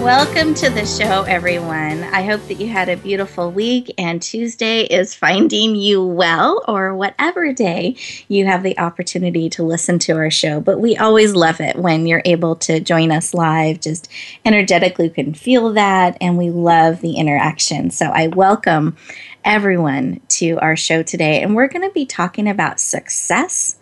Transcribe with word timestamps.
Welcome 0.00 0.54
to 0.54 0.70
the 0.70 0.86
show, 0.86 1.24
everyone. 1.24 2.04
I 2.04 2.22
hope 2.22 2.40
that 2.48 2.54
you 2.54 2.68
had 2.68 2.88
a 2.88 2.96
beautiful 2.96 3.52
week 3.52 3.92
and 3.98 4.22
Tuesday 4.22 4.84
is 4.84 5.14
finding 5.14 5.76
you 5.76 6.02
well, 6.02 6.64
or 6.66 6.94
whatever 6.94 7.52
day 7.52 7.96
you 8.26 8.46
have 8.46 8.62
the 8.62 8.78
opportunity 8.78 9.50
to 9.50 9.62
listen 9.62 9.98
to 10.00 10.12
our 10.12 10.30
show. 10.30 10.58
But 10.58 10.80
we 10.80 10.96
always 10.96 11.34
love 11.34 11.60
it 11.60 11.76
when 11.76 12.06
you're 12.06 12.22
able 12.24 12.56
to 12.56 12.80
join 12.80 13.12
us 13.12 13.34
live. 13.34 13.82
Just 13.82 14.10
energetically, 14.46 15.10
can 15.10 15.34
feel 15.34 15.74
that, 15.74 16.16
and 16.18 16.38
we 16.38 16.48
love 16.48 17.02
the 17.02 17.16
interaction. 17.16 17.90
So 17.90 18.06
I 18.06 18.28
welcome 18.28 18.96
everyone 19.44 20.22
to 20.28 20.58
our 20.60 20.76
show 20.76 21.02
today, 21.02 21.42
and 21.42 21.54
we're 21.54 21.68
going 21.68 21.86
to 21.86 21.92
be 21.92 22.06
talking 22.06 22.48
about 22.48 22.80
success 22.80 23.76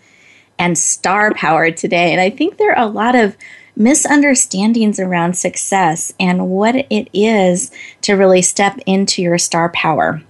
and 0.59 0.77
star 0.77 1.33
power 1.33 1.71
today. 1.71 2.11
And 2.11 2.21
I 2.21 2.31
think 2.31 2.57
there 2.57 2.73
are 2.73 2.85
a 2.85 2.91
lot 2.91 3.15
of 3.15 3.37
misunderstandings 3.79 4.99
around 4.99 5.35
success 5.35 6.13
and 6.19 6.51
what 6.51 6.75
it 6.75 7.09
is 7.13 7.71
to 8.03 8.15
really 8.15 8.43
step 8.43 8.79
into 8.85 9.23
your 9.23 9.39
star 9.39 9.71
power. 9.71 10.21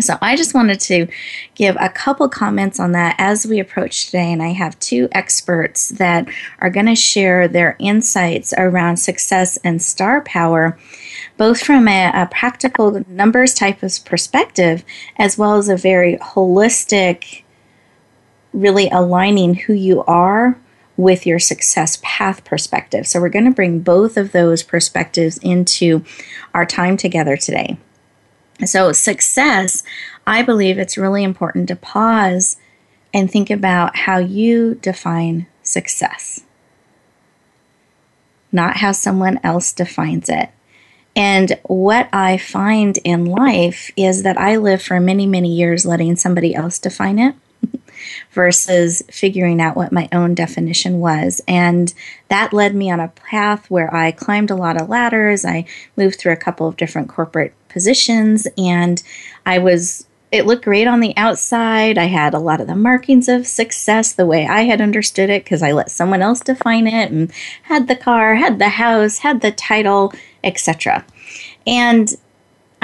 So, 0.00 0.18
I 0.20 0.34
just 0.34 0.54
wanted 0.54 0.80
to 0.80 1.06
give 1.54 1.76
a 1.78 1.88
couple 1.88 2.28
comments 2.28 2.80
on 2.80 2.92
that 2.92 3.14
as 3.16 3.46
we 3.46 3.60
approach 3.60 4.06
today. 4.06 4.32
And 4.32 4.42
I 4.42 4.48
have 4.48 4.78
two 4.80 5.08
experts 5.12 5.90
that 5.90 6.26
are 6.58 6.68
going 6.68 6.86
to 6.86 6.96
share 6.96 7.46
their 7.46 7.76
insights 7.78 8.52
around 8.58 8.96
success 8.96 9.56
and 9.58 9.80
star 9.80 10.20
power, 10.22 10.76
both 11.36 11.62
from 11.62 11.86
a, 11.86 12.10
a, 12.12 12.26
practical 12.26 13.04
numbers 13.06 13.54
type 13.54 13.84
of 13.84 13.92
perspective, 14.04 14.84
as 15.16 15.38
well 15.38 15.54
as 15.54 15.68
a 15.68 15.76
very 15.76 16.16
holistic, 16.16 17.44
really 18.52 18.88
aligning 18.88 19.54
who 19.54 19.74
you 19.74 20.02
are 20.06 20.58
with 20.96 21.26
your 21.26 21.38
success 21.38 21.98
path 22.02 22.44
perspective. 22.44 23.06
So, 23.06 23.20
we're 23.20 23.28
going 23.28 23.46
to 23.46 23.50
bring 23.50 23.80
both 23.80 24.16
of 24.16 24.32
those 24.32 24.62
perspectives 24.62 25.38
into 25.38 26.04
our 26.52 26.66
time 26.66 26.96
together 26.96 27.36
today. 27.36 27.78
So, 28.64 28.92
success, 28.92 29.82
I 30.26 30.42
believe 30.42 30.78
it's 30.78 30.96
really 30.96 31.24
important 31.24 31.68
to 31.68 31.76
pause 31.76 32.56
and 33.12 33.30
think 33.30 33.50
about 33.50 33.96
how 33.96 34.18
you 34.18 34.74
define 34.76 35.46
success, 35.62 36.42
not 38.52 38.78
how 38.78 38.92
someone 38.92 39.40
else 39.42 39.72
defines 39.72 40.28
it. 40.28 40.50
And 41.16 41.58
what 41.64 42.08
I 42.12 42.38
find 42.38 42.98
in 43.04 43.24
life 43.24 43.92
is 43.96 44.24
that 44.24 44.36
I 44.36 44.56
live 44.56 44.82
for 44.82 44.98
many, 44.98 45.26
many 45.26 45.54
years 45.54 45.86
letting 45.86 46.16
somebody 46.16 46.54
else 46.54 46.78
define 46.78 47.18
it 47.18 47.36
versus 48.32 49.02
figuring 49.10 49.60
out 49.60 49.76
what 49.76 49.92
my 49.92 50.08
own 50.12 50.34
definition 50.34 51.00
was. 51.00 51.40
And 51.46 51.92
that 52.28 52.52
led 52.52 52.74
me 52.74 52.90
on 52.90 53.00
a 53.00 53.08
path 53.08 53.70
where 53.70 53.94
I 53.94 54.12
climbed 54.12 54.50
a 54.50 54.56
lot 54.56 54.80
of 54.80 54.88
ladders. 54.88 55.44
I 55.44 55.66
moved 55.96 56.18
through 56.18 56.32
a 56.32 56.36
couple 56.36 56.66
of 56.66 56.76
different 56.76 57.08
corporate 57.08 57.54
positions, 57.68 58.46
and 58.56 59.02
I 59.44 59.58
was 59.58 60.06
it 60.34 60.46
looked 60.46 60.64
great 60.64 60.88
on 60.88 60.98
the 60.98 61.16
outside. 61.16 61.96
I 61.96 62.06
had 62.06 62.34
a 62.34 62.40
lot 62.40 62.60
of 62.60 62.66
the 62.66 62.74
markings 62.74 63.28
of 63.28 63.46
success 63.46 64.12
the 64.12 64.26
way 64.26 64.48
I 64.48 64.62
had 64.62 64.80
understood 64.80 65.30
it 65.30 65.44
because 65.44 65.62
I 65.62 65.70
let 65.70 65.92
someone 65.92 66.22
else 66.22 66.40
define 66.40 66.88
it 66.88 67.12
and 67.12 67.30
had 67.62 67.86
the 67.86 67.94
car, 67.94 68.34
had 68.34 68.58
the 68.58 68.70
house, 68.70 69.18
had 69.18 69.42
the 69.42 69.52
title, 69.52 70.12
etc. 70.42 71.04
And 71.68 72.12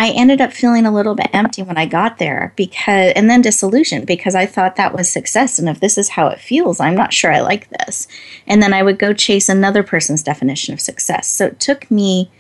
I 0.00 0.12
ended 0.12 0.40
up 0.40 0.54
feeling 0.54 0.86
a 0.86 0.90
little 0.90 1.14
bit 1.14 1.28
empty 1.34 1.62
when 1.62 1.76
I 1.76 1.84
got 1.84 2.16
there 2.16 2.54
because, 2.56 3.12
and 3.14 3.28
then 3.28 3.42
disillusioned 3.42 4.06
because 4.06 4.34
I 4.34 4.46
thought 4.46 4.76
that 4.76 4.96
was 4.96 5.12
success. 5.12 5.58
And 5.58 5.68
if 5.68 5.78
this 5.78 5.98
is 5.98 6.08
how 6.08 6.28
it 6.28 6.40
feels, 6.40 6.80
I'm 6.80 6.94
not 6.94 7.12
sure 7.12 7.30
I 7.30 7.40
like 7.40 7.68
this. 7.68 8.08
And 8.46 8.62
then 8.62 8.72
I 8.72 8.82
would 8.82 8.98
go 8.98 9.12
chase 9.12 9.50
another 9.50 9.82
person's 9.82 10.22
definition 10.22 10.72
of 10.72 10.80
success. 10.80 11.28
So 11.28 11.48
it 11.48 11.60
took 11.60 11.90
me 11.90 12.30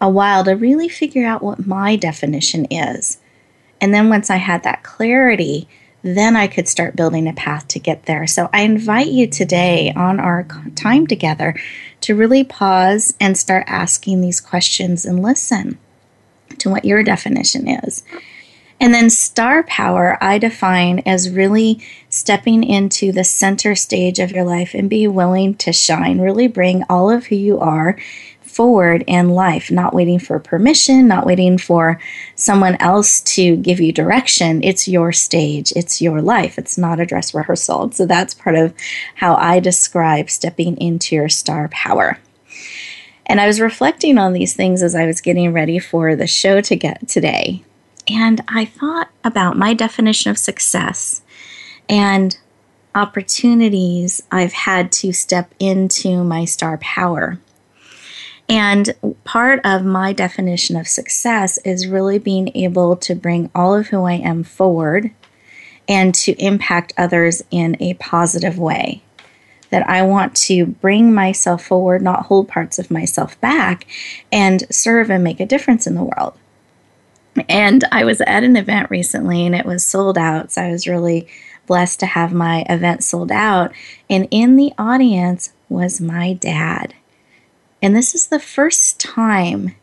a 0.00 0.10
while 0.10 0.42
to 0.42 0.56
really 0.56 0.88
figure 0.88 1.24
out 1.24 1.40
what 1.40 1.68
my 1.68 1.94
definition 1.94 2.64
is. 2.64 3.18
And 3.80 3.94
then 3.94 4.08
once 4.08 4.28
I 4.28 4.38
had 4.38 4.64
that 4.64 4.82
clarity, 4.82 5.68
then 6.02 6.34
I 6.34 6.48
could 6.48 6.66
start 6.66 6.96
building 6.96 7.28
a 7.28 7.32
path 7.32 7.68
to 7.68 7.78
get 7.78 8.06
there. 8.06 8.26
So 8.26 8.50
I 8.52 8.62
invite 8.62 9.06
you 9.06 9.28
today 9.28 9.92
on 9.94 10.18
our 10.18 10.48
time 10.74 11.06
together 11.06 11.54
to 12.00 12.16
really 12.16 12.42
pause 12.42 13.14
and 13.20 13.38
start 13.38 13.66
asking 13.68 14.20
these 14.20 14.40
questions 14.40 15.04
and 15.04 15.22
listen 15.22 15.78
to 16.60 16.70
what 16.70 16.84
your 16.84 17.02
definition 17.02 17.68
is. 17.68 18.02
And 18.80 18.92
then 18.92 19.08
star 19.08 19.62
power, 19.62 20.18
I 20.20 20.38
define 20.38 21.00
as 21.06 21.30
really 21.30 21.80
stepping 22.08 22.64
into 22.64 23.12
the 23.12 23.24
center 23.24 23.74
stage 23.74 24.18
of 24.18 24.32
your 24.32 24.44
life 24.44 24.74
and 24.74 24.90
be 24.90 25.06
willing 25.06 25.54
to 25.56 25.72
shine, 25.72 26.20
really 26.20 26.48
bring 26.48 26.82
all 26.90 27.10
of 27.10 27.26
who 27.26 27.36
you 27.36 27.60
are 27.60 27.96
forward 28.42 29.02
in 29.06 29.30
life, 29.30 29.70
not 29.70 29.94
waiting 29.94 30.18
for 30.18 30.38
permission, 30.38 31.08
not 31.08 31.26
waiting 31.26 31.58
for 31.58 31.98
someone 32.36 32.76
else 32.76 33.20
to 33.20 33.56
give 33.56 33.80
you 33.80 33.92
direction. 33.92 34.62
It's 34.62 34.86
your 34.86 35.12
stage, 35.12 35.72
it's 35.74 36.00
your 36.00 36.22
life, 36.22 36.56
it's 36.56 36.78
not 36.78 37.00
a 37.00 37.06
dress 37.06 37.34
rehearsal. 37.34 37.90
So 37.92 38.06
that's 38.06 38.34
part 38.34 38.54
of 38.54 38.72
how 39.16 39.34
I 39.34 39.58
describe 39.58 40.30
stepping 40.30 40.76
into 40.76 41.16
your 41.16 41.28
star 41.28 41.68
power. 41.68 42.18
And 43.26 43.40
I 43.40 43.46
was 43.46 43.60
reflecting 43.60 44.18
on 44.18 44.32
these 44.32 44.54
things 44.54 44.82
as 44.82 44.94
I 44.94 45.06
was 45.06 45.20
getting 45.20 45.52
ready 45.52 45.78
for 45.78 46.14
the 46.14 46.26
show 46.26 46.60
to 46.60 46.76
get 46.76 47.08
today. 47.08 47.64
And 48.08 48.42
I 48.48 48.66
thought 48.66 49.10
about 49.22 49.56
my 49.56 49.72
definition 49.72 50.30
of 50.30 50.38
success 50.38 51.22
and 51.88 52.36
opportunities 52.94 54.22
I've 54.30 54.52
had 54.52 54.92
to 54.92 55.12
step 55.12 55.52
into 55.58 56.22
my 56.22 56.44
star 56.44 56.78
power. 56.78 57.38
And 58.48 58.94
part 59.24 59.60
of 59.64 59.84
my 59.84 60.12
definition 60.12 60.76
of 60.76 60.86
success 60.86 61.58
is 61.64 61.86
really 61.86 62.18
being 62.18 62.54
able 62.54 62.96
to 62.96 63.14
bring 63.14 63.50
all 63.54 63.74
of 63.74 63.88
who 63.88 64.04
I 64.04 64.14
am 64.14 64.44
forward 64.44 65.10
and 65.88 66.14
to 66.14 66.32
impact 66.32 66.92
others 66.96 67.42
in 67.50 67.76
a 67.80 67.94
positive 67.94 68.58
way 68.58 69.02
that 69.74 69.90
I 69.90 70.02
want 70.02 70.36
to 70.36 70.66
bring 70.66 71.12
myself 71.12 71.64
forward, 71.64 72.00
not 72.00 72.26
hold 72.26 72.46
parts 72.46 72.78
of 72.78 72.92
myself 72.92 73.40
back, 73.40 73.88
and 74.30 74.62
serve 74.72 75.10
and 75.10 75.24
make 75.24 75.40
a 75.40 75.46
difference 75.46 75.84
in 75.84 75.96
the 75.96 76.04
world. 76.04 76.38
And 77.48 77.82
I 77.90 78.04
was 78.04 78.20
at 78.20 78.44
an 78.44 78.56
event 78.56 78.88
recently 78.88 79.44
and 79.44 79.52
it 79.52 79.66
was 79.66 79.84
sold 79.84 80.16
out. 80.16 80.52
So 80.52 80.62
I 80.62 80.70
was 80.70 80.86
really 80.86 81.26
blessed 81.66 81.98
to 81.98 82.06
have 82.06 82.32
my 82.32 82.64
event 82.68 83.02
sold 83.02 83.32
out. 83.32 83.72
And 84.08 84.28
in 84.30 84.54
the 84.54 84.72
audience 84.78 85.52
was 85.68 86.00
my 86.00 86.34
dad. 86.34 86.94
And 87.82 87.96
this 87.96 88.14
is 88.14 88.28
the 88.28 88.38
first 88.38 89.00
time 89.00 89.74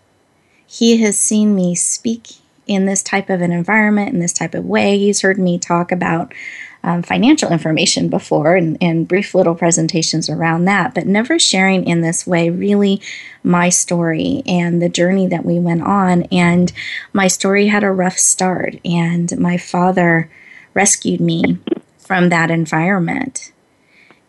he 0.66 1.02
has 1.02 1.20
seen 1.20 1.54
me 1.54 1.76
speak 1.76 2.30
in 2.66 2.86
this 2.86 3.04
type 3.04 3.30
of 3.30 3.42
an 3.42 3.52
environment, 3.52 4.14
in 4.14 4.22
this 4.22 4.32
type 4.32 4.56
of 4.56 4.64
way. 4.64 4.98
He's 4.98 5.20
heard 5.20 5.38
me 5.38 5.60
talk 5.60 5.92
about 5.92 6.34
um, 6.83 7.04
financial 7.04 7.51
information 7.51 8.10
before 8.10 8.56
and, 8.56 8.78
and 8.81 9.07
brief 9.07 9.36
little 9.36 9.54
presentations 9.56 10.30
around 10.30 10.66
that, 10.66 10.95
but 10.95 11.06
never 11.06 11.38
sharing 11.38 11.86
in 11.86 12.01
this 12.01 12.25
way 12.25 12.50
really 12.50 13.00
my 13.44 13.69
story 13.69 14.42
and 14.48 14.81
the 14.81 14.89
journey 14.89 15.28
that 15.28 15.45
we 15.45 15.60
went 15.60 15.83
on. 15.83 16.24
And 16.31 16.72
my 17.13 17.28
story 17.28 17.68
had 17.68 17.83
a 17.83 17.92
rough 17.92 18.18
start, 18.18 18.80
and 18.83 19.38
my 19.38 19.57
father 19.57 20.30
rescued 20.74 21.22
me 21.22 21.60
from 22.00 22.30
that 22.30 22.50
environment. 22.50 23.51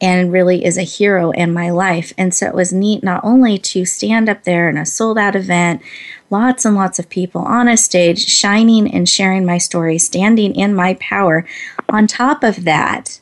and 0.02 0.32
really 0.32 0.64
is 0.64 0.76
a 0.76 0.82
hero 0.82 1.30
in 1.30 1.52
my 1.52 1.70
life. 1.70 2.12
And 2.18 2.34
so 2.34 2.46
it 2.48 2.54
was 2.54 2.72
neat 2.72 3.04
not 3.04 3.24
only 3.24 3.56
to 3.58 3.84
stand 3.84 4.28
up 4.28 4.42
there 4.42 4.68
in 4.68 4.76
a 4.76 4.84
sold 4.84 5.16
out 5.16 5.36
event, 5.36 5.80
lots 6.28 6.64
and 6.64 6.74
lots 6.74 6.98
of 6.98 7.08
people 7.08 7.42
on 7.42 7.68
a 7.68 7.76
stage, 7.76 8.26
shining 8.26 8.92
and 8.92 9.08
sharing 9.08 9.46
my 9.46 9.58
story, 9.58 9.98
standing 9.98 10.56
in 10.56 10.74
my 10.74 10.94
power. 10.94 11.46
On 11.92 12.06
top 12.06 12.42
of 12.42 12.64
that, 12.64 13.20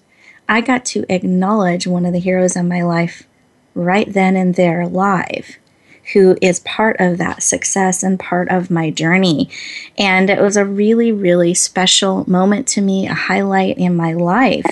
I 0.48 0.60
got 0.60 0.84
to 0.86 1.04
acknowledge 1.08 1.88
one 1.88 2.06
of 2.06 2.12
the 2.12 2.20
heroes 2.20 2.54
in 2.54 2.68
my 2.68 2.82
life 2.82 3.24
right 3.74 4.10
then 4.10 4.36
and 4.36 4.54
there 4.54 4.86
live 4.86 5.56
who 6.12 6.36
is 6.40 6.60
part 6.60 6.96
of 6.98 7.18
that 7.18 7.42
success 7.42 8.02
and 8.02 8.18
part 8.18 8.48
of 8.48 8.70
my 8.70 8.90
journey. 8.90 9.48
And 9.98 10.30
it 10.30 10.40
was 10.40 10.56
a 10.56 10.64
really, 10.64 11.12
really 11.12 11.54
special 11.54 12.28
moment 12.28 12.66
to 12.68 12.80
me, 12.80 13.06
a 13.06 13.14
highlight 13.14 13.78
in 13.78 13.94
my 13.94 14.12
life. 14.12 14.66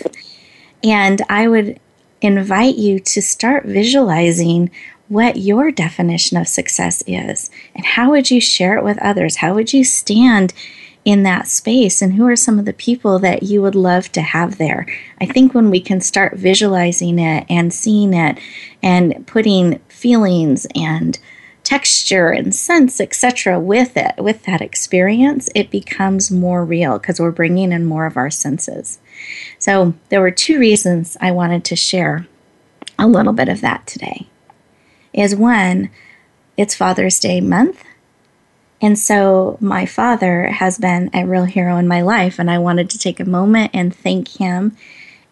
And 0.83 1.21
I 1.29 1.49
would 1.49 1.79
invite 2.21 2.77
you 2.77 2.99
to 3.01 3.23
start 3.23 3.67
visualizing 3.67 4.71
what 5.09 5.37
your 5.37 5.71
definition 5.71 6.37
of 6.37 6.49
success 6.49 7.03
is 7.07 7.51
and 7.75 7.85
how 7.85 8.11
would 8.11 8.31
you 8.31 8.41
share 8.41 8.77
it 8.77 8.85
with 8.85 8.99
others? 8.99 9.37
How 9.37 9.55
would 9.55 9.73
you 9.73 9.85
stand 9.85 10.53
in 11.09 11.23
that 11.23 11.49
space? 11.49 12.03
And 12.03 12.13
who 12.13 12.27
are 12.27 12.37
some 12.37 12.59
of 12.59 12.67
the 12.67 12.75
people 12.75 13.19
that 13.21 13.43
you 13.43 13.63
would 13.63 13.75
love 13.75 14.13
to 14.13 14.21
have 14.21 14.59
there. 14.59 14.85
I 15.19 15.25
think 15.25 15.55
when 15.55 15.71
we 15.71 15.81
can 15.81 16.03
start 16.03 16.37
visualizing 16.37 17.19
it 17.19 17.47
and 17.49 17.73
seeing 17.73 18.13
it 18.13 18.39
and 18.83 19.27
putting 19.27 19.79
feelings 19.89 20.67
and 20.75 21.19
texture 21.65 22.29
and 22.29 22.55
sense 22.55 23.01
etc 23.01 23.59
with 23.59 23.95
it 23.97 24.15
with 24.17 24.45
that 24.45 24.63
experience 24.63 25.51
it 25.55 25.71
becomes 25.71 26.31
more 26.31 26.65
real 26.65 26.99
because 26.99 27.21
we're 27.21 27.31
bringing 27.31 27.73
in 27.73 27.87
more 27.87 28.05
of 28.05 28.19
our 28.19 28.31
senses. 28.31 28.99
So 29.59 29.95
there 30.11 30.21
were 30.21 30.31
two 30.31 30.59
reasons 30.59 31.17
i 31.23 31.31
wanted 31.31 31.65
to 31.65 31.77
share 31.77 32.27
a 32.99 33.09
little 33.09 33.33
bit 33.33 33.49
of 33.49 33.63
that 33.63 33.87
today. 33.87 34.27
Is 35.15 35.35
one 35.35 35.89
it's 36.59 36.75
father's 36.75 37.19
day 37.19 37.41
month 37.41 37.83
and 38.81 38.99
so 38.99 39.59
my 39.61 39.87
father 39.87 40.47
has 40.47 40.79
been 40.79 41.11
a 41.13 41.27
real 41.27 41.45
hero 41.45 41.77
in 41.77 41.89
my 41.89 42.03
life, 42.03 42.39
and 42.39 42.51
I 42.51 42.59
wanted 42.59 42.91
to 42.91 42.99
take 42.99 43.21
a 43.21 43.25
moment 43.25 43.73
and 43.75 43.95
thank 43.95 44.37
him 44.37 44.77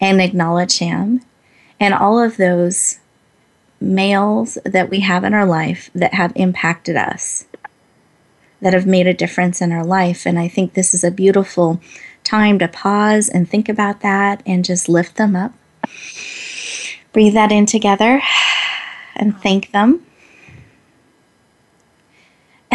and 0.00 0.20
acknowledge 0.20 0.78
him 0.78 1.22
and 1.78 1.94
all 1.94 2.18
of 2.18 2.36
those 2.36 2.98
males 3.80 4.58
that 4.64 4.90
we 4.90 5.00
have 5.00 5.24
in 5.24 5.34
our 5.34 5.46
life 5.46 5.90
that 5.94 6.14
have 6.14 6.32
impacted 6.34 6.96
us, 6.96 7.46
that 8.60 8.72
have 8.72 8.86
made 8.86 9.06
a 9.06 9.14
difference 9.14 9.60
in 9.60 9.72
our 9.72 9.84
life. 9.84 10.26
And 10.26 10.38
I 10.38 10.48
think 10.48 10.74
this 10.74 10.94
is 10.94 11.04
a 11.04 11.10
beautiful 11.10 11.80
time 12.24 12.58
to 12.58 12.68
pause 12.68 13.28
and 13.28 13.48
think 13.48 13.68
about 13.68 14.00
that 14.00 14.42
and 14.46 14.64
just 14.64 14.88
lift 14.88 15.16
them 15.16 15.36
up. 15.36 15.52
Breathe 17.12 17.34
that 17.34 17.52
in 17.52 17.66
together 17.66 18.20
and 19.14 19.38
thank 19.40 19.72
them. 19.72 20.04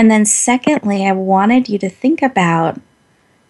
And 0.02 0.10
then, 0.10 0.26
secondly, 0.26 1.06
I 1.06 1.12
wanted 1.12 1.70
you 1.70 1.78
to 1.78 1.88
think 1.88 2.24
about 2.24 2.82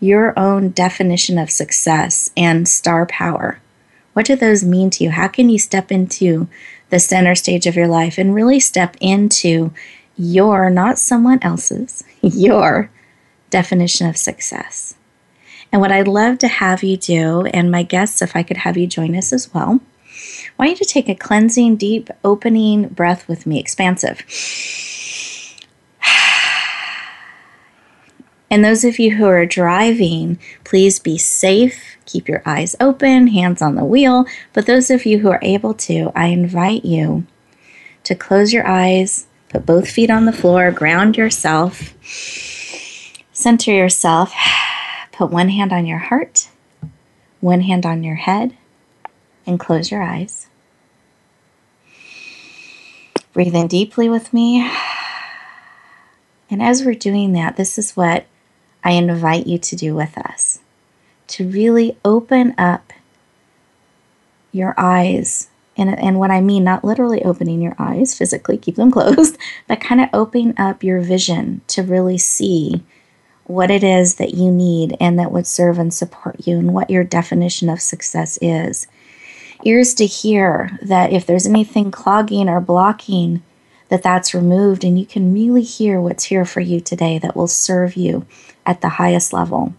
your 0.02 0.38
own 0.38 0.72
definition 0.72 1.38
of 1.38 1.50
success 1.50 2.30
and 2.36 2.68
star 2.68 3.06
power. 3.06 3.62
What 4.12 4.26
do 4.26 4.36
those 4.36 4.62
mean 4.62 4.90
to 4.90 5.06
you? 5.06 5.12
How 5.12 5.30
can 5.30 5.50
you 5.50 5.58
step 5.58 5.94
into 5.94 6.50
the 6.90 7.00
center 7.00 7.36
stage 7.36 7.68
of 7.68 7.78
your 7.78 7.88
life 7.88 8.18
and 8.18 8.36
really 8.36 8.60
step 8.60 8.98
into 9.00 9.72
your, 10.18 10.70
not 10.70 11.00
someone 11.00 11.42
else's, 11.42 12.04
your 12.22 12.92
definition 13.50 14.10
of 14.10 14.18
success? 14.18 14.96
And 15.72 15.80
what 15.80 15.94
I'd 15.94 16.10
love 16.10 16.38
to 16.40 16.50
have 16.50 16.84
you 16.84 16.98
do, 16.98 17.46
and 17.46 17.72
my 17.72 17.84
guests, 17.84 18.22
if 18.22 18.36
I 18.36 18.44
could 18.44 18.58
have 18.58 18.76
you 18.76 18.88
join 18.88 19.16
us 19.16 19.32
as 19.32 19.54
well, 19.54 19.80
I 20.10 20.52
want 20.60 20.72
you 20.72 20.76
to 20.76 20.84
take 20.84 21.08
a 21.08 21.16
cleansing, 21.16 21.78
deep, 21.78 22.10
opening 22.26 22.90
breath 22.90 23.26
with 23.30 23.46
me, 23.46 23.58
expansive. 23.58 24.26
And 28.52 28.66
those 28.66 28.84
of 28.84 29.00
you 29.00 29.16
who 29.16 29.26
are 29.28 29.46
driving, 29.46 30.38
please 30.66 31.00
be 31.00 31.18
safe. 31.18 31.96
Keep 32.06 32.28
your 32.28 32.44
eyes 32.46 32.76
open, 32.82 33.28
hands 33.28 33.62
on 33.62 33.76
the 33.76 33.86
wheel. 33.86 34.26
But 34.52 34.66
those 34.66 34.92
of 34.92 35.06
you 35.06 35.20
who 35.20 35.32
are 35.32 35.40
able 35.42 35.74
to, 35.76 36.12
I 36.14 36.26
invite 36.28 36.84
you 36.84 37.26
to 38.04 38.14
close 38.14 38.52
your 38.52 38.68
eyes, 38.68 39.26
put 39.48 39.66
both 39.66 39.90
feet 39.90 40.10
on 40.10 40.26
the 40.26 40.34
floor, 40.34 40.70
ground 40.72 41.16
yourself, 41.16 41.94
center 43.32 43.72
yourself, 43.72 44.34
put 45.14 45.32
one 45.32 45.48
hand 45.48 45.72
on 45.72 45.86
your 45.86 46.00
heart, 46.00 46.50
one 47.40 47.62
hand 47.62 47.86
on 47.86 48.04
your 48.04 48.16
head, 48.16 48.58
and 49.48 49.62
close 49.62 49.90
your 49.90 50.04
eyes. 50.04 50.48
Breathe 53.32 53.56
in 53.56 53.68
deeply 53.68 54.10
with 54.10 54.34
me. 54.34 54.70
And 56.50 56.62
as 56.62 56.84
we're 56.84 56.96
doing 56.96 57.32
that, 57.32 57.56
this 57.56 57.78
is 57.78 57.96
what 57.96 58.26
I 58.84 58.92
invite 58.92 59.48
you 59.48 59.58
to 59.58 59.76
do 59.76 59.96
with 59.96 60.18
us 60.18 60.60
to 61.32 61.48
really 61.48 61.98
open 62.04 62.54
up 62.58 62.92
your 64.52 64.74
eyes. 64.78 65.48
And, 65.78 65.98
and 65.98 66.20
what 66.20 66.30
I 66.30 66.42
mean, 66.42 66.64
not 66.64 66.84
literally 66.84 67.24
opening 67.24 67.62
your 67.62 67.76
eyes 67.80 68.18
physically, 68.18 68.58
keep 68.58 68.76
them 68.76 68.92
closed, 68.92 69.38
but 69.68 69.80
kind 69.80 70.02
of 70.02 70.10
opening 70.14 70.54
up 70.58 70.84
your 70.84 71.00
vision 71.00 71.62
to 71.68 71.84
really 71.84 72.18
see 72.18 72.84
what 73.46 73.72
it 73.72 73.84
is 73.84 74.16
that 74.16 74.34
you 74.34 74.52
need 74.52 74.96
and 75.00 75.18
that 75.20 75.32
would 75.32 75.48
serve 75.48 75.80
and 75.80 75.94
support 75.94 76.48
you 76.48 76.58
and 76.58 76.74
what 76.74 76.90
your 76.90 77.04
definition 77.04 77.70
of 77.70 77.82
success 77.82 78.38
is. 78.42 78.88
Ears 79.64 79.94
to 79.94 80.06
hear 80.06 80.78
that 80.82 81.12
if 81.14 81.26
there's 81.26 81.46
anything 81.46 81.92
clogging 81.92 82.50
or 82.50 82.60
blocking, 82.60 83.44
that 83.92 84.02
that's 84.02 84.34
removed 84.34 84.86
and 84.86 84.98
you 84.98 85.06
can 85.06 85.34
really 85.34 85.64
hear 85.64 86.00
what's 86.00 86.24
here 86.24 86.46
for 86.46 86.62
you 86.62 86.80
today 86.80 87.20
that 87.20 87.36
will 87.36 87.46
serve 87.46 87.98
you 87.98 88.26
at 88.66 88.80
the 88.80 88.88
highest 88.88 89.34
level. 89.34 89.74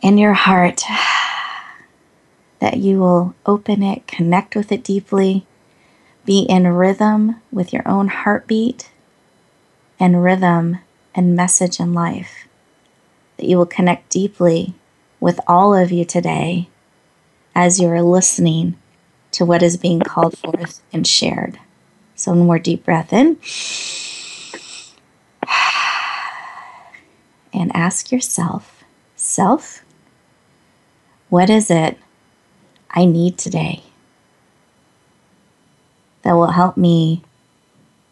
In 0.00 0.16
your 0.16 0.34
heart, 0.34 0.84
that 2.60 2.76
you 2.76 3.00
will 3.00 3.34
open 3.44 3.82
it, 3.82 4.06
connect 4.06 4.54
with 4.54 4.70
it 4.70 4.84
deeply, 4.84 5.44
be 6.24 6.42
in 6.42 6.68
rhythm 6.68 7.40
with 7.50 7.72
your 7.72 7.86
own 7.86 8.06
heartbeat 8.06 8.92
and 9.98 10.22
rhythm 10.22 10.78
and 11.16 11.34
message 11.34 11.80
in 11.80 11.92
life. 11.92 12.46
That 13.38 13.46
you 13.46 13.56
will 13.56 13.66
connect 13.66 14.08
deeply 14.10 14.74
with 15.18 15.40
all 15.48 15.74
of 15.74 15.90
you 15.90 16.04
today 16.04 16.68
as 17.56 17.80
you 17.80 17.88
are 17.88 18.02
listening 18.02 18.76
to 19.32 19.44
what 19.44 19.64
is 19.64 19.76
being 19.76 19.98
called 19.98 20.38
forth 20.38 20.80
and 20.92 21.04
shared. 21.04 21.58
So, 22.18 22.32
one 22.32 22.46
more 22.46 22.58
deep 22.58 22.84
breath 22.84 23.12
in. 23.12 23.38
And 27.52 27.74
ask 27.74 28.10
yourself, 28.10 28.82
self, 29.14 29.84
what 31.28 31.48
is 31.48 31.70
it 31.70 31.96
I 32.90 33.04
need 33.04 33.38
today 33.38 33.84
that 36.22 36.32
will 36.32 36.50
help 36.50 36.76
me 36.76 37.22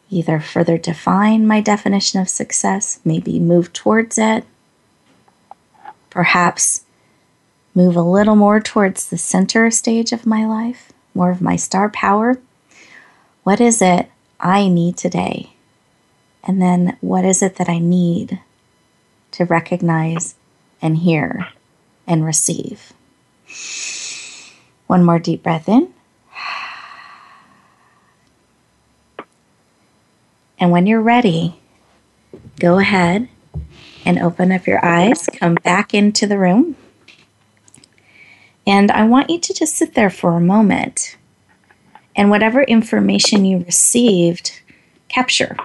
either 0.09 0.39
further 0.39 0.79
define 0.79 1.45
my 1.45 1.61
definition 1.61 2.21
of 2.21 2.29
success, 2.29 3.01
maybe 3.05 3.41
move 3.41 3.73
towards 3.73 4.19
it, 4.19 4.45
perhaps 6.11 6.85
move 7.75 7.97
a 7.97 8.03
little 8.03 8.37
more 8.37 8.61
towards 8.61 9.09
the 9.09 9.19
center 9.19 9.69
stage 9.73 10.13
of 10.13 10.27
my 10.27 10.47
life, 10.47 10.93
more 11.13 11.33
of 11.33 11.43
my 11.43 11.57
star 11.57 11.89
power, 11.89 12.39
what 13.47 13.61
is 13.61 13.81
it 13.81 14.11
I 14.41 14.67
need 14.67 14.97
today? 14.97 15.53
And 16.43 16.61
then 16.61 16.97
what 17.01 17.25
is 17.25 17.45
it 17.45 17.55
that 17.57 17.69
I 17.69 17.79
need 17.79 18.41
to 19.31 19.45
recognize 19.45 20.35
and 20.83 20.99
hear 20.99 21.51
and 22.09 22.25
receive? 22.25 22.93
One 24.89 25.05
more 25.05 25.21
deep 25.21 25.45
breath 25.45 25.69
in. 25.69 25.95
And 30.59 30.73
when 30.73 30.87
you're 30.87 31.01
ready, 31.01 31.61
go 32.59 32.81
ahead 32.81 33.29
and 34.05 34.19
open 34.19 34.51
up 34.51 34.67
your 34.67 34.85
eyes, 34.85 35.29
come 35.33 35.55
back 35.55 35.95
into 35.95 36.27
the 36.27 36.37
room. 36.37 36.75
And 38.67 38.91
I 38.91 39.05
want 39.05 39.31
you 39.31 39.39
to 39.39 39.55
just 39.55 39.77
sit 39.77 39.95
there 39.95 40.11
for 40.11 40.33
a 40.33 40.41
moment 40.41 41.17
and 42.17 42.31
whatever 42.31 42.63
information 42.63 43.45
you 43.45 43.59
received, 43.59 44.61
capture. 45.09 45.57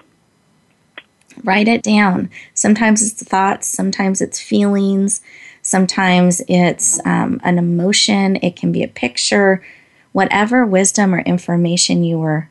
Write 1.43 1.67
it 1.67 1.81
down. 1.81 2.29
Sometimes 2.53 3.01
it's 3.01 3.24
thoughts, 3.24 3.67
sometimes 3.67 4.22
it's 4.22 4.39
feelings, 4.39 5.22
sometimes 5.62 6.41
it's 6.48 7.00
um, 7.05 7.39
an 7.43 7.58
emotion, 7.58 8.38
it 8.43 8.55
can 8.55 8.72
be 8.72 8.84
a 8.84 8.88
picture. 8.88 9.63
Whatever 10.12 10.65
wisdom 10.65 11.15
or 11.15 11.22
information 11.22 12.03
you 12.03 12.20
were 12.20 12.50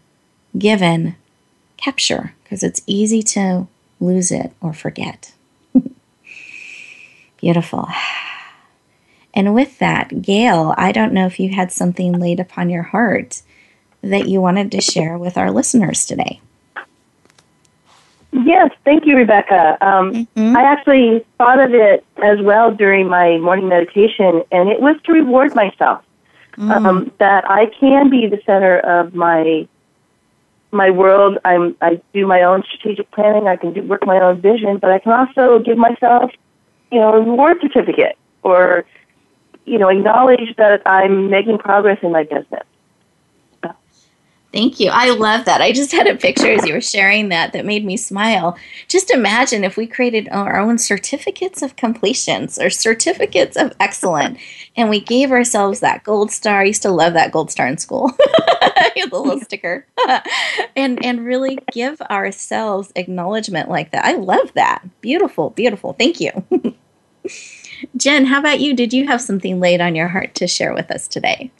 given, 0.58 1.14
capture 1.76 2.32
because 2.42 2.62
it's 2.62 2.82
easy 2.86 3.22
to 3.22 3.68
lose 4.00 4.32
it 4.32 4.52
or 4.62 4.72
forget. 4.72 5.34
Beautiful. 7.36 7.86
And 9.34 9.54
with 9.54 9.78
that, 9.78 10.22
Gail, 10.22 10.74
I 10.76 10.90
don't 10.90 11.12
know 11.12 11.26
if 11.26 11.38
you 11.38 11.50
had 11.54 11.70
something 11.70 12.18
laid 12.18 12.40
upon 12.40 12.70
your 12.70 12.82
heart 12.82 13.42
that 14.02 14.28
you 14.28 14.40
wanted 14.40 14.72
to 14.72 14.80
share 14.80 15.18
with 15.18 15.36
our 15.36 15.50
listeners 15.50 16.04
today. 16.04 16.40
Yes, 18.32 18.70
thank 18.84 19.06
you, 19.06 19.16
Rebecca. 19.16 19.76
Um, 19.80 20.12
mm-hmm. 20.12 20.56
I 20.56 20.62
actually 20.62 21.24
thought 21.36 21.58
of 21.58 21.74
it 21.74 22.04
as 22.22 22.40
well 22.40 22.72
during 22.72 23.08
my 23.08 23.38
morning 23.38 23.68
meditation, 23.68 24.42
and 24.52 24.68
it 24.68 24.80
was 24.80 24.96
to 25.04 25.12
reward 25.12 25.54
myself 25.54 26.04
mm. 26.56 26.70
um, 26.70 27.10
that 27.18 27.48
I 27.50 27.66
can 27.66 28.08
be 28.08 28.26
the 28.28 28.40
center 28.46 28.78
of 28.80 29.14
my 29.14 29.66
my 30.72 30.90
world. 30.90 31.38
I'm 31.44 31.76
I 31.80 32.00
do 32.12 32.26
my 32.26 32.42
own 32.42 32.62
strategic 32.62 33.10
planning. 33.10 33.48
I 33.48 33.56
can 33.56 33.72
do 33.72 33.82
work 33.82 34.06
my 34.06 34.20
own 34.20 34.40
vision, 34.40 34.78
but 34.78 34.90
I 34.90 35.00
can 35.00 35.12
also 35.12 35.58
give 35.58 35.76
myself, 35.76 36.30
you 36.92 37.00
know, 37.00 37.14
a 37.14 37.20
reward 37.20 37.58
certificate 37.60 38.16
or, 38.44 38.84
you 39.64 39.78
know, 39.78 39.88
acknowledge 39.88 40.54
that 40.56 40.82
I'm 40.86 41.30
making 41.30 41.58
progress 41.58 41.98
in 42.02 42.12
my 42.12 42.22
business. 42.22 42.64
Thank 44.52 44.80
you. 44.80 44.90
I 44.90 45.10
love 45.10 45.44
that. 45.44 45.60
I 45.60 45.70
just 45.70 45.92
had 45.92 46.08
a 46.08 46.16
picture 46.16 46.50
as 46.50 46.66
you 46.66 46.74
were 46.74 46.80
sharing 46.80 47.28
that 47.28 47.52
that 47.52 47.64
made 47.64 47.84
me 47.84 47.96
smile. 47.96 48.56
Just 48.88 49.10
imagine 49.10 49.62
if 49.62 49.76
we 49.76 49.86
created 49.86 50.28
our 50.32 50.58
own 50.58 50.76
certificates 50.76 51.62
of 51.62 51.76
completions 51.76 52.58
or 52.58 52.68
certificates 52.68 53.56
of 53.56 53.72
excellence 53.78 54.40
and 54.76 54.90
we 54.90 55.00
gave 55.00 55.30
ourselves 55.30 55.80
that 55.80 56.02
gold 56.02 56.32
star. 56.32 56.60
I 56.60 56.64
used 56.64 56.82
to 56.82 56.90
love 56.90 57.12
that 57.12 57.30
gold 57.30 57.52
star 57.52 57.68
in 57.68 57.78
school. 57.78 58.10
the 58.94 59.08
little 59.12 59.40
sticker. 59.44 59.86
and 60.76 61.04
and 61.04 61.24
really 61.24 61.58
give 61.72 62.00
ourselves 62.02 62.92
acknowledgement 62.96 63.68
like 63.68 63.92
that. 63.92 64.04
I 64.04 64.14
love 64.14 64.52
that. 64.54 64.82
Beautiful, 65.00 65.50
beautiful. 65.50 65.92
Thank 65.92 66.20
you. 66.20 66.30
Jen, 67.96 68.26
how 68.26 68.40
about 68.40 68.60
you? 68.60 68.74
Did 68.74 68.92
you 68.92 69.06
have 69.06 69.20
something 69.20 69.60
laid 69.60 69.80
on 69.80 69.94
your 69.94 70.08
heart 70.08 70.34
to 70.36 70.46
share 70.46 70.74
with 70.74 70.90
us 70.90 71.08
today? 71.08 71.50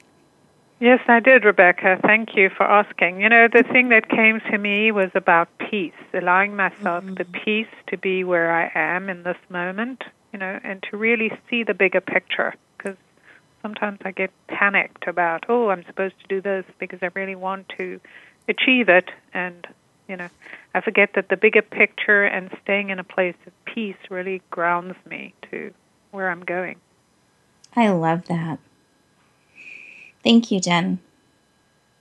Yes, 0.81 1.01
I 1.09 1.21
did, 1.21 1.45
Rebecca. 1.45 2.01
Thank 2.03 2.35
you 2.35 2.49
for 2.49 2.63
asking. 2.63 3.21
You 3.21 3.29
know, 3.29 3.49
the 3.49 3.65
thing 3.65 3.91
that 3.91 4.09
came 4.09 4.41
to 4.51 4.57
me 4.57 4.91
was 4.91 5.11
about 5.15 5.51
peace, 5.59 5.93
allowing 6.15 6.57
myself 6.57 7.05
mm-hmm. 7.05 7.15
the 7.15 7.27
peace 7.27 7.69
to 7.89 7.99
be 7.99 8.25
where 8.25 8.51
I 8.51 8.71
am 8.75 9.11
in 9.11 9.23
this 9.23 9.37
moment, 9.51 10.05
you 10.33 10.39
know, 10.39 10.59
and 10.65 10.83
to 10.85 10.97
really 10.97 11.33
see 11.51 11.65
the 11.65 11.75
bigger 11.75 12.01
picture. 12.01 12.55
Because 12.79 12.97
sometimes 13.61 13.99
I 14.07 14.13
get 14.13 14.31
panicked 14.49 15.07
about, 15.07 15.45
oh, 15.51 15.69
I'm 15.69 15.85
supposed 15.85 16.19
to 16.23 16.27
do 16.29 16.41
this 16.41 16.65
because 16.79 17.01
I 17.03 17.11
really 17.13 17.37
want 17.37 17.69
to 17.77 18.01
achieve 18.49 18.89
it. 18.89 19.11
And, 19.35 19.67
you 20.09 20.17
know, 20.17 20.31
I 20.75 20.81
forget 20.81 21.13
that 21.13 21.29
the 21.29 21.37
bigger 21.37 21.61
picture 21.61 22.25
and 22.25 22.49
staying 22.63 22.89
in 22.89 22.99
a 22.99 23.05
place 23.05 23.37
of 23.47 23.53
peace 23.67 23.99
really 24.09 24.41
grounds 24.49 24.97
me 25.05 25.35
to 25.51 25.75
where 26.11 26.31
I'm 26.31 26.43
going. 26.43 26.77
I 27.77 27.91
love 27.91 28.25
that. 28.29 28.61
Thank 30.23 30.51
you, 30.51 30.61
Jen. 30.61 30.99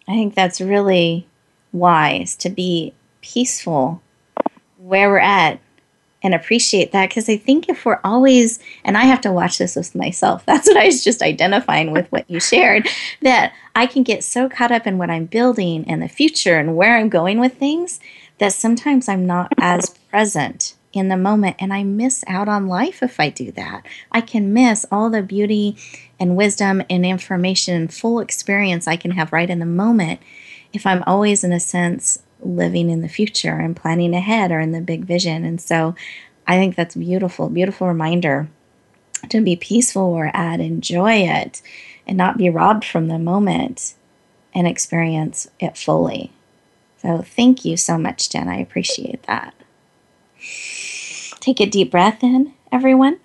I 0.08 0.14
think 0.14 0.36
that's 0.36 0.60
really 0.60 1.28
wise 1.72 2.36
to 2.38 2.50
be 2.50 2.94
peaceful 3.22 4.02
where 4.78 5.10
we're 5.10 5.20
at 5.20 5.60
and 6.22 6.34
appreciate 6.34 6.92
that 6.92 7.10
because 7.10 7.30
I 7.30 7.38
think 7.38 7.70
if 7.70 7.86
we're 7.86 8.00
always, 8.04 8.60
and 8.84 8.98
I 8.98 9.04
have 9.04 9.22
to 9.22 9.32
watch 9.32 9.58
this 9.58 9.76
with 9.76 9.96
myself, 9.96 10.44
that's 10.48 10.68
what 10.68 10.78
I 10.78 10.86
was 10.86 11.04
just 11.04 11.22
identifying 11.22 11.92
with 11.92 12.12
what 12.12 12.30
you 12.30 12.40
shared, 12.40 12.88
that 13.22 13.54
I 13.76 13.86
can 13.86 14.04
get 14.04 14.24
so 14.24 14.50
caught 14.50 14.72
up 14.72 14.86
in 14.86 14.98
what 14.98 15.10
I'm 15.10 15.26
building 15.26 15.86
and 15.88 16.02
the 16.02 16.10
future 16.10 16.58
and 16.58 16.76
where 16.76 16.98
I'm 16.98 17.10
going 17.10 17.40
with 17.40 17.58
things 17.58 18.00
that 18.40 18.54
sometimes 18.54 19.08
I'm 19.08 19.26
not 19.26 19.54
as 19.60 19.90
present 20.10 20.76
in 20.92 21.08
the 21.10 21.18
moment 21.18 21.56
and 21.60 21.74
I 21.74 21.84
miss 21.84 22.24
out 22.28 22.48
on 22.48 22.68
life 22.68 23.04
if 23.04 23.20
I 23.20 23.30
do 23.30 23.52
that. 23.52 23.86
I 24.12 24.22
can 24.22 24.54
miss 24.54 24.86
all 24.92 25.10
the 25.10 25.22
beauty 25.22 25.78
and 26.20 26.36
wisdom 26.36 26.82
and 26.90 27.06
information 27.06 27.76
and 27.76 27.94
full 27.94 28.20
experience 28.20 28.88
I 28.88 28.96
can 28.96 29.12
have 29.12 29.32
right 29.32 29.50
in 29.50 29.60
the 29.60 29.66
moment 29.66 30.20
if 30.74 30.86
I'm 30.86 31.04
always, 31.08 31.44
in 31.44 31.52
a 31.52 31.60
sense, 31.60 32.22
living 32.42 32.90
in 32.90 33.02
the 33.02 33.10
future 33.10 33.56
and 33.56 33.76
planning 33.76 34.14
ahead 34.14 34.52
or 34.52 34.60
in 34.60 34.72
the 34.72 34.82
big 34.82 35.06
vision. 35.06 35.44
And 35.44 35.60
so 35.60 35.96
I 36.48 36.58
think 36.58 36.76
that's 36.76 36.96
beautiful, 36.96 37.50
beautiful 37.50 37.88
reminder 37.88 38.50
to 39.30 39.42
be 39.42 39.56
peaceful 39.56 40.14
where 40.14 40.36
at, 40.36 40.60
enjoy 40.60 41.14
it, 41.24 41.62
and 42.08 42.18
not 42.18 42.38
be 42.38 42.50
robbed 42.50 42.86
from 42.86 43.08
the 43.08 43.20
moment 43.20 43.96
and 44.54 44.68
experience 44.68 45.48
it 45.60 45.78
fully. 45.78 46.32
So 47.02 47.20
thank 47.22 47.66
you 47.66 47.78
so 47.78 47.98
much, 47.98 48.30
Jen. 48.30 48.48
I 48.48 48.58
appreciate 48.58 49.24
that. 49.24 49.54
Take 51.40 51.60
a 51.60 51.66
deep 51.66 51.92
breath 51.92 52.24
in, 52.24 52.54
everyone. 52.72 53.20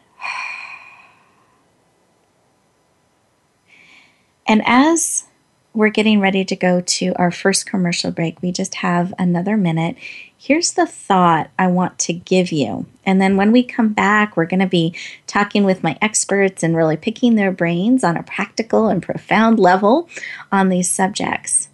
And 4.47 4.63
as 4.67 5.25
we're 5.73 5.89
getting 5.89 6.21
ready 6.21 6.45
to 6.45 6.55
go 6.55 6.81
to 6.81 7.13
our 7.17 7.33
first 7.33 7.67
commercial 7.67 8.13
break, 8.13 8.41
we 8.41 8.53
just 8.53 8.77
have 8.77 9.13
another 9.19 9.57
minute. 9.57 9.97
Here's 10.37 10.73
the 10.73 10.87
thought 10.87 11.51
I 11.59 11.67
want 11.67 11.99
to 12.01 12.13
give 12.13 12.53
you. 12.53 12.87
And 13.05 13.21
then 13.21 13.37
when 13.37 13.51
we 13.51 13.65
come 13.65 13.93
back, 13.93 14.37
we're 14.37 14.45
going 14.47 14.61
to 14.61 14.67
be 14.67 14.95
talking 15.27 15.65
with 15.65 15.83
my 15.83 15.99
experts 16.01 16.63
and 16.63 16.77
really 16.77 16.97
picking 16.97 17.35
their 17.35 17.51
brains 17.51 18.05
on 18.05 18.17
a 18.17 18.23
practical 18.23 18.87
and 18.89 19.03
profound 19.03 19.59
level 19.59 20.09
on 20.53 20.69
these 20.69 20.89
subjects. 20.89 21.71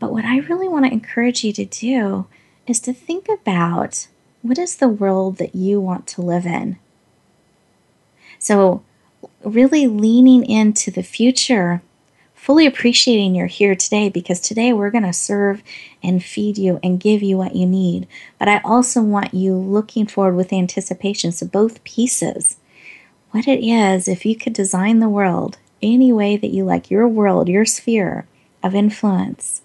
But 0.00 0.10
what 0.10 0.24
I 0.24 0.38
really 0.38 0.68
want 0.68 0.86
to 0.86 0.92
encourage 0.92 1.44
you 1.44 1.52
to 1.52 1.64
do 1.64 2.26
is 2.66 2.80
to 2.80 2.92
think 2.92 3.28
about 3.28 4.08
what 4.42 4.58
is 4.58 4.76
the 4.76 4.88
world 4.88 5.36
that 5.36 5.54
you 5.54 5.80
want 5.80 6.06
to 6.08 6.22
live 6.22 6.46
in? 6.46 6.78
So, 8.38 8.82
really 9.44 9.86
leaning 9.86 10.44
into 10.44 10.90
the 10.90 11.02
future, 11.02 11.82
fully 12.34 12.66
appreciating 12.66 13.34
you're 13.34 13.46
here 13.46 13.74
today 13.74 14.08
because 14.08 14.40
today 14.40 14.72
we're 14.72 14.90
going 14.90 15.04
to 15.04 15.12
serve 15.12 15.62
and 16.02 16.24
feed 16.24 16.56
you 16.56 16.80
and 16.82 16.98
give 16.98 17.22
you 17.22 17.36
what 17.36 17.54
you 17.54 17.66
need. 17.66 18.08
But 18.38 18.48
I 18.48 18.60
also 18.64 19.02
want 19.02 19.34
you 19.34 19.54
looking 19.54 20.06
forward 20.06 20.36
with 20.36 20.52
anticipation. 20.52 21.32
So, 21.32 21.46
both 21.46 21.84
pieces. 21.84 22.56
What 23.32 23.46
it 23.46 23.62
is, 23.62 24.08
if 24.08 24.24
you 24.24 24.34
could 24.34 24.54
design 24.54 24.98
the 24.98 25.08
world 25.08 25.58
any 25.82 26.12
way 26.12 26.36
that 26.36 26.50
you 26.50 26.64
like, 26.64 26.90
your 26.90 27.06
world, 27.06 27.48
your 27.48 27.64
sphere 27.64 28.26
of 28.62 28.74
influence, 28.74 29.62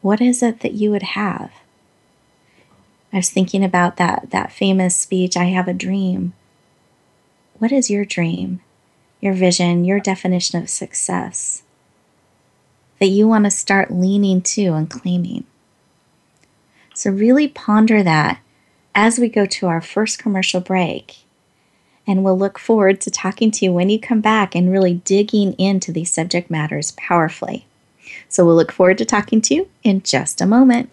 what 0.00 0.20
is 0.20 0.42
it 0.42 0.60
that 0.60 0.72
you 0.72 0.90
would 0.90 1.02
have? 1.02 1.50
I 3.14 3.18
was 3.18 3.30
thinking 3.30 3.62
about 3.64 3.96
that 3.96 4.32
that 4.32 4.52
famous 4.52 4.96
speech, 4.96 5.36
I 5.36 5.44
have 5.44 5.68
a 5.68 5.72
dream. 5.72 6.34
What 7.58 7.70
is 7.70 7.88
your 7.88 8.04
dream? 8.04 8.60
Your 9.20 9.34
vision, 9.34 9.84
your 9.84 10.00
definition 10.00 10.60
of 10.60 10.68
success 10.68 11.62
that 12.98 13.06
you 13.06 13.28
want 13.28 13.44
to 13.44 13.50
start 13.50 13.92
leaning 13.92 14.40
to 14.40 14.72
and 14.72 14.90
claiming. 14.90 15.44
So 16.94 17.10
really 17.10 17.48
ponder 17.48 18.02
that 18.02 18.40
as 18.94 19.18
we 19.18 19.28
go 19.28 19.46
to 19.46 19.66
our 19.66 19.80
first 19.80 20.18
commercial 20.18 20.60
break. 20.60 21.18
And 22.06 22.22
we'll 22.22 22.38
look 22.38 22.58
forward 22.58 23.00
to 23.02 23.10
talking 23.10 23.50
to 23.52 23.64
you 23.64 23.72
when 23.72 23.90
you 23.90 23.98
come 23.98 24.20
back 24.20 24.54
and 24.54 24.70
really 24.70 24.94
digging 24.94 25.54
into 25.54 25.92
these 25.92 26.12
subject 26.12 26.50
matters 26.50 26.92
powerfully. 26.92 27.66
So 28.28 28.44
we'll 28.44 28.56
look 28.56 28.72
forward 28.72 28.98
to 28.98 29.04
talking 29.04 29.40
to 29.42 29.54
you 29.54 29.68
in 29.82 30.02
just 30.02 30.40
a 30.40 30.46
moment. 30.46 30.92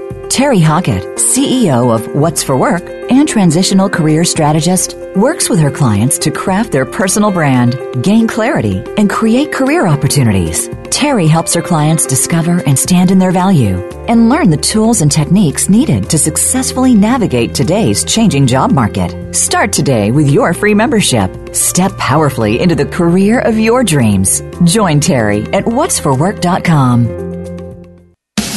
Terry 0.29 0.59
Hockett, 0.59 1.03
CEO 1.17 1.93
of 1.93 2.15
What's 2.15 2.43
for 2.43 2.57
Work 2.57 2.83
and 3.09 3.27
transitional 3.27 3.89
career 3.89 4.23
strategist, 4.23 4.95
works 5.15 5.49
with 5.49 5.59
her 5.59 5.71
clients 5.71 6.17
to 6.19 6.31
craft 6.31 6.71
their 6.71 6.85
personal 6.85 7.31
brand, 7.31 7.77
gain 8.01 8.27
clarity, 8.27 8.83
and 8.97 9.09
create 9.09 9.51
career 9.51 9.87
opportunities. 9.87 10.69
Terry 10.89 11.27
helps 11.27 11.53
her 11.53 11.61
clients 11.61 12.05
discover 12.05 12.61
and 12.65 12.77
stand 12.77 13.11
in 13.11 13.19
their 13.19 13.31
value 13.31 13.77
and 14.07 14.29
learn 14.29 14.49
the 14.49 14.57
tools 14.57 15.01
and 15.01 15.11
techniques 15.11 15.69
needed 15.69 16.09
to 16.09 16.17
successfully 16.17 16.93
navigate 16.93 17.55
today's 17.55 18.03
changing 18.03 18.45
job 18.45 18.71
market. 18.71 19.33
Start 19.33 19.73
today 19.73 20.11
with 20.11 20.29
your 20.29 20.53
free 20.53 20.73
membership. 20.73 21.55
Step 21.55 21.91
powerfully 21.97 22.59
into 22.59 22.75
the 22.75 22.85
career 22.85 23.39
of 23.39 23.57
your 23.57 23.83
dreams. 23.83 24.41
Join 24.63 24.99
Terry 24.99 25.41
at 25.53 25.65
what'sforwork.com. 25.65 27.30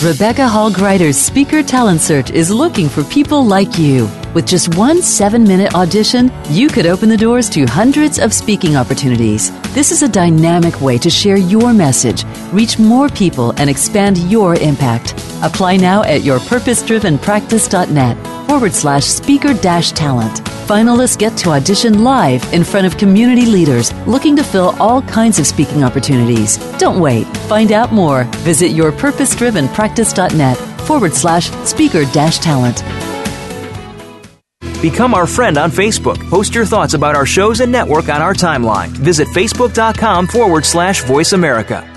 Rebecca 0.05 0.47
Hall 0.47 0.71
Gruyter's 0.71 1.17
Speaker 1.17 1.63
Talent 1.63 2.03
Search 2.03 2.31
is 2.31 2.51
looking 2.51 2.91
for 2.91 3.03
people 3.05 3.43
like 3.43 3.79
you. 3.79 4.07
With 4.35 4.47
just 4.49 4.77
one 4.77 5.01
seven 5.01 5.45
minute 5.45 5.77
audition, 5.77 6.33
you 6.51 6.69
could 6.69 6.87
open 6.87 7.09
the 7.09 7.17
doors 7.17 7.49
to 7.51 7.67
hundreds 7.67 8.19
of 8.19 8.35
speaking 8.35 8.75
opportunities. 8.75 9.53
This 9.75 9.93
is 9.93 10.03
a 10.03 10.09
dynamic 10.09 10.81
way 10.81 10.99
to 10.99 11.09
share 11.09 11.37
your 11.37 11.73
message, 11.73 12.25
reach 12.53 12.77
more 12.77 13.09
people, 13.09 13.53
and 13.59 13.71
expand 13.71 14.19
your 14.19 14.57
impact. 14.57 15.13
Apply 15.45 15.77
now 15.77 16.03
at 16.03 16.23
yourpurposedrivenpractice.net 16.23 18.47
forward 18.49 18.73
slash 18.73 19.05
speaker 19.05 19.55
dash 19.55 19.93
talent. 19.93 20.41
Finalists 20.67 21.17
get 21.17 21.39
to 21.39 21.51
audition 21.51 22.03
live 22.03 22.43
in 22.53 22.65
front 22.65 22.89
of 22.89 22.99
community 22.99 23.47
leaders 23.47 23.95
looking 24.05 24.35
to 24.35 24.43
fill 24.43 24.75
all 24.81 25.01
kinds 25.03 25.39
of 25.39 25.47
speaking 25.47 25.85
opportunities. 25.85 26.59
Don't 26.79 26.99
wait. 26.99 27.25
Find 27.47 27.71
out 27.71 27.93
more. 27.93 28.25
Visit 28.43 28.73
yourpurposedrivenpractice.net 28.73 30.57
forward 30.81 31.15
slash 31.15 31.51
speaker 31.65 32.05
dash 32.07 32.39
talent. 32.39 32.83
Become 34.85 35.15
our 35.15 35.27
friend 35.27 35.57
on 35.57 35.71
Facebook. 35.71 36.19
Post 36.29 36.55
your 36.55 36.67
thoughts 36.67 36.93
about 36.93 37.17
our 37.17 37.25
shows 37.25 37.61
and 37.61 37.73
network 37.73 38.11
on 38.11 38.21
our 38.21 38.35
timeline. 38.35 38.89
Visit 38.89 39.27
facebook.com 39.29 40.27
forward 40.27 40.67
slash 40.67 41.03
voice 41.05 41.33
America. 41.33 41.91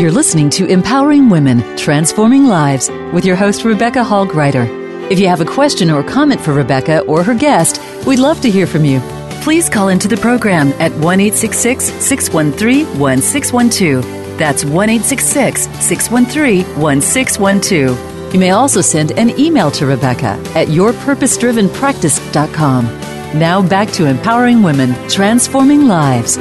You're 0.00 0.10
listening 0.10 0.48
to 0.48 0.64
Empowering 0.64 1.28
Women, 1.28 1.76
Transforming 1.76 2.46
Lives 2.46 2.88
with 3.12 3.26
your 3.26 3.36
host, 3.36 3.66
Rebecca 3.66 4.02
Hall 4.02 4.26
Gruyter. 4.26 4.66
If 5.10 5.20
you 5.20 5.28
have 5.28 5.42
a 5.42 5.44
question 5.44 5.90
or 5.90 6.02
comment 6.02 6.40
for 6.40 6.54
Rebecca 6.54 7.00
or 7.00 7.22
her 7.22 7.34
guest, 7.34 7.82
we'd 8.06 8.18
love 8.18 8.40
to 8.40 8.50
hear 8.50 8.66
from 8.66 8.86
you. 8.86 9.00
Please 9.42 9.68
call 9.68 9.88
into 9.88 10.08
the 10.08 10.16
program 10.16 10.68
at 10.80 10.90
1 10.92 11.32
613 11.32 12.98
1612 12.98 14.27
that's 14.38 14.64
1 14.64 15.00
613 15.00 16.64
1612. 16.80 18.32
You 18.32 18.40
may 18.40 18.50
also 18.50 18.80
send 18.80 19.12
an 19.12 19.38
email 19.38 19.70
to 19.72 19.84
Rebecca 19.86 20.40
at 20.54 20.68
yourpurposedrivenpractice.com. 20.68 22.84
Now 23.38 23.60
back 23.66 23.90
to 23.92 24.06
empowering 24.06 24.62
women, 24.62 24.94
transforming 25.08 25.86
lives. 25.86 26.38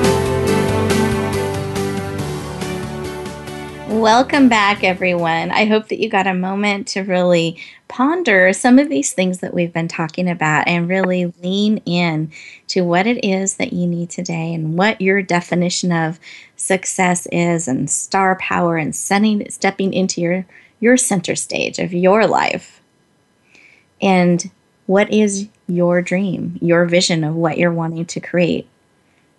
Welcome 4.08 4.48
back, 4.48 4.86
everyone. 4.86 5.52
I 5.52 5.66
hope 5.66 5.90
that 5.90 6.00
you 6.00 6.08
got 6.08 6.28
a 6.28 6.34
moment 6.34 6.88
to 6.88 7.02
really 7.02 7.62
ponder 7.90 8.54
some 8.54 8.80
of 8.80 8.88
these 8.88 9.12
things 9.12 9.40
that 9.40 9.54
we've 9.54 9.74
been 9.74 9.90
talking 9.90 10.30
about 10.30 10.66
and 10.66 10.88
really 10.88 11.34
lean 11.44 11.80
in 11.80 12.32
to 12.68 12.84
what 12.84 13.06
it 13.06 13.26
is 13.26 13.56
that 13.56 13.74
you 13.74 13.86
need 13.86 14.10
today 14.10 14.54
and 14.54 14.78
what 14.78 15.02
your 15.02 15.22
definition 15.22 15.92
of 15.92 16.22
success 16.56 17.28
is 17.34 17.68
and 17.68 17.90
star 17.90 18.38
power 18.38 18.78
and 18.78 18.96
setting 18.96 19.50
stepping 19.50 19.94
into 19.94 20.22
your 20.22 20.46
your 20.80 20.96
center 20.96 21.36
stage 21.36 21.78
of 21.78 21.92
your 21.92 22.26
life. 22.26 22.82
And 24.02 24.50
what 24.86 25.12
is 25.12 25.50
your 25.68 26.02
dream, 26.02 26.58
your 26.62 26.86
vision 26.86 27.26
of 27.26 27.36
what 27.36 27.58
you're 27.58 27.74
wanting 27.74 28.06
to 28.06 28.22
create 28.22 28.70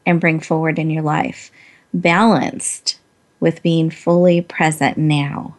and 0.04 0.20
bring 0.20 0.40
forward 0.40 0.78
in 0.78 0.90
your 0.90 1.04
life, 1.04 1.50
balanced 1.94 2.97
with 3.40 3.62
being 3.62 3.90
fully 3.90 4.40
present 4.40 4.96
now. 4.96 5.56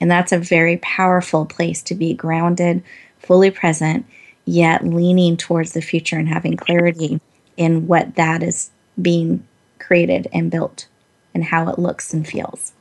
And 0.00 0.10
that's 0.10 0.32
a 0.32 0.38
very 0.38 0.76
powerful 0.78 1.44
place 1.44 1.82
to 1.82 1.94
be 1.94 2.14
grounded, 2.14 2.82
fully 3.18 3.50
present, 3.50 4.06
yet 4.44 4.86
leaning 4.86 5.36
towards 5.36 5.72
the 5.72 5.82
future 5.82 6.16
and 6.16 6.28
having 6.28 6.56
clarity 6.56 7.20
in 7.56 7.86
what 7.86 8.14
that 8.14 8.42
is 8.42 8.70
being 9.00 9.46
created 9.78 10.28
and 10.32 10.50
built 10.50 10.86
and 11.34 11.44
how 11.44 11.68
it 11.68 11.78
looks 11.78 12.14
and 12.14 12.26
feels. 12.26 12.72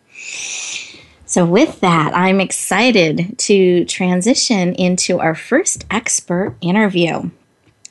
So, 1.26 1.46
with 1.46 1.82
that, 1.82 2.16
I'm 2.16 2.40
excited 2.40 3.38
to 3.40 3.84
transition 3.86 4.74
into 4.76 5.20
our 5.20 5.36
first 5.36 5.86
expert 5.92 6.56
interview 6.62 7.32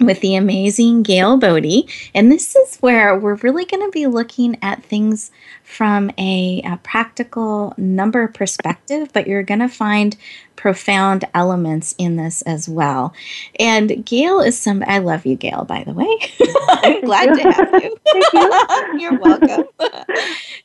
with 0.01 0.21
the 0.21 0.35
amazing 0.35 1.03
Gail 1.03 1.37
Bodie. 1.37 1.89
And 2.15 2.31
this 2.31 2.55
is 2.55 2.77
where 2.79 3.19
we're 3.19 3.37
really 3.37 3.65
going 3.65 3.83
to 3.85 3.91
be 3.91 4.07
looking 4.07 4.59
at 4.63 4.85
things 4.85 5.31
from 5.63 6.11
a, 6.19 6.63
a 6.65 6.77
practical 6.83 7.75
number 7.77 8.29
perspective, 8.29 9.11
but 9.13 9.27
you're 9.27 9.43
going 9.43 9.61
to 9.61 9.69
find 9.69 10.17
profound 10.57 11.25
elements 11.35 11.95
in 11.99 12.17
this 12.17 12.43
as 12.43 12.69
well. 12.69 13.15
And 13.59 14.05
Gail 14.05 14.41
is 14.41 14.59
some, 14.59 14.83
I 14.87 14.99
love 14.99 15.27
you, 15.27 15.37
Gail, 15.37 15.65
by 15.65 15.85
the 15.85 15.93
way. 15.93 16.19
I'm 16.69 17.05
glad 17.05 17.35
to 17.35 17.53
have 17.53 17.83
you. 17.83 17.97
you. 18.33 18.99
you're 19.01 19.19
welcome. 19.19 19.65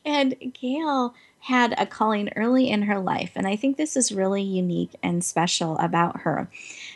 and 0.04 0.34
Gail 0.60 1.14
had 1.40 1.74
a 1.76 1.86
calling 1.86 2.30
early 2.36 2.70
in 2.70 2.82
her 2.82 3.00
life, 3.00 3.32
and 3.34 3.48
I 3.48 3.56
think 3.56 3.76
this 3.76 3.96
is 3.96 4.12
really 4.12 4.42
unique 4.42 4.94
and 5.02 5.24
special 5.24 5.76
about 5.78 6.20
her 6.20 6.48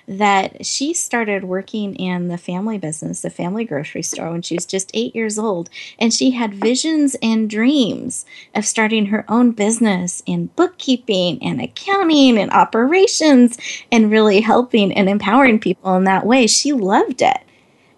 that 0.08 0.64
she 0.64 0.94
started 0.94 1.44
working 1.44 1.94
in 1.96 2.28
the 2.28 2.38
family 2.38 2.78
business, 2.78 3.22
the 3.22 3.30
family 3.30 3.64
grocery 3.64 4.02
store, 4.02 4.30
when 4.30 4.42
she 4.42 4.54
was 4.54 4.66
just 4.66 4.90
eight 4.94 5.14
years 5.14 5.38
old. 5.38 5.68
And 5.98 6.12
she 6.12 6.32
had 6.32 6.54
visions 6.54 7.16
and 7.22 7.50
dreams 7.50 8.24
of 8.54 8.64
starting 8.64 9.06
her 9.06 9.24
own 9.28 9.52
business 9.52 10.22
in 10.26 10.46
bookkeeping 10.56 11.42
and 11.42 11.60
accounting 11.60 12.38
and 12.38 12.50
operations 12.52 13.58
and 13.90 14.10
really 14.10 14.40
helping 14.40 14.92
and 14.92 15.08
empowering 15.08 15.58
people 15.58 15.96
in 15.96 16.04
that 16.04 16.26
way. 16.26 16.46
She 16.46 16.72
loved 16.72 17.22
it. 17.22 17.38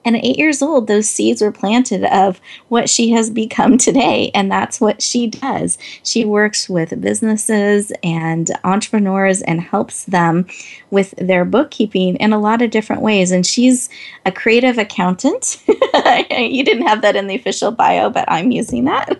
And 0.08 0.16
at 0.16 0.24
eight 0.24 0.38
years 0.38 0.62
old, 0.62 0.86
those 0.86 1.06
seeds 1.06 1.42
were 1.42 1.52
planted 1.52 2.02
of 2.04 2.40
what 2.68 2.88
she 2.88 3.10
has 3.10 3.28
become 3.28 3.76
today. 3.76 4.30
And 4.34 4.50
that's 4.50 4.80
what 4.80 5.02
she 5.02 5.26
does. 5.26 5.76
She 6.02 6.24
works 6.24 6.66
with 6.66 6.98
businesses 6.98 7.92
and 8.02 8.50
entrepreneurs 8.64 9.42
and 9.42 9.60
helps 9.60 10.04
them 10.04 10.46
with 10.90 11.10
their 11.18 11.44
bookkeeping 11.44 12.16
in 12.16 12.32
a 12.32 12.38
lot 12.38 12.62
of 12.62 12.70
different 12.70 13.02
ways. 13.02 13.30
And 13.30 13.46
she's 13.46 13.90
a 14.24 14.32
creative 14.32 14.78
accountant. 14.78 15.62
you 15.68 16.64
didn't 16.64 16.86
have 16.86 17.02
that 17.02 17.14
in 17.14 17.26
the 17.26 17.36
official 17.36 17.70
bio, 17.70 18.08
but 18.08 18.24
I'm 18.28 18.50
using 18.50 18.86
that. 18.86 19.10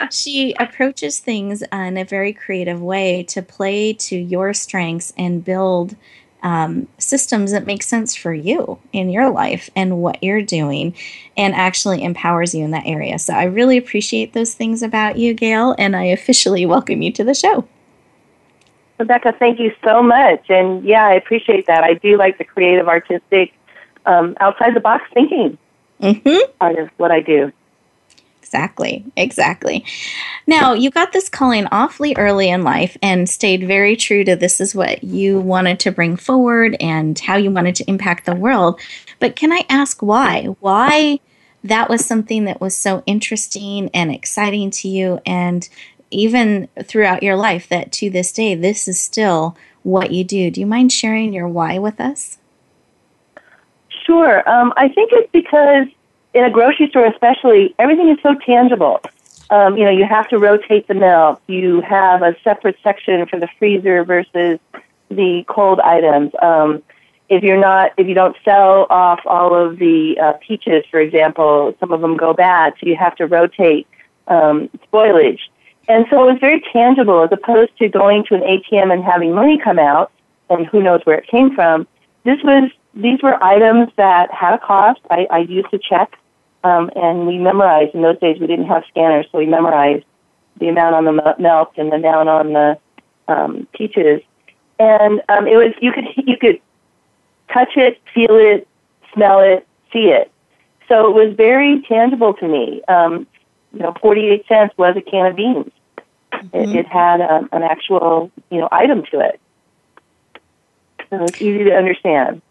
she 0.10 0.52
approaches 0.58 1.20
things 1.20 1.62
in 1.70 1.96
a 1.96 2.04
very 2.04 2.32
creative 2.32 2.82
way 2.82 3.22
to 3.22 3.40
play 3.40 3.92
to 3.92 4.16
your 4.16 4.52
strengths 4.52 5.12
and 5.16 5.44
build 5.44 5.94
um, 6.42 6.88
systems 6.98 7.52
that 7.52 7.66
make 7.66 7.82
sense 7.82 8.14
for 8.14 8.32
you 8.32 8.78
in 8.92 9.10
your 9.10 9.30
life 9.30 9.70
and 9.74 9.98
what 9.98 10.22
you're 10.22 10.42
doing 10.42 10.94
and 11.36 11.54
actually 11.54 12.02
empowers 12.04 12.54
you 12.54 12.64
in 12.64 12.70
that 12.72 12.86
area. 12.86 13.18
So 13.18 13.34
I 13.34 13.44
really 13.44 13.76
appreciate 13.76 14.32
those 14.32 14.54
things 14.54 14.82
about 14.82 15.18
you, 15.18 15.34
Gail, 15.34 15.74
and 15.78 15.96
I 15.96 16.04
officially 16.04 16.66
welcome 16.74 17.02
you 17.02 17.12
to 17.12 17.24
the 17.24 17.34
show. 17.34 17.66
Rebecca, 18.98 19.34
thank 19.38 19.60
you 19.60 19.72
so 19.84 20.02
much. 20.02 20.48
And 20.48 20.82
yeah, 20.84 21.06
I 21.06 21.14
appreciate 21.14 21.66
that. 21.66 21.84
I 21.84 21.94
do 21.94 22.16
like 22.16 22.38
the 22.38 22.44
creative, 22.44 22.88
artistic, 22.88 23.52
um, 24.06 24.36
outside 24.40 24.74
the 24.74 24.80
box 24.80 25.04
thinking 25.12 25.58
mm-hmm. 26.00 26.52
part 26.58 26.78
of 26.78 26.88
what 26.96 27.10
I 27.10 27.20
do. 27.20 27.52
Exactly, 28.46 29.04
exactly. 29.16 29.84
Now, 30.46 30.72
you 30.72 30.88
got 30.90 31.12
this 31.12 31.28
calling 31.28 31.66
awfully 31.72 32.14
early 32.16 32.48
in 32.48 32.62
life 32.62 32.96
and 33.02 33.28
stayed 33.28 33.66
very 33.66 33.96
true 33.96 34.22
to 34.22 34.36
this 34.36 34.60
is 34.60 34.72
what 34.72 35.02
you 35.02 35.40
wanted 35.40 35.80
to 35.80 35.90
bring 35.90 36.16
forward 36.16 36.76
and 36.78 37.18
how 37.18 37.34
you 37.34 37.50
wanted 37.50 37.74
to 37.74 37.90
impact 37.90 38.24
the 38.24 38.36
world. 38.36 38.80
But 39.18 39.34
can 39.34 39.52
I 39.52 39.64
ask 39.68 40.00
why? 40.00 40.44
Why 40.60 41.18
that 41.64 41.90
was 41.90 42.06
something 42.06 42.44
that 42.44 42.60
was 42.60 42.76
so 42.76 43.02
interesting 43.04 43.90
and 43.92 44.12
exciting 44.12 44.70
to 44.70 44.88
you, 44.88 45.20
and 45.26 45.68
even 46.12 46.68
throughout 46.84 47.24
your 47.24 47.34
life, 47.34 47.68
that 47.68 47.90
to 47.92 48.10
this 48.10 48.30
day, 48.30 48.54
this 48.54 48.86
is 48.86 49.00
still 49.00 49.56
what 49.82 50.12
you 50.12 50.22
do? 50.22 50.52
Do 50.52 50.60
you 50.60 50.66
mind 50.66 50.92
sharing 50.92 51.32
your 51.32 51.48
why 51.48 51.80
with 51.80 52.00
us? 52.00 52.38
Sure. 54.04 54.48
Um, 54.48 54.72
I 54.76 54.88
think 54.88 55.10
it's 55.12 55.30
because 55.32 55.88
in 56.36 56.44
a 56.44 56.50
grocery 56.50 56.88
store, 56.90 57.06
especially, 57.06 57.74
everything 57.78 58.10
is 58.10 58.18
so 58.22 58.34
tangible. 58.34 59.00
Um, 59.48 59.78
you 59.78 59.84
know, 59.84 59.90
you 59.90 60.04
have 60.04 60.28
to 60.28 60.38
rotate 60.38 60.86
the 60.86 60.92
milk. 60.92 61.40
You 61.46 61.80
have 61.80 62.20
a 62.20 62.36
separate 62.44 62.76
section 62.82 63.24
for 63.26 63.40
the 63.40 63.48
freezer 63.58 64.04
versus 64.04 64.58
the 65.08 65.44
cold 65.48 65.80
items. 65.80 66.32
Um, 66.42 66.82
if 67.30 67.42
you're 67.42 67.58
not, 67.58 67.92
if 67.96 68.06
you 68.06 68.14
don't 68.14 68.36
sell 68.44 68.86
off 68.90 69.20
all 69.24 69.54
of 69.54 69.78
the 69.78 70.18
uh, 70.22 70.32
peaches, 70.46 70.84
for 70.90 71.00
example, 71.00 71.74
some 71.80 71.90
of 71.90 72.02
them 72.02 72.18
go 72.18 72.34
bad, 72.34 72.74
so 72.78 72.86
you 72.86 72.96
have 72.96 73.16
to 73.16 73.26
rotate 73.26 73.86
um, 74.28 74.68
spoilage. 74.92 75.40
And 75.88 76.04
so 76.10 76.28
it 76.28 76.32
was 76.32 76.40
very 76.40 76.62
tangible 76.70 77.22
as 77.22 77.30
opposed 77.32 77.78
to 77.78 77.88
going 77.88 78.24
to 78.26 78.34
an 78.34 78.42
ATM 78.42 78.92
and 78.92 79.02
having 79.02 79.32
money 79.34 79.58
come 79.58 79.78
out, 79.78 80.12
and 80.50 80.66
who 80.66 80.82
knows 80.82 81.00
where 81.04 81.16
it 81.16 81.28
came 81.28 81.54
from. 81.54 81.86
This 82.24 82.42
was 82.44 82.70
these 82.94 83.22
were 83.22 83.42
items 83.42 83.90
that 83.96 84.30
had 84.30 84.54
a 84.54 84.58
cost. 84.58 85.00
I, 85.10 85.26
I 85.30 85.38
used 85.38 85.70
to 85.70 85.78
check 85.78 86.18
um, 86.66 86.90
and 86.96 87.26
we 87.26 87.38
memorized. 87.38 87.94
In 87.94 88.02
those 88.02 88.18
days, 88.18 88.40
we 88.40 88.46
didn't 88.46 88.66
have 88.66 88.82
scanners, 88.88 89.26
so 89.30 89.38
we 89.38 89.46
memorized 89.46 90.04
the 90.58 90.68
amount 90.68 90.96
on 90.96 91.04
the 91.04 91.34
milk 91.38 91.72
and 91.76 91.92
the 91.92 91.96
amount 91.96 92.28
on 92.28 92.52
the 92.52 92.78
um, 93.28 93.68
peaches. 93.72 94.20
And 94.78 95.22
um, 95.28 95.46
it 95.46 95.56
was 95.56 95.72
you 95.80 95.92
could 95.92 96.04
you 96.16 96.36
could 96.36 96.60
touch 97.52 97.76
it, 97.76 98.00
feel 98.12 98.36
it, 98.36 98.66
smell 99.14 99.40
it, 99.40 99.66
see 99.92 100.08
it. 100.10 100.30
So 100.88 101.08
it 101.08 101.14
was 101.14 101.36
very 101.36 101.82
tangible 101.82 102.34
to 102.34 102.48
me. 102.48 102.82
Um, 102.88 103.26
you 103.72 103.80
know, 103.80 103.94
48 104.00 104.46
cents 104.46 104.74
was 104.76 104.96
a 104.96 105.02
can 105.02 105.26
of 105.26 105.36
beans. 105.36 105.72
Mm-hmm. 106.32 106.56
It, 106.56 106.76
it, 106.76 106.86
had 106.86 107.20
um, 107.20 107.48
an 107.52 107.62
actual, 107.62 108.30
you 108.50 108.58
know, 108.58 108.68
item 108.70 109.04
to 109.10 109.20
it. 109.20 109.40
So 111.10 111.24
it's 111.24 111.40
easy 111.40 111.64
to 111.64 111.74
understand. 111.74 112.42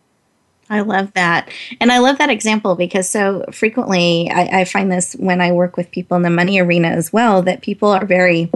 I 0.69 0.79
love 0.79 1.13
that. 1.13 1.49
And 1.79 1.91
I 1.91 1.99
love 1.99 2.17
that 2.17 2.29
example 2.29 2.75
because 2.75 3.07
so 3.07 3.45
frequently 3.51 4.31
I, 4.31 4.61
I, 4.61 4.65
find 4.65 4.91
this 4.91 5.13
when 5.13 5.39
I 5.39 5.51
work 5.51 5.77
with 5.77 5.91
people 5.91 6.17
in 6.17 6.23
the 6.23 6.29
money 6.31 6.59
arena 6.59 6.87
as 6.87 7.13
well 7.13 7.43
that 7.43 7.61
people 7.61 7.89
are 7.89 8.05
very 8.05 8.51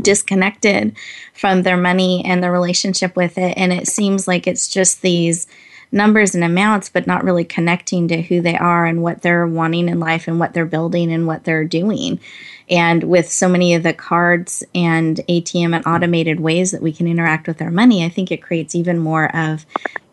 disconnected 0.00 0.96
from 1.32 1.62
their 1.62 1.76
money 1.76 2.24
and 2.24 2.42
their 2.42 2.52
relationship 2.52 3.16
with 3.16 3.36
it. 3.36 3.56
And 3.56 3.72
it 3.72 3.88
seems 3.88 4.28
like 4.28 4.46
it's 4.46 4.68
just 4.68 5.02
these 5.02 5.46
numbers 5.94 6.34
and 6.34 6.44
amounts, 6.44 6.90
but 6.90 7.06
not 7.06 7.24
really 7.24 7.44
connecting 7.44 8.08
to 8.08 8.20
who 8.20 8.40
they 8.40 8.58
are 8.58 8.84
and 8.84 9.02
what 9.02 9.22
they're 9.22 9.46
wanting 9.46 9.88
in 9.88 10.00
life 10.00 10.26
and 10.28 10.38
what 10.40 10.52
they're 10.52 10.66
building 10.66 11.12
and 11.12 11.26
what 11.26 11.44
they're 11.44 11.64
doing. 11.64 12.20
And 12.68 13.04
with 13.04 13.30
so 13.30 13.48
many 13.48 13.74
of 13.74 13.82
the 13.82 13.92
cards 13.92 14.64
and 14.74 15.18
ATM 15.28 15.74
and 15.74 15.86
automated 15.86 16.40
ways 16.40 16.72
that 16.72 16.82
we 16.82 16.92
can 16.92 17.06
interact 17.06 17.46
with 17.46 17.62
our 17.62 17.70
money, 17.70 18.04
I 18.04 18.08
think 18.08 18.32
it 18.32 18.42
creates 18.42 18.74
even 18.74 18.98
more 18.98 19.34
of 19.36 19.64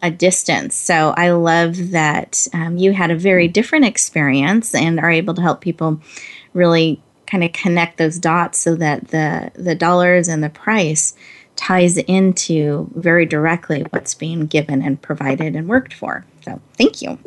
a 0.01 0.11
distance. 0.11 0.75
So 0.75 1.13
I 1.17 1.31
love 1.31 1.91
that 1.91 2.47
um, 2.53 2.77
you 2.77 2.93
had 2.93 3.09
a 3.09 3.15
very 3.15 3.47
different 3.47 3.85
experience 3.85 4.75
and 4.75 4.99
are 4.99 5.11
able 5.11 5.33
to 5.33 5.41
help 5.41 5.61
people 5.61 6.01
really 6.53 7.01
kind 7.25 7.43
of 7.43 7.53
connect 7.53 7.97
those 7.97 8.19
dots 8.19 8.59
so 8.59 8.75
that 8.75 9.07
the 9.07 9.51
the 9.55 9.73
dollars 9.73 10.27
and 10.27 10.43
the 10.43 10.49
price 10.49 11.15
ties 11.61 11.97
into 11.97 12.89
very 12.95 13.25
directly 13.25 13.85
what's 13.91 14.15
being 14.15 14.47
given 14.47 14.81
and 14.81 14.99
provided 14.99 15.55
and 15.55 15.67
worked 15.67 15.93
for. 15.93 16.25
So 16.43 16.59
thank 16.73 17.03
you. 17.03 17.19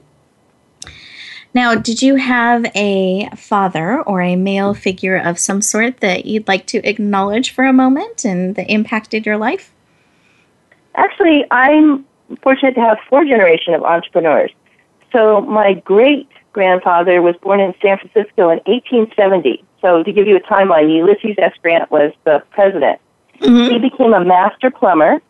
Now, 1.54 1.76
did 1.76 2.02
you 2.02 2.16
have 2.16 2.66
a 2.74 3.28
father 3.36 4.02
or 4.02 4.20
a 4.20 4.34
male 4.34 4.74
figure 4.74 5.16
of 5.16 5.38
some 5.38 5.62
sort 5.62 5.98
that 6.00 6.26
you'd 6.26 6.48
like 6.48 6.66
to 6.66 6.78
acknowledge 6.78 7.52
for 7.52 7.64
a 7.64 7.72
moment 7.72 8.24
and 8.24 8.56
that 8.56 8.68
impacted 8.68 9.24
your 9.24 9.36
life? 9.36 9.72
Actually, 10.96 11.44
I'm 11.52 12.04
fortunate 12.42 12.74
to 12.74 12.80
have 12.80 12.98
four 13.08 13.24
generations 13.24 13.76
of 13.76 13.84
entrepreneurs. 13.84 14.50
So 15.12 15.42
my 15.42 15.74
great 15.74 16.28
grandfather 16.52 17.22
was 17.22 17.36
born 17.36 17.60
in 17.60 17.72
San 17.80 17.98
Francisco 17.98 18.50
in 18.50 18.58
1870. 18.66 19.62
So 19.80 20.02
to 20.02 20.12
give 20.12 20.26
you 20.26 20.34
a 20.34 20.40
timeline, 20.40 20.92
Ulysses 20.92 21.36
S. 21.38 21.52
Grant 21.62 21.88
was 21.92 22.12
the 22.24 22.42
president. 22.50 22.98
Mm-hmm. 23.40 23.72
He 23.72 23.78
became 23.78 24.12
a 24.12 24.24
master 24.24 24.70
plumber 24.70 25.20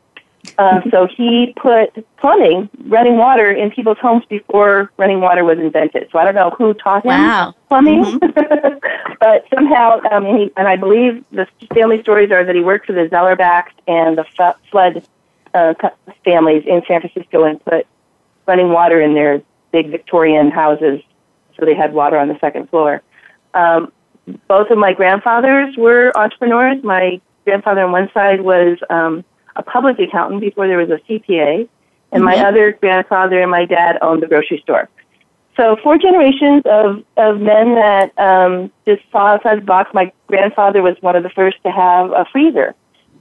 uh, 0.59 0.81
so 0.91 1.07
he 1.07 1.55
put 1.57 2.07
plumbing, 2.19 2.69
running 2.87 3.17
water, 3.17 3.51
in 3.51 3.71
people's 3.71 3.99
homes 3.99 4.25
before 4.29 4.91
running 4.97 5.21
water 5.21 5.45
was 5.45 5.59
invented. 5.59 6.09
So 6.13 6.19
I 6.19 6.25
don't 6.25 6.35
know 6.35 6.51
who 6.51 6.75
taught 6.75 7.05
him 7.05 7.11
wow. 7.11 7.55
plumbing, 7.69 8.05
mm-hmm. 8.05 8.79
but 9.21 9.45
somehow, 9.53 10.01
um, 10.13 10.27
and, 10.27 10.39
he, 10.39 10.53
and 10.57 10.69
I 10.69 10.77
believe 10.77 11.25
the 11.33 11.47
family 11.75 12.01
stories 12.03 12.31
are 12.31 12.45
that 12.45 12.55
he 12.55 12.61
worked 12.61 12.87
for 12.87 12.93
the 12.93 13.09
Zellerbachs 13.09 13.73
and 13.89 14.19
the 14.19 14.25
f- 14.39 14.57
flood 14.71 15.07
uh, 15.55 15.75
families 16.25 16.65
in 16.67 16.83
San 16.87 17.01
Francisco 17.01 17.45
and 17.45 17.65
put 17.65 17.87
running 18.47 18.69
water 18.69 19.01
in 19.01 19.15
their 19.15 19.43
big 19.73 19.91
Victorian 19.91 20.51
houses, 20.51 21.01
so 21.59 21.65
they 21.65 21.75
had 21.75 21.93
water 21.95 22.19
on 22.19 22.29
the 22.29 22.39
second 22.39 22.69
floor. 22.71 23.03
Um, 23.55 23.93
both 24.47 24.71
of 24.71 24.79
my 24.79 24.93
grandfathers 24.93 25.77
were 25.77 26.13
entrepreneurs. 26.17 26.83
My 26.83 27.21
grandfather 27.45 27.83
on 27.83 27.93
one 27.93 28.11
side 28.13 28.41
was 28.41 28.79
um, 28.91 29.25
a 29.57 29.63
public 29.63 29.99
accountant 29.99 30.41
before 30.41 30.67
there 30.67 30.79
was 30.79 30.91
a 30.91 30.99
CPA, 31.09 31.69
and 32.13 32.23
mm-hmm. 32.23 32.25
my 32.25 32.37
other 32.39 32.73
grandfather 32.73 33.41
and 33.41 33.51
my 33.51 33.65
dad 33.65 33.99
owned 34.03 34.23
the 34.23 34.27
grocery 34.27 34.61
store. 34.63 34.89
So 35.57 35.77
four 35.83 35.99
generations 35.99 36.63
of, 36.65 37.05
of 37.17 37.41
men 37.41 37.77
that 37.77 38.19
um, 38.19 38.73
just 38.87 39.03
saw 39.13 39.35
outside 39.35 39.59
the 39.59 39.65
box. 39.65 39.91
My 39.95 40.13
grandfather 40.27 40.83
was 40.83 40.97
one 41.01 41.15
of 41.15 41.23
the 41.23 41.31
first 41.31 41.63
to 41.63 41.71
have 41.71 42.11
a 42.11 42.27
freezer. 42.33 42.75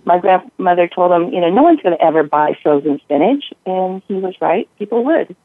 My 0.05 0.19
grandmother 0.19 0.87
told 0.87 1.11
him, 1.11 1.33
you 1.33 1.39
know, 1.39 1.49
no 1.49 1.61
one's 1.61 1.81
going 1.81 1.95
to 1.95 2.03
ever 2.03 2.23
buy 2.23 2.57
frozen 2.63 2.99
spinach, 2.99 3.45
and 3.65 4.01
he 4.07 4.15
was 4.15 4.33
right. 4.41 4.67
People 4.79 5.03
would. 5.05 5.35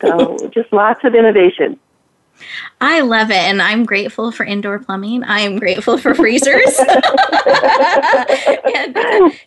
So 0.00 0.36
just 0.54 0.72
lots 0.72 1.04
of 1.04 1.14
innovation. 1.14 1.78
I 2.80 3.00
love 3.00 3.30
it, 3.30 3.36
and 3.36 3.62
I'm 3.62 3.84
grateful 3.84 4.30
for 4.30 4.44
indoor 4.44 4.78
plumbing. 4.78 5.24
I 5.24 5.40
am 5.40 5.58
grateful 5.58 5.96
for 5.96 6.14
freezers 6.14 6.78
and, 6.84 7.04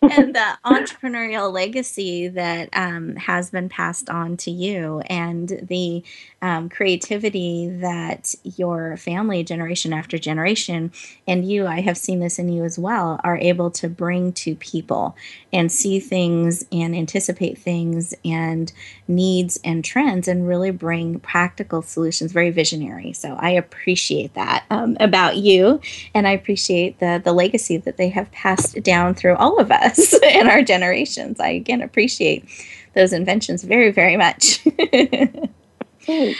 and, 0.02 0.34
the 0.34 0.58
entrepreneurial 0.64 1.52
legacy 1.52 2.28
that 2.28 2.68
um, 2.72 3.16
has 3.16 3.50
been 3.50 3.68
passed 3.68 4.10
on 4.10 4.36
to 4.38 4.50
you, 4.50 5.00
and 5.08 5.60
the 5.62 6.02
um, 6.42 6.68
creativity 6.68 7.68
that 7.68 8.34
your 8.42 8.96
family, 8.96 9.44
generation 9.44 9.92
after 9.92 10.18
generation, 10.18 10.90
and 11.26 11.48
you, 11.48 11.66
I 11.66 11.80
have 11.80 11.98
seen 11.98 12.20
this 12.20 12.38
in 12.38 12.48
you 12.48 12.64
as 12.64 12.78
well, 12.78 13.20
are 13.22 13.38
able 13.38 13.70
to 13.72 13.88
bring 13.88 14.32
to 14.34 14.54
people 14.56 15.16
and 15.52 15.70
see 15.70 16.00
things 16.00 16.64
and 16.72 16.96
anticipate 16.96 17.58
things 17.58 18.14
and 18.24 18.72
needs 19.06 19.60
and 19.62 19.84
trends, 19.84 20.26
and 20.26 20.48
really 20.48 20.70
bring 20.70 21.20
practical 21.20 21.82
solutions. 21.82 22.32
Very 22.32 22.50
visionary 22.50 22.77
visionary. 22.78 23.12
So 23.12 23.36
I 23.38 23.50
appreciate 23.50 24.34
that 24.34 24.64
um, 24.70 24.96
about 25.00 25.36
you, 25.36 25.80
and 26.14 26.26
I 26.26 26.32
appreciate 26.32 26.98
the 26.98 27.20
the 27.22 27.32
legacy 27.32 27.76
that 27.78 27.96
they 27.96 28.08
have 28.10 28.30
passed 28.32 28.82
down 28.82 29.14
through 29.14 29.36
all 29.36 29.58
of 29.58 29.70
us 29.70 30.14
in 30.22 30.48
our 30.48 30.62
generations. 30.62 31.40
I 31.40 31.48
again 31.48 31.82
appreciate 31.82 32.44
those 32.94 33.12
inventions 33.12 33.64
very 33.64 33.90
very 33.90 34.16
much. 34.16 34.66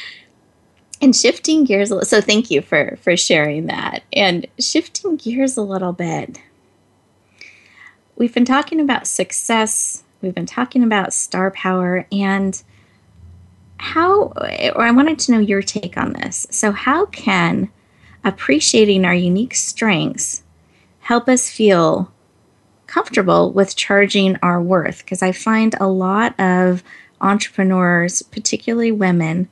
and 1.00 1.14
shifting 1.14 1.64
gears, 1.64 1.92
so 2.08 2.20
thank 2.20 2.50
you 2.50 2.62
for 2.62 2.96
for 3.02 3.16
sharing 3.16 3.66
that. 3.66 4.02
And 4.12 4.46
shifting 4.58 5.16
gears 5.16 5.56
a 5.56 5.62
little 5.62 5.92
bit, 5.92 6.40
we've 8.16 8.34
been 8.34 8.44
talking 8.44 8.80
about 8.80 9.06
success. 9.06 10.04
We've 10.20 10.34
been 10.34 10.46
talking 10.46 10.82
about 10.82 11.12
star 11.12 11.52
power 11.52 12.04
and 12.10 12.60
how, 13.78 14.32
or 14.74 14.82
I 14.82 14.90
wanted 14.90 15.18
to 15.20 15.32
know 15.32 15.38
your 15.38 15.62
take 15.62 15.96
on 15.96 16.12
this. 16.12 16.46
So, 16.50 16.72
how 16.72 17.06
can 17.06 17.70
appreciating 18.24 19.04
our 19.04 19.14
unique 19.14 19.54
strengths 19.54 20.42
help 21.00 21.28
us 21.28 21.48
feel 21.48 22.12
comfortable 22.86 23.52
with 23.52 23.76
charging 23.76 24.36
our 24.42 24.60
worth? 24.60 24.98
Because 24.98 25.22
I 25.22 25.32
find 25.32 25.74
a 25.80 25.86
lot 25.86 26.38
of 26.40 26.82
entrepreneurs, 27.20 28.22
particularly 28.22 28.92
women, 28.92 29.48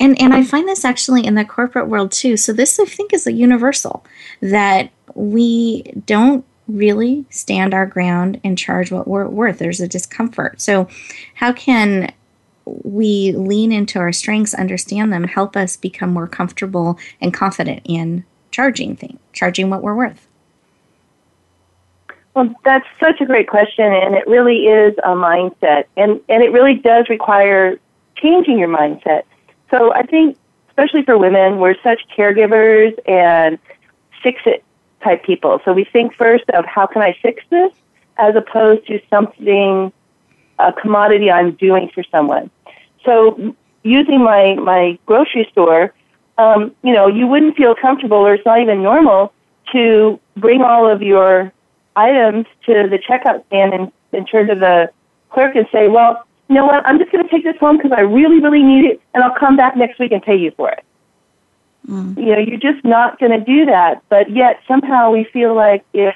and, 0.00 0.20
and 0.20 0.34
I 0.34 0.42
find 0.42 0.68
this 0.68 0.84
actually 0.84 1.24
in 1.24 1.34
the 1.34 1.44
corporate 1.44 1.88
world 1.88 2.12
too. 2.12 2.36
So, 2.36 2.52
this 2.52 2.80
I 2.80 2.84
think 2.86 3.12
is 3.12 3.26
a 3.26 3.32
universal 3.32 4.04
that 4.40 4.90
we 5.14 5.82
don't 6.06 6.44
really 6.66 7.26
stand 7.28 7.74
our 7.74 7.86
ground 7.86 8.40
and 8.42 8.56
charge 8.56 8.90
what 8.90 9.06
we're 9.06 9.28
worth. 9.28 9.58
There's 9.58 9.80
a 9.80 9.88
discomfort. 9.88 10.60
So, 10.62 10.88
how 11.34 11.52
can 11.52 12.12
we 12.64 13.32
lean 13.32 13.72
into 13.72 13.98
our 13.98 14.12
strengths, 14.12 14.54
understand 14.54 15.12
them, 15.12 15.24
help 15.24 15.56
us 15.56 15.76
become 15.76 16.10
more 16.10 16.28
comfortable 16.28 16.98
and 17.20 17.34
confident 17.34 17.82
in 17.84 18.24
charging 18.50 18.96
things, 18.96 19.18
charging 19.32 19.70
what 19.70 19.82
we're 19.82 19.94
worth? 19.94 20.28
Well, 22.34 22.54
that's 22.64 22.86
such 22.98 23.20
a 23.20 23.26
great 23.26 23.48
question, 23.48 23.84
and 23.84 24.14
it 24.14 24.26
really 24.26 24.66
is 24.66 24.94
a 25.04 25.10
mindset, 25.10 25.84
and 25.96 26.20
and 26.28 26.42
it 26.42 26.50
really 26.50 26.74
does 26.74 27.08
require 27.10 27.78
changing 28.16 28.58
your 28.58 28.68
mindset. 28.68 29.24
So 29.70 29.92
I 29.92 30.02
think, 30.02 30.38
especially 30.70 31.02
for 31.02 31.18
women, 31.18 31.58
we're 31.58 31.74
such 31.82 32.00
caregivers 32.16 32.98
and 33.06 33.58
fix 34.22 34.40
it 34.46 34.64
type 35.02 35.24
people. 35.24 35.60
So 35.64 35.74
we 35.74 35.84
think 35.84 36.14
first 36.14 36.44
of 36.54 36.64
how 36.64 36.86
can 36.86 37.02
I 37.02 37.16
fix 37.20 37.42
this, 37.50 37.72
as 38.16 38.34
opposed 38.34 38.86
to 38.86 39.00
something 39.10 39.92
a 40.68 40.72
commodity 40.72 41.30
I'm 41.30 41.52
doing 41.52 41.90
for 41.94 42.04
someone. 42.10 42.50
So 43.04 43.54
using 43.82 44.22
my, 44.22 44.54
my 44.54 44.98
grocery 45.06 45.48
store, 45.52 45.92
um, 46.38 46.74
you 46.82 46.92
know, 46.92 47.08
you 47.08 47.26
wouldn't 47.26 47.56
feel 47.56 47.74
comfortable 47.74 48.18
or 48.18 48.34
it's 48.34 48.46
not 48.46 48.60
even 48.60 48.82
normal 48.82 49.32
to 49.72 50.18
bring 50.36 50.62
all 50.62 50.90
of 50.90 51.02
your 51.02 51.52
items 51.96 52.46
to 52.66 52.88
the 52.88 52.98
checkout 52.98 53.44
stand 53.46 53.74
and, 53.74 53.92
and 54.12 54.28
turn 54.28 54.48
to 54.48 54.54
the 54.54 54.90
clerk 55.30 55.56
and 55.56 55.66
say, 55.72 55.88
well, 55.88 56.26
you 56.48 56.54
know 56.54 56.66
what, 56.66 56.84
I'm 56.86 56.98
just 56.98 57.10
going 57.12 57.24
to 57.24 57.30
take 57.30 57.44
this 57.44 57.56
home 57.58 57.76
because 57.76 57.92
I 57.92 58.00
really, 58.02 58.40
really 58.40 58.62
need 58.62 58.84
it 58.84 59.00
and 59.14 59.22
I'll 59.22 59.38
come 59.38 59.56
back 59.56 59.76
next 59.76 59.98
week 59.98 60.12
and 60.12 60.22
pay 60.22 60.36
you 60.36 60.50
for 60.52 60.70
it. 60.70 60.84
Mm. 61.88 62.16
You 62.16 62.26
know, 62.26 62.38
you're 62.38 62.60
just 62.60 62.84
not 62.84 63.18
going 63.18 63.32
to 63.32 63.44
do 63.44 63.66
that. 63.66 64.02
But 64.08 64.30
yet 64.30 64.60
somehow 64.68 65.10
we 65.10 65.24
feel 65.24 65.54
like 65.54 65.84
if 65.92 66.14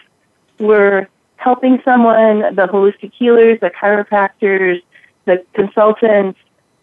we're 0.59 1.09
helping 1.37 1.81
someone, 1.85 2.40
the 2.55 2.66
holistic 2.66 3.12
healers, 3.18 3.59
the 3.61 3.70
chiropractors, 3.70 4.83
the 5.25 5.44
consultants, 5.55 6.38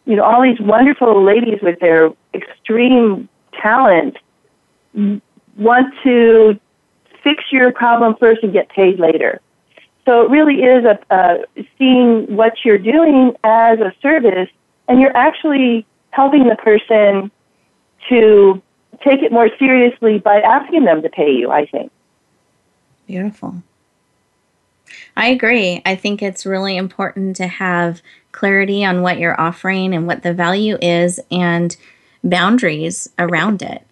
you 0.05 0.15
know, 0.15 0.23
all 0.23 0.41
these 0.41 0.59
wonderful 0.59 1.23
ladies 1.23 1.59
with 1.61 1.79
their 1.79 2.11
extreme 2.33 3.29
talent 3.61 4.17
want 5.57 5.93
to 6.03 6.59
fix 7.23 7.43
your 7.51 7.71
problem 7.71 8.15
first 8.19 8.43
and 8.43 8.51
get 8.53 8.69
paid 8.69 8.99
later. 8.99 9.41
So 10.05 10.23
it 10.23 10.29
really 10.29 10.55
is 10.55 10.83
a, 10.85 11.45
seeing 11.77 12.35
what 12.35 12.53
you're 12.65 12.77
doing 12.77 13.33
as 13.43 13.79
a 13.79 13.93
service, 14.01 14.49
and 14.87 14.99
you're 14.99 15.15
actually 15.15 15.85
helping 16.09 16.47
the 16.47 16.57
person 16.57 17.31
to 18.09 18.61
take 19.03 19.21
it 19.21 19.31
more 19.31 19.49
seriously 19.57 20.19
by 20.19 20.41
asking 20.41 20.83
them 20.83 21.01
to 21.01 21.09
pay 21.09 21.31
you, 21.31 21.51
I 21.51 21.65
think. 21.65 21.91
Beautiful. 23.07 23.63
I 25.15 25.27
agree. 25.27 25.81
I 25.85 25.95
think 25.95 26.21
it's 26.21 26.45
really 26.45 26.77
important 26.77 27.35
to 27.37 27.47
have 27.47 28.01
clarity 28.31 28.83
on 28.83 29.01
what 29.01 29.19
you're 29.19 29.39
offering 29.39 29.93
and 29.93 30.07
what 30.07 30.23
the 30.23 30.33
value 30.33 30.77
is 30.81 31.19
and 31.31 31.75
boundaries 32.23 33.09
around 33.19 33.61
it. 33.61 33.85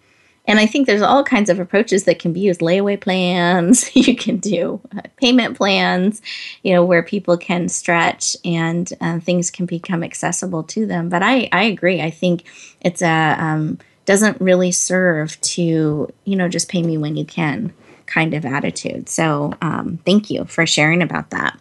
And 0.44 0.58
I 0.58 0.66
think 0.66 0.86
there's 0.86 1.02
all 1.02 1.22
kinds 1.22 1.48
of 1.50 1.60
approaches 1.60 2.04
that 2.04 2.18
can 2.18 2.32
be 2.32 2.40
used 2.40 2.60
layaway 2.60 3.00
plans, 3.00 3.94
you 3.96 4.16
can 4.16 4.38
do 4.38 4.80
uh, 4.96 5.02
payment 5.16 5.56
plans, 5.56 6.20
you 6.62 6.74
know, 6.74 6.84
where 6.84 7.02
people 7.02 7.36
can 7.36 7.68
stretch 7.68 8.36
and 8.44 8.92
uh, 9.00 9.20
things 9.20 9.50
can 9.50 9.66
become 9.66 10.02
accessible 10.02 10.64
to 10.64 10.84
them. 10.84 11.08
But 11.08 11.22
I, 11.22 11.48
I 11.52 11.64
agree. 11.64 12.00
I 12.00 12.10
think 12.10 12.44
it's 12.80 13.02
a, 13.02 13.36
um, 13.38 13.78
doesn't 14.04 14.40
really 14.40 14.72
serve 14.72 15.40
to, 15.42 16.12
you 16.24 16.36
know, 16.36 16.48
just 16.48 16.68
pay 16.68 16.82
me 16.82 16.98
when 16.98 17.16
you 17.16 17.24
can 17.24 17.72
kind 18.12 18.34
of 18.34 18.44
attitude. 18.44 19.08
So 19.08 19.52
um, 19.62 19.98
thank 20.04 20.30
you 20.30 20.44
for 20.44 20.66
sharing 20.66 21.02
about 21.02 21.30
that. 21.30 21.58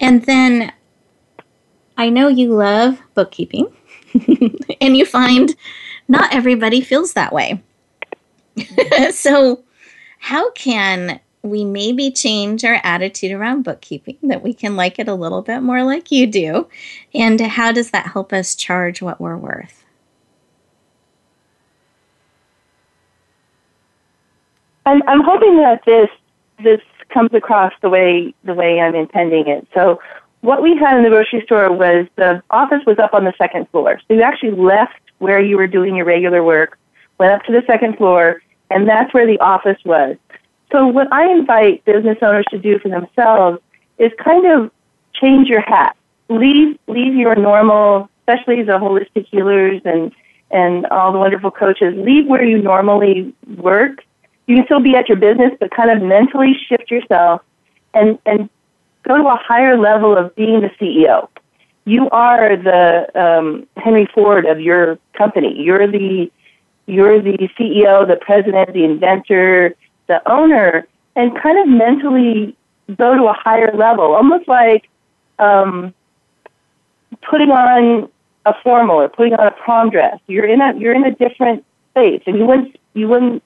And 0.00 0.24
then 0.24 0.72
I 1.96 2.10
know 2.10 2.28
you 2.28 2.54
love 2.54 3.00
bookkeeping 3.14 3.66
and 4.80 4.96
you 4.96 5.06
find 5.06 5.54
not 6.08 6.34
everybody 6.34 6.80
feels 6.80 7.14
that 7.14 7.32
way. 7.32 7.62
so, 9.10 9.64
how 10.18 10.50
can 10.52 11.20
we 11.42 11.64
maybe 11.64 12.10
change 12.10 12.64
our 12.64 12.80
attitude 12.84 13.32
around 13.32 13.62
bookkeeping 13.62 14.16
that 14.22 14.42
we 14.42 14.54
can 14.54 14.76
like 14.76 14.98
it 14.98 15.08
a 15.08 15.14
little 15.14 15.42
bit 15.42 15.60
more 15.60 15.82
like 15.82 16.10
you 16.10 16.26
do? 16.26 16.68
And 17.14 17.40
how 17.40 17.72
does 17.72 17.90
that 17.90 18.06
help 18.06 18.32
us 18.32 18.54
charge 18.54 19.02
what 19.02 19.20
we're 19.20 19.36
worth? 19.36 19.83
I'm, 24.86 25.02
I'm 25.06 25.22
hoping 25.22 25.56
that 25.58 25.84
this 25.84 26.08
this 26.62 26.80
comes 27.08 27.34
across 27.34 27.72
the 27.82 27.88
way 27.88 28.34
the 28.44 28.54
way 28.54 28.80
I'm 28.80 28.94
intending 28.94 29.48
it. 29.48 29.66
So 29.74 30.00
what 30.40 30.62
we 30.62 30.76
had 30.76 30.96
in 30.96 31.04
the 31.04 31.08
grocery 31.08 31.42
store 31.44 31.72
was 31.72 32.06
the 32.16 32.42
office 32.50 32.80
was 32.86 32.98
up 32.98 33.14
on 33.14 33.24
the 33.24 33.32
second 33.38 33.68
floor. 33.70 34.00
So 34.06 34.14
you 34.14 34.22
actually 34.22 34.52
left 34.52 35.00
where 35.18 35.40
you 35.40 35.56
were 35.56 35.66
doing 35.66 35.96
your 35.96 36.04
regular 36.04 36.44
work, 36.44 36.78
went 37.18 37.32
up 37.32 37.42
to 37.44 37.52
the 37.52 37.62
second 37.66 37.96
floor, 37.96 38.42
and 38.70 38.88
that's 38.88 39.12
where 39.14 39.26
the 39.26 39.38
office 39.40 39.78
was. 39.84 40.16
So 40.70 40.86
what 40.86 41.10
I 41.12 41.30
invite 41.30 41.84
business 41.84 42.18
owners 42.20 42.44
to 42.50 42.58
do 42.58 42.78
for 42.78 42.88
themselves 42.88 43.60
is 43.98 44.10
kind 44.22 44.46
of 44.46 44.70
change 45.14 45.48
your 45.48 45.60
hat. 45.60 45.96
Leave 46.28 46.78
leave 46.88 47.14
your 47.14 47.36
normal, 47.36 48.10
especially 48.20 48.62
the 48.62 48.72
holistic 48.72 49.26
healers 49.26 49.80
and 49.84 50.12
and 50.50 50.86
all 50.86 51.12
the 51.12 51.18
wonderful 51.18 51.50
coaches. 51.50 51.94
Leave 51.96 52.26
where 52.26 52.44
you 52.44 52.58
normally 52.58 53.34
work. 53.56 54.02
You 54.46 54.56
can 54.56 54.64
still 54.66 54.80
be 54.80 54.94
at 54.96 55.08
your 55.08 55.16
business, 55.16 55.52
but 55.58 55.70
kind 55.70 55.90
of 55.90 56.02
mentally 56.02 56.54
shift 56.68 56.90
yourself 56.90 57.42
and 57.94 58.18
and 58.26 58.50
go 59.02 59.16
to 59.16 59.26
a 59.28 59.36
higher 59.36 59.78
level 59.78 60.16
of 60.16 60.34
being 60.34 60.60
the 60.60 60.70
CEO. 60.80 61.28
You 61.86 62.08
are 62.10 62.56
the 62.56 63.08
um, 63.14 63.66
Henry 63.76 64.08
Ford 64.14 64.46
of 64.46 64.60
your 64.60 64.98
company. 65.12 65.62
You're 65.62 65.86
the 65.86 66.30
you're 66.86 67.20
the 67.20 67.48
CEO, 67.58 68.06
the 68.06 68.16
president, 68.16 68.72
the 68.72 68.84
inventor, 68.84 69.74
the 70.06 70.20
owner, 70.30 70.86
and 71.16 71.38
kind 71.40 71.58
of 71.58 71.68
mentally 71.68 72.56
go 72.96 73.14
to 73.14 73.24
a 73.24 73.32
higher 73.32 73.74
level, 73.74 74.14
almost 74.14 74.48
like 74.48 74.88
um, 75.38 75.94
putting 77.22 77.50
on 77.50 78.10
a 78.46 78.54
formal 78.62 78.96
or 78.96 79.08
putting 79.08 79.34
on 79.34 79.46
a 79.46 79.50
prom 79.50 79.90
dress. 79.90 80.18
You're 80.26 80.46
in 80.46 80.60
a 80.60 80.74
you're 80.76 80.94
in 80.94 81.04
a 81.04 81.14
different 81.14 81.64
space, 81.90 82.22
and 82.26 82.36
you 82.36 82.46
wouldn't 82.46 82.76
you 82.94 83.08
wouldn't 83.08 83.42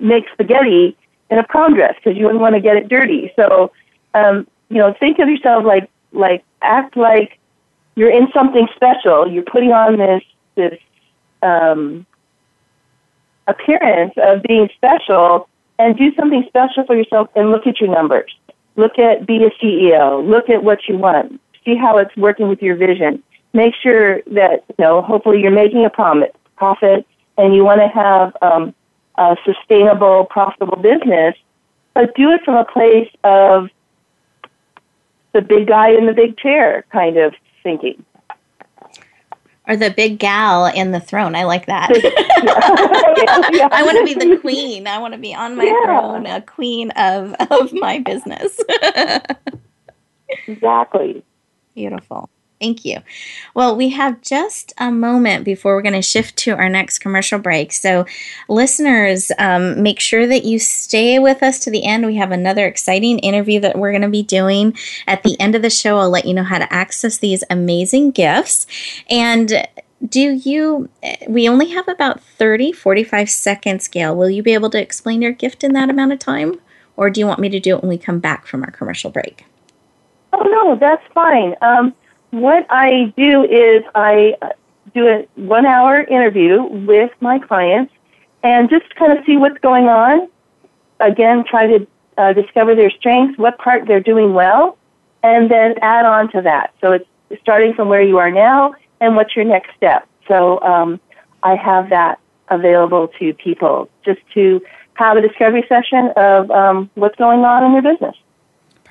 make 0.00 0.24
spaghetti 0.32 0.96
in 1.30 1.38
a 1.38 1.44
prom 1.44 1.74
dress 1.74 1.94
because 1.96 2.16
you 2.16 2.24
wouldn't 2.24 2.40
want 2.40 2.54
to 2.54 2.60
get 2.60 2.76
it 2.76 2.88
dirty. 2.88 3.32
So, 3.36 3.72
um, 4.14 4.46
you 4.68 4.78
know, 4.78 4.94
think 4.98 5.18
of 5.18 5.28
yourself 5.28 5.64
like 5.64 5.90
like 6.12 6.44
act 6.62 6.96
like 6.96 7.38
you're 7.96 8.10
in 8.10 8.28
something 8.32 8.66
special. 8.74 9.28
You're 9.28 9.44
putting 9.44 9.72
on 9.72 9.98
this 9.98 10.22
this 10.54 10.78
um, 11.42 12.06
appearance 13.46 14.14
of 14.16 14.42
being 14.42 14.68
special 14.76 15.48
and 15.78 15.96
do 15.96 16.14
something 16.14 16.44
special 16.48 16.84
for 16.86 16.96
yourself 16.96 17.28
and 17.34 17.50
look 17.50 17.66
at 17.66 17.80
your 17.80 17.90
numbers. 17.90 18.32
Look 18.76 18.98
at 18.98 19.26
be 19.26 19.44
a 19.44 19.50
CEO. 19.62 20.26
Look 20.26 20.48
at 20.48 20.62
what 20.62 20.88
you 20.88 20.96
want. 20.96 21.40
See 21.64 21.76
how 21.76 21.98
it's 21.98 22.16
working 22.16 22.48
with 22.48 22.62
your 22.62 22.76
vision. 22.76 23.22
Make 23.52 23.74
sure 23.80 24.20
that, 24.32 24.64
you 24.68 24.74
know, 24.78 25.00
hopefully 25.00 25.40
you're 25.40 25.52
making 25.52 25.84
a 25.84 25.90
profit, 25.90 26.34
profit 26.56 27.06
and 27.38 27.54
you 27.54 27.64
want 27.64 27.80
to 27.80 27.88
have 27.88 28.36
um, 28.42 28.74
a 29.16 29.36
sustainable, 29.44 30.24
profitable 30.24 30.76
business, 30.76 31.34
but 31.94 32.14
do 32.14 32.30
it 32.30 32.42
from 32.44 32.56
a 32.56 32.64
place 32.64 33.10
of 33.22 33.70
the 35.32 35.42
big 35.42 35.66
guy 35.66 35.90
in 35.90 36.06
the 36.06 36.12
big 36.12 36.36
chair 36.38 36.84
kind 36.90 37.16
of 37.16 37.34
thinking. 37.62 38.04
Or 39.66 39.76
the 39.76 39.90
big 39.90 40.18
gal 40.18 40.66
in 40.66 40.92
the 40.92 41.00
throne. 41.00 41.34
I 41.34 41.44
like 41.44 41.66
that. 41.66 41.88
yeah. 43.54 43.68
I 43.72 43.82
want 43.82 43.96
to 43.96 44.04
be 44.04 44.14
the 44.14 44.36
queen. 44.36 44.86
I 44.86 44.98
want 44.98 45.14
to 45.14 45.18
be 45.18 45.34
on 45.34 45.56
my 45.56 45.64
yeah. 45.64 45.84
throne, 45.84 46.26
a 46.26 46.42
queen 46.42 46.90
of, 46.92 47.34
of 47.50 47.72
my 47.72 47.98
business. 48.00 48.60
exactly. 50.46 51.24
Beautiful. 51.74 52.28
Thank 52.60 52.84
you. 52.84 52.98
Well, 53.54 53.76
we 53.76 53.90
have 53.90 54.22
just 54.22 54.72
a 54.78 54.90
moment 54.90 55.44
before 55.44 55.74
we're 55.74 55.82
going 55.82 55.94
to 55.94 56.02
shift 56.02 56.36
to 56.38 56.52
our 56.52 56.68
next 56.68 57.00
commercial 57.00 57.38
break. 57.38 57.72
So, 57.72 58.06
listeners, 58.48 59.32
um, 59.38 59.82
make 59.82 59.98
sure 60.00 60.26
that 60.26 60.44
you 60.44 60.58
stay 60.58 61.18
with 61.18 61.42
us 61.42 61.58
to 61.60 61.70
the 61.70 61.84
end. 61.84 62.06
We 62.06 62.14
have 62.16 62.30
another 62.30 62.66
exciting 62.66 63.18
interview 63.18 63.60
that 63.60 63.76
we're 63.76 63.90
going 63.90 64.02
to 64.02 64.08
be 64.08 64.22
doing. 64.22 64.76
At 65.06 65.24
the 65.24 65.38
end 65.40 65.54
of 65.54 65.62
the 65.62 65.70
show, 65.70 65.98
I'll 65.98 66.10
let 66.10 66.26
you 66.26 66.32
know 66.32 66.44
how 66.44 66.58
to 66.58 66.72
access 66.72 67.18
these 67.18 67.42
amazing 67.50 68.12
gifts. 68.12 68.66
And 69.10 69.66
do 70.06 70.20
you, 70.20 70.88
we 71.28 71.48
only 71.48 71.70
have 71.70 71.88
about 71.88 72.22
30, 72.22 72.72
45 72.72 73.30
seconds, 73.30 73.88
Gail. 73.88 74.16
Will 74.16 74.30
you 74.30 74.42
be 74.42 74.54
able 74.54 74.70
to 74.70 74.80
explain 74.80 75.22
your 75.22 75.32
gift 75.32 75.64
in 75.64 75.72
that 75.72 75.90
amount 75.90 76.12
of 76.12 76.18
time? 76.18 76.60
Or 76.96 77.10
do 77.10 77.20
you 77.20 77.26
want 77.26 77.40
me 77.40 77.48
to 77.48 77.60
do 77.60 77.76
it 77.76 77.82
when 77.82 77.88
we 77.88 77.98
come 77.98 78.20
back 78.20 78.46
from 78.46 78.62
our 78.62 78.70
commercial 78.70 79.10
break? 79.10 79.44
Oh, 80.32 80.42
no, 80.44 80.76
that's 80.78 81.02
fine. 81.12 81.54
Um, 81.60 81.94
what 82.34 82.66
I 82.68 83.12
do 83.16 83.44
is 83.44 83.84
I 83.94 84.36
do 84.94 85.06
a 85.06 85.26
one 85.36 85.66
hour 85.66 86.02
interview 86.02 86.62
with 86.62 87.10
my 87.20 87.38
clients 87.38 87.92
and 88.42 88.68
just 88.68 88.94
kind 88.96 89.16
of 89.16 89.24
see 89.24 89.36
what's 89.36 89.58
going 89.58 89.86
on. 89.86 90.28
Again, 91.00 91.44
try 91.48 91.66
to 91.66 91.86
uh, 92.18 92.32
discover 92.32 92.74
their 92.74 92.90
strengths, 92.90 93.38
what 93.38 93.58
part 93.58 93.86
they're 93.86 94.00
doing 94.00 94.34
well, 94.34 94.76
and 95.22 95.50
then 95.50 95.74
add 95.80 96.04
on 96.06 96.30
to 96.32 96.42
that. 96.42 96.74
So 96.80 96.92
it's 96.92 97.06
starting 97.40 97.74
from 97.74 97.88
where 97.88 98.02
you 98.02 98.18
are 98.18 98.30
now 98.30 98.74
and 99.00 99.16
what's 99.16 99.34
your 99.34 99.44
next 99.44 99.70
step. 99.76 100.06
So 100.28 100.60
um, 100.60 101.00
I 101.42 101.56
have 101.56 101.90
that 101.90 102.18
available 102.48 103.08
to 103.18 103.32
people 103.34 103.88
just 104.04 104.20
to 104.34 104.60
have 104.94 105.16
a 105.16 105.20
discovery 105.20 105.64
session 105.68 106.12
of 106.16 106.50
um, 106.50 106.90
what's 106.94 107.16
going 107.16 107.40
on 107.40 107.64
in 107.64 107.72
their 107.72 107.92
business. 107.92 108.16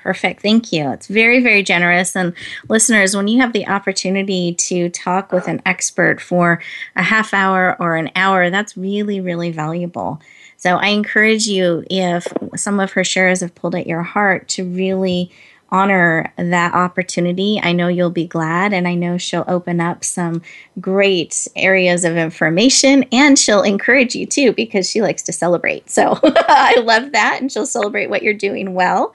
Perfect. 0.04 0.42
Thank 0.42 0.70
you. 0.70 0.90
It's 0.92 1.06
very, 1.06 1.42
very 1.42 1.62
generous. 1.62 2.14
And 2.14 2.34
listeners, 2.68 3.16
when 3.16 3.26
you 3.26 3.40
have 3.40 3.54
the 3.54 3.66
opportunity 3.66 4.52
to 4.52 4.90
talk 4.90 5.32
with 5.32 5.48
an 5.48 5.62
expert 5.64 6.20
for 6.20 6.60
a 6.94 7.02
half 7.02 7.32
hour 7.32 7.74
or 7.80 7.96
an 7.96 8.10
hour, 8.14 8.50
that's 8.50 8.76
really, 8.76 9.22
really 9.22 9.50
valuable. 9.50 10.20
So 10.58 10.76
I 10.76 10.88
encourage 10.88 11.46
you, 11.46 11.84
if 11.88 12.26
some 12.54 12.80
of 12.80 12.92
her 12.92 13.02
shares 13.02 13.40
have 13.40 13.54
pulled 13.54 13.74
at 13.74 13.86
your 13.86 14.02
heart, 14.02 14.46
to 14.48 14.64
really 14.66 15.32
honor 15.74 16.32
that 16.36 16.72
opportunity. 16.72 17.60
I 17.60 17.72
know 17.72 17.88
you'll 17.88 18.08
be 18.08 18.28
glad, 18.28 18.72
and 18.72 18.86
I 18.86 18.94
know 18.94 19.18
she'll 19.18 19.44
open 19.48 19.80
up 19.80 20.04
some 20.04 20.40
great 20.80 21.48
areas 21.56 22.04
of 22.04 22.16
information 22.16 23.04
and 23.10 23.36
she'll 23.36 23.62
encourage 23.62 24.14
you 24.14 24.24
too 24.24 24.52
because 24.52 24.88
she 24.88 25.02
likes 25.02 25.22
to 25.22 25.32
celebrate. 25.32 25.90
So 25.90 26.20
I 26.22 26.76
love 26.80 27.10
that, 27.10 27.38
and 27.40 27.50
she'll 27.50 27.66
celebrate 27.66 28.08
what 28.08 28.22
you're 28.22 28.34
doing 28.34 28.74
well. 28.74 29.12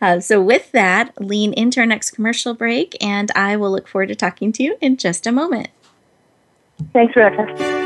Uh, 0.00 0.20
so, 0.20 0.40
with 0.40 0.70
that, 0.70 1.12
lean 1.20 1.52
into 1.54 1.80
our 1.80 1.86
next 1.86 2.12
commercial 2.12 2.54
break, 2.54 2.96
and 3.02 3.32
I 3.34 3.56
will 3.56 3.72
look 3.72 3.88
forward 3.88 4.06
to 4.08 4.14
talking 4.14 4.52
to 4.52 4.62
you 4.62 4.78
in 4.80 4.96
just 4.96 5.26
a 5.26 5.32
moment. 5.32 5.68
Thanks, 6.92 7.16
Rebecca. 7.16 7.85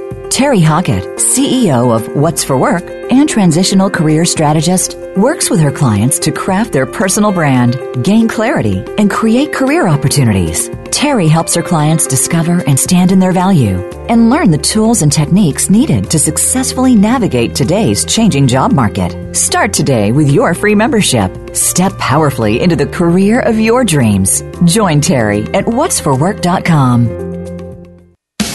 Terry 0.31 0.61
Hockett, 0.61 1.03
CEO 1.17 1.93
of 1.93 2.15
What's 2.15 2.41
for 2.41 2.57
Work 2.57 2.89
and 3.11 3.27
transitional 3.27 3.89
career 3.89 4.23
strategist, 4.23 4.97
works 5.17 5.49
with 5.49 5.59
her 5.59 5.73
clients 5.73 6.19
to 6.19 6.31
craft 6.31 6.71
their 6.71 6.85
personal 6.85 7.33
brand, 7.33 7.77
gain 8.01 8.29
clarity, 8.29 8.81
and 8.97 9.11
create 9.11 9.51
career 9.51 9.89
opportunities. 9.89 10.69
Terry 10.85 11.27
helps 11.27 11.53
her 11.53 11.61
clients 11.61 12.07
discover 12.07 12.63
and 12.65 12.79
stand 12.79 13.11
in 13.11 13.19
their 13.19 13.33
value 13.33 13.81
and 14.07 14.29
learn 14.29 14.51
the 14.51 14.57
tools 14.57 15.01
and 15.01 15.11
techniques 15.11 15.69
needed 15.69 16.09
to 16.09 16.17
successfully 16.17 16.95
navigate 16.95 17.53
today's 17.53 18.05
changing 18.05 18.47
job 18.47 18.71
market. 18.71 19.35
Start 19.35 19.73
today 19.73 20.13
with 20.13 20.29
your 20.29 20.53
free 20.53 20.75
membership. 20.75 21.29
Step 21.53 21.91
powerfully 21.97 22.61
into 22.61 22.77
the 22.77 22.87
career 22.87 23.41
of 23.41 23.59
your 23.59 23.83
dreams. 23.83 24.41
Join 24.63 25.01
Terry 25.01 25.41
at 25.53 25.65
what'sforwork.com. 25.65 27.30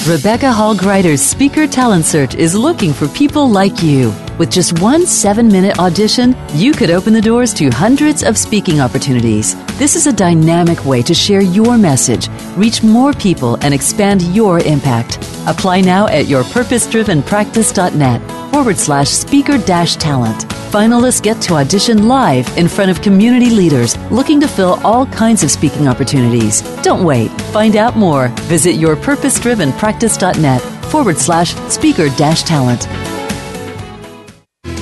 Rebecca 0.06 0.52
Hall 0.52 0.76
Gruyter's 0.76 1.20
Speaker 1.20 1.66
Talent 1.66 2.04
Search 2.04 2.36
is 2.36 2.54
looking 2.54 2.92
for 2.92 3.08
people 3.08 3.50
like 3.50 3.82
you. 3.82 4.14
With 4.38 4.52
just 4.52 4.78
one 4.78 5.04
seven 5.04 5.48
minute 5.48 5.80
audition, 5.80 6.36
you 6.54 6.72
could 6.72 6.90
open 6.90 7.12
the 7.12 7.20
doors 7.20 7.52
to 7.54 7.70
hundreds 7.70 8.22
of 8.22 8.38
speaking 8.38 8.80
opportunities. 8.80 9.56
This 9.78 9.94
is 9.94 10.06
a 10.06 10.12
dynamic 10.12 10.86
way 10.86 11.02
to 11.02 11.12
share 11.12 11.42
your 11.42 11.76
message, 11.76 12.30
reach 12.56 12.82
more 12.82 13.12
people, 13.12 13.58
and 13.60 13.74
expand 13.74 14.22
your 14.34 14.58
impact. 14.60 15.18
Apply 15.46 15.82
now 15.82 16.06
at 16.06 16.24
yourpurposedrivenpractice.net 16.24 18.50
forward 18.52 18.78
slash 18.78 19.10
speaker 19.10 19.58
dash 19.58 19.96
talent. 19.96 20.46
Finalists 20.72 21.22
get 21.22 21.42
to 21.42 21.56
audition 21.56 22.08
live 22.08 22.48
in 22.56 22.68
front 22.68 22.90
of 22.90 23.02
community 23.02 23.50
leaders 23.50 23.98
looking 24.10 24.40
to 24.40 24.48
fill 24.48 24.80
all 24.82 25.04
kinds 25.08 25.44
of 25.44 25.50
speaking 25.50 25.88
opportunities. 25.88 26.62
Don't 26.80 27.04
wait. 27.04 27.28
Find 27.52 27.76
out 27.76 27.98
more. 27.98 28.28
Visit 28.48 28.76
yourpurposedrivenpractice.net 28.76 30.62
forward 30.90 31.18
slash 31.18 31.54
speaker 31.68 32.08
dash 32.16 32.44
talent. 32.44 32.88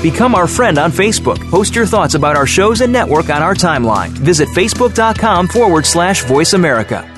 Become 0.04 0.34
our 0.34 0.46
friend 0.46 0.76
on 0.76 0.92
Facebook. 0.92 1.40
Post 1.50 1.74
your 1.74 1.86
thoughts 1.86 2.14
about 2.14 2.36
our 2.36 2.46
shows 2.46 2.82
and 2.82 2.92
network 2.92 3.30
on 3.30 3.42
our 3.42 3.54
timeline. 3.54 4.10
Visit 4.10 4.50
facebook.com 4.50 5.48
forward 5.48 5.86
slash 5.86 6.24
voice 6.24 6.52
America. 6.52 7.10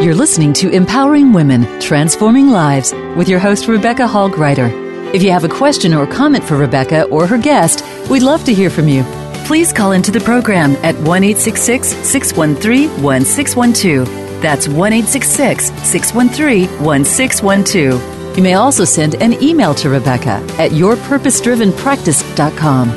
You're 0.00 0.14
listening 0.14 0.52
to 0.52 0.70
Empowering 0.70 1.32
Women, 1.32 1.80
Transforming 1.80 2.50
Lives 2.50 2.92
with 3.16 3.28
your 3.28 3.40
host, 3.40 3.66
Rebecca 3.66 4.06
Hall 4.06 4.30
Gruyter. 4.30 4.70
If 5.12 5.24
you 5.24 5.32
have 5.32 5.42
a 5.42 5.48
question 5.48 5.92
or 5.92 6.06
comment 6.06 6.44
for 6.44 6.56
Rebecca 6.56 7.06
or 7.06 7.26
her 7.26 7.36
guest, 7.36 7.84
we'd 8.08 8.22
love 8.22 8.44
to 8.44 8.54
hear 8.54 8.70
from 8.70 8.86
you. 8.86 9.02
Please 9.44 9.72
call 9.72 9.90
into 9.90 10.12
the 10.12 10.20
program 10.20 10.76
at 10.84 10.94
1 10.98 11.34
613 11.34 13.02
1612. 13.02 14.25
That's 14.40 14.68
1 14.68 15.06
613 15.06 16.82
1612. 16.82 18.36
You 18.36 18.42
may 18.42 18.54
also 18.54 18.84
send 18.84 19.14
an 19.16 19.42
email 19.42 19.74
to 19.76 19.88
Rebecca 19.88 20.44
at 20.58 20.72
yourpurposedrivenpractice.com. 20.72 22.88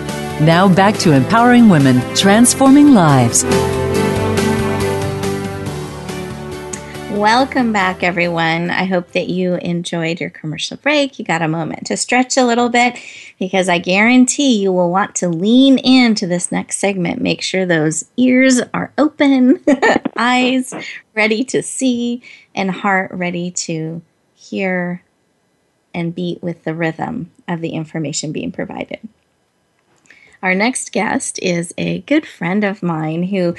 Now 0.45 0.73
back 0.73 0.97
to 0.99 1.11
empowering 1.13 1.69
women, 1.69 2.01
transforming 2.15 2.93
lives. 2.93 3.43
Welcome 7.19 7.73
back, 7.73 8.01
everyone. 8.01 8.71
I 8.71 8.85
hope 8.85 9.11
that 9.11 9.27
you 9.27 9.55
enjoyed 9.55 10.21
your 10.21 10.29
commercial 10.29 10.77
break. 10.77 11.19
You 11.19 11.25
got 11.25 11.41
a 11.41 11.49
moment 11.49 11.87
to 11.87 11.97
stretch 11.97 12.37
a 12.37 12.45
little 12.45 12.69
bit 12.69 12.97
because 13.37 13.67
I 13.67 13.77
guarantee 13.77 14.61
you 14.61 14.71
will 14.71 14.89
want 14.89 15.15
to 15.15 15.27
lean 15.27 15.79
into 15.79 16.25
this 16.25 16.49
next 16.49 16.77
segment. 16.77 17.21
Make 17.21 17.41
sure 17.41 17.65
those 17.65 18.05
ears 18.15 18.61
are 18.73 18.93
open, 18.97 19.61
eyes 20.15 20.73
ready 21.13 21.43
to 21.43 21.61
see, 21.61 22.23
and 22.55 22.71
heart 22.71 23.11
ready 23.11 23.51
to 23.51 24.01
hear 24.33 25.03
and 25.93 26.15
beat 26.15 26.41
with 26.41 26.63
the 26.63 26.73
rhythm 26.73 27.31
of 27.49 27.59
the 27.59 27.71
information 27.71 28.31
being 28.31 28.53
provided. 28.53 29.09
Our 30.41 30.55
next 30.55 30.93
guest 30.93 31.37
is 31.41 31.73
a 31.77 31.99
good 31.99 32.25
friend 32.25 32.63
of 32.63 32.81
mine 32.81 33.23
who 33.23 33.55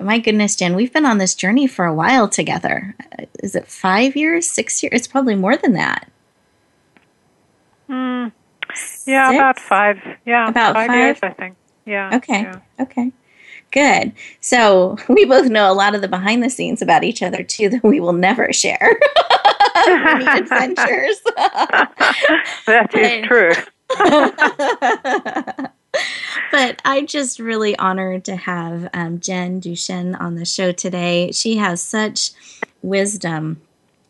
my 0.00 0.18
goodness, 0.18 0.56
Jen, 0.56 0.74
we've 0.74 0.92
been 0.92 1.06
on 1.06 1.18
this 1.18 1.34
journey 1.34 1.66
for 1.66 1.84
a 1.84 1.94
while 1.94 2.28
together. 2.28 2.94
Is 3.40 3.54
it 3.54 3.66
five 3.66 4.16
years, 4.16 4.50
six 4.50 4.82
years? 4.82 4.92
It's 4.92 5.08
probably 5.08 5.34
more 5.34 5.56
than 5.56 5.72
that. 5.74 6.10
Mm, 7.88 8.32
yeah, 9.06 9.30
Six? 9.30 9.38
about 9.38 9.60
five. 9.60 9.98
Yeah, 10.24 10.48
about 10.48 10.74
five, 10.74 10.88
five, 10.88 10.96
years, 10.96 11.18
I 11.22 11.30
think. 11.30 11.56
Yeah. 11.84 12.16
Okay. 12.16 12.42
Yeah. 12.42 12.60
Okay. 12.80 13.12
Good. 13.70 14.12
So 14.40 14.96
we 15.08 15.24
both 15.24 15.48
know 15.48 15.70
a 15.70 15.74
lot 15.74 15.94
of 15.94 16.00
the 16.00 16.08
behind 16.08 16.42
the 16.42 16.50
scenes 16.50 16.82
about 16.82 17.04
each 17.04 17.22
other 17.22 17.42
too 17.42 17.68
that 17.68 17.84
we 17.84 18.00
will 18.00 18.12
never 18.12 18.52
share. 18.52 18.98
Adventures. 19.86 21.20
that 22.66 22.90
is 22.94 23.26
true. 23.26 23.52
But 26.50 26.80
I'm 26.84 27.06
just 27.06 27.38
really 27.38 27.76
honored 27.78 28.24
to 28.26 28.36
have 28.36 28.88
um, 28.92 29.20
Jen 29.20 29.60
Duchen 29.60 30.18
on 30.18 30.36
the 30.36 30.44
show 30.44 30.72
today. 30.72 31.32
She 31.32 31.56
has 31.56 31.82
such 31.82 32.32
wisdom 32.82 33.60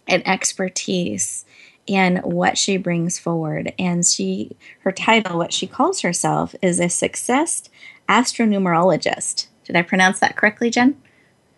and 0.06 0.26
expertise 0.26 1.44
in 1.86 2.16
what 2.18 2.58
she 2.58 2.76
brings 2.76 3.18
forward, 3.18 3.72
and 3.78 4.04
she 4.04 4.56
her 4.80 4.92
title, 4.92 5.38
what 5.38 5.52
she 5.52 5.66
calls 5.66 6.00
herself, 6.00 6.54
is 6.62 6.80
a 6.80 6.88
success 6.88 7.68
astronumerologist. 8.08 9.46
Did 9.64 9.76
I 9.76 9.82
pronounce 9.82 10.20
that 10.20 10.36
correctly, 10.36 10.70
Jen? 10.70 11.00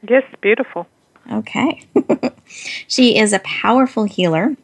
Yes, 0.09 0.25
beautiful. 0.41 0.87
Okay. 1.31 1.87
she 2.89 3.19
is 3.19 3.33
a 3.33 3.41
powerful 3.41 4.05
healer. 4.05 4.57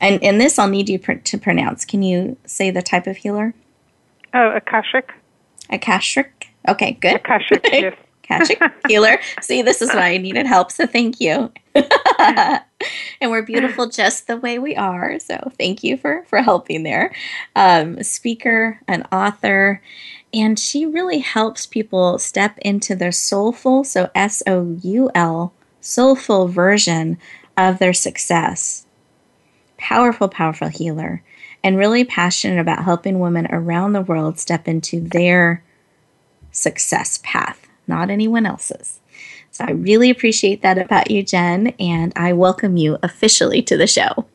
And, 0.00 0.22
and 0.22 0.40
this 0.40 0.58
I'll 0.58 0.68
need 0.68 0.88
you 0.88 0.98
pr- 0.98 1.12
to 1.14 1.38
pronounce. 1.38 1.84
Can 1.84 2.02
you 2.02 2.36
say 2.44 2.70
the 2.70 2.82
type 2.82 3.06
of 3.06 3.18
healer? 3.18 3.54
Oh, 4.34 4.50
Akashic. 4.50 5.12
Akashic. 5.70 6.48
Okay, 6.68 6.92
good. 6.92 7.16
Akashic, 7.16 7.60
yes. 7.72 7.94
Akashic 8.24 8.62
healer. 8.88 9.18
See, 9.40 9.62
this 9.62 9.82
is 9.82 9.90
why 9.92 10.12
I 10.12 10.16
needed 10.18 10.46
help, 10.46 10.70
so 10.70 10.86
thank 10.86 11.20
you. 11.20 11.52
and 11.74 12.60
we're 13.30 13.42
beautiful 13.42 13.88
just 13.88 14.26
the 14.26 14.36
way 14.36 14.58
we 14.58 14.76
are, 14.76 15.18
so 15.18 15.50
thank 15.58 15.82
you 15.82 15.96
for 15.96 16.24
for 16.28 16.40
helping 16.40 16.82
there. 16.82 17.14
Um, 17.56 18.02
speaker, 18.02 18.80
an 18.88 19.06
author, 19.12 19.82
and 20.32 20.58
she 20.58 20.86
really 20.86 21.18
helps 21.18 21.66
people 21.66 22.18
step 22.18 22.58
into 22.58 22.94
their 22.94 23.12
soulful, 23.12 23.84
so 23.84 24.10
S 24.14 24.42
O 24.46 24.78
U 24.82 25.10
L, 25.14 25.52
soulful 25.80 26.48
version 26.48 27.18
of 27.56 27.78
their 27.78 27.92
success. 27.92 28.86
Powerful, 29.78 30.28
powerful 30.28 30.68
healer 30.68 31.22
and 31.64 31.76
really 31.76 32.04
passionate 32.04 32.60
about 32.60 32.84
helping 32.84 33.20
women 33.20 33.46
around 33.50 33.92
the 33.92 34.00
world 34.00 34.38
step 34.38 34.66
into 34.66 35.00
their 35.00 35.62
success 36.50 37.20
path, 37.22 37.66
not 37.86 38.10
anyone 38.10 38.46
else's. 38.46 39.00
So 39.50 39.64
I 39.66 39.72
really 39.72 40.10
appreciate 40.10 40.62
that 40.62 40.78
about 40.78 41.10
you, 41.10 41.22
Jen, 41.22 41.68
and 41.78 42.12
I 42.16 42.32
welcome 42.32 42.76
you 42.76 42.98
officially 43.02 43.62
to 43.62 43.76
the 43.76 43.86
show. 43.86 44.26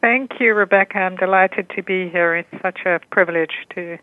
Thank 0.00 0.40
you, 0.40 0.52
Rebecca. 0.52 0.98
I'm 0.98 1.16
delighted 1.16 1.70
to 1.70 1.82
be 1.82 2.08
here. 2.08 2.36
It's 2.36 2.62
such 2.62 2.80
a 2.84 3.00
privilege 3.10 3.54
to 3.74 3.98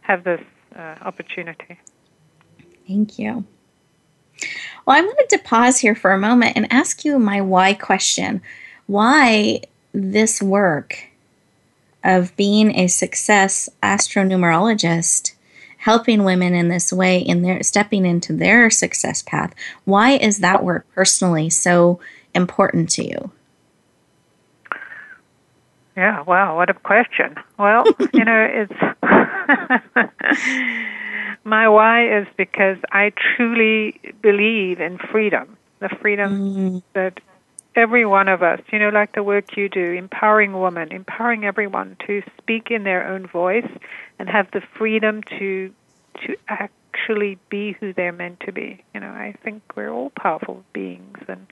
have 0.00 0.24
this 0.24 0.40
uh, 0.74 0.96
opportunity. 1.02 1.78
Thank 2.86 3.18
you. 3.18 3.44
Well, 4.86 4.96
I 4.96 5.02
wanted 5.02 5.28
to 5.30 5.38
pause 5.38 5.78
here 5.78 5.94
for 5.94 6.12
a 6.12 6.18
moment 6.18 6.56
and 6.56 6.72
ask 6.72 7.04
you 7.04 7.18
my 7.18 7.40
why 7.42 7.74
question. 7.74 8.40
Why 8.86 9.60
this 9.92 10.40
work 10.40 11.07
of 12.04 12.34
being 12.36 12.74
a 12.76 12.86
success 12.86 13.68
astronumerologist 13.82 15.32
helping 15.78 16.24
women 16.24 16.54
in 16.54 16.68
this 16.68 16.92
way 16.92 17.18
in 17.18 17.42
their 17.42 17.62
stepping 17.62 18.04
into 18.04 18.32
their 18.32 18.70
success 18.70 19.22
path 19.22 19.54
why 19.84 20.12
is 20.12 20.38
that 20.38 20.64
work 20.64 20.86
personally 20.94 21.48
so 21.48 22.00
important 22.34 22.90
to 22.90 23.06
you 23.06 23.30
yeah 25.96 26.22
wow 26.22 26.56
what 26.56 26.70
a 26.70 26.74
question 26.74 27.34
well 27.58 27.84
you 28.12 28.24
know 28.24 28.48
it's 28.50 28.72
my 31.44 31.68
why 31.68 32.20
is 32.20 32.26
because 32.36 32.76
i 32.92 33.12
truly 33.36 33.98
believe 34.20 34.80
in 34.80 34.98
freedom 35.10 35.56
the 35.80 35.88
freedom 36.00 36.32
mm. 36.32 36.82
that 36.92 37.20
every 37.78 38.04
one 38.04 38.28
of 38.28 38.42
us, 38.42 38.60
you 38.72 38.78
know, 38.78 38.88
like 38.88 39.14
the 39.14 39.22
work 39.22 39.56
you 39.56 39.68
do, 39.68 39.92
empowering 39.92 40.58
women, 40.60 40.92
empowering 40.92 41.44
everyone 41.44 41.96
to 42.06 42.22
speak 42.36 42.70
in 42.70 42.82
their 42.82 43.06
own 43.08 43.26
voice 43.26 43.70
and 44.18 44.28
have 44.28 44.50
the 44.50 44.60
freedom 44.76 45.22
to 45.38 45.72
to 46.26 46.36
actually 46.48 47.38
be 47.48 47.76
who 47.78 47.92
they're 47.92 48.12
meant 48.12 48.40
to 48.40 48.52
be. 48.52 48.82
You 48.92 49.00
know, 49.00 49.10
I 49.10 49.34
think 49.44 49.62
we're 49.76 49.90
all 49.90 50.10
powerful 50.10 50.64
beings 50.72 51.18
and 51.28 51.46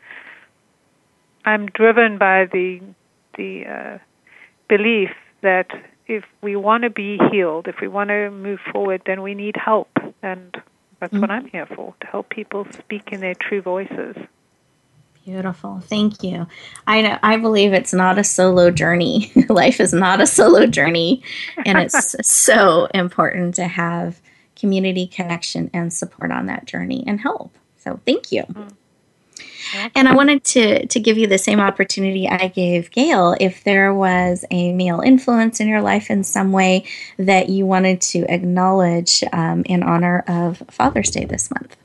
I'm 1.45 1.67
driven 1.67 2.19
by 2.19 2.47
the 2.47 2.81
the 3.37 3.67
uh, 3.67 3.99
belief 4.69 5.11
that 5.43 5.71
if 6.09 6.25
we 6.43 6.57
want 6.57 6.83
to 6.83 6.91
be 6.91 7.19
healed, 7.31 7.69
if 7.69 7.77
we 7.81 7.89
want 7.89 8.11
to 8.11 8.31
move 8.31 8.59
forward, 8.73 9.03
then 9.07 9.23
we 9.23 9.35
need 9.35 9.57
help, 9.57 9.91
and 10.23 10.57
that's 10.99 11.13
mm-hmm. 11.13 11.21
what 11.21 11.31
I'm 11.31 11.47
here 11.47 11.67
for 11.67 11.95
to 12.01 12.07
help 12.07 12.31
people 12.31 12.67
speak 12.73 13.13
in 13.13 13.21
their 13.21 13.35
true 13.35 13.63
voices. 13.63 14.17
Beautiful. 15.27 15.81
Thank 15.81 16.23
you. 16.23 16.47
I 16.87 17.03
know, 17.03 17.19
I 17.21 17.37
believe 17.37 17.73
it's 17.73 17.93
not 17.93 18.17
a 18.17 18.23
solo 18.23 18.71
journey. 18.71 19.33
Life 19.49 19.81
is 19.81 19.93
not 19.93 20.21
a 20.21 20.27
solo 20.27 20.67
journey, 20.67 21.25
and 21.65 21.79
it's 21.79 22.15
so 22.23 22.87
important 22.95 23.57
to 23.57 23.67
have 23.67 24.21
community 24.55 25.09
connection 25.09 25.69
and 25.75 25.93
support 25.93 26.31
on 26.31 26.47
that 26.47 26.65
journey 26.65 27.03
and 27.09 27.21
help. 27.21 27.53
So, 27.79 27.99
thank 28.07 28.31
you. 28.31 28.45
Mm-hmm. 28.45 28.69
And 29.97 30.09
I 30.09 30.15
wanted 30.15 30.45
to 30.45 30.87
to 30.87 31.01
give 31.01 31.19
you 31.19 31.27
the 31.27 31.39
same 31.39 31.59
opportunity 31.59 32.29
I 32.29 32.47
gave 32.47 32.93
Gail. 32.93 33.35
If 33.41 33.65
there 33.65 33.93
was 33.93 34.45
a 34.53 34.73
male 34.75 35.01
influence 35.01 35.59
in 35.59 35.67
your 35.67 35.83
life 35.83 36.09
in 36.09 36.23
some 36.23 36.53
way 36.53 36.85
that 37.19 37.49
you 37.49 37.67
wanted 37.67 38.01
to 38.03 38.33
acknowledge 38.33 39.25
um, 39.33 39.65
in 39.67 39.83
honor 39.83 40.23
of 40.29 40.63
Father's 40.71 41.11
Day 41.11 41.25
this 41.25 41.51
month. 41.51 41.77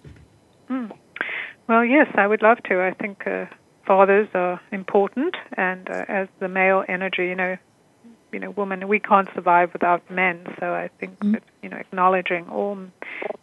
Well, 1.72 1.86
yes, 1.86 2.08
I 2.16 2.28
would 2.28 2.42
love 2.42 2.58
to. 2.64 2.82
I 2.82 2.92
think 2.92 3.26
uh, 3.26 3.46
fathers 3.88 4.28
are 4.34 4.60
important, 4.74 5.38
and 5.56 5.90
uh, 5.90 6.04
as 6.10 6.28
the 6.42 6.50
male 6.50 6.84
energy, 6.90 7.28
you 7.28 7.36
know, 7.36 7.56
you 8.34 8.40
know, 8.40 8.50
women, 8.50 8.90
we 8.90 9.00
can't 9.00 9.30
survive 9.34 9.72
without 9.72 10.12
men. 10.12 10.44
So 10.60 10.74
I 10.74 10.90
think 11.00 11.18
mm-hmm. 11.20 11.32
that 11.32 11.44
you 11.64 11.70
know, 11.70 11.78
acknowledging 11.78 12.50
all 12.50 12.78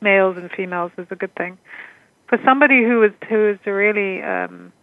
males 0.02 0.36
and 0.36 0.50
females 0.50 0.92
is 0.98 1.06
a 1.10 1.16
good 1.16 1.34
thing 1.36 1.56
for 2.28 2.38
somebody 2.44 2.84
who 2.84 3.02
is 3.02 3.12
who 3.30 3.48
is 3.48 3.58
really 3.64 4.22
um, 4.22 4.74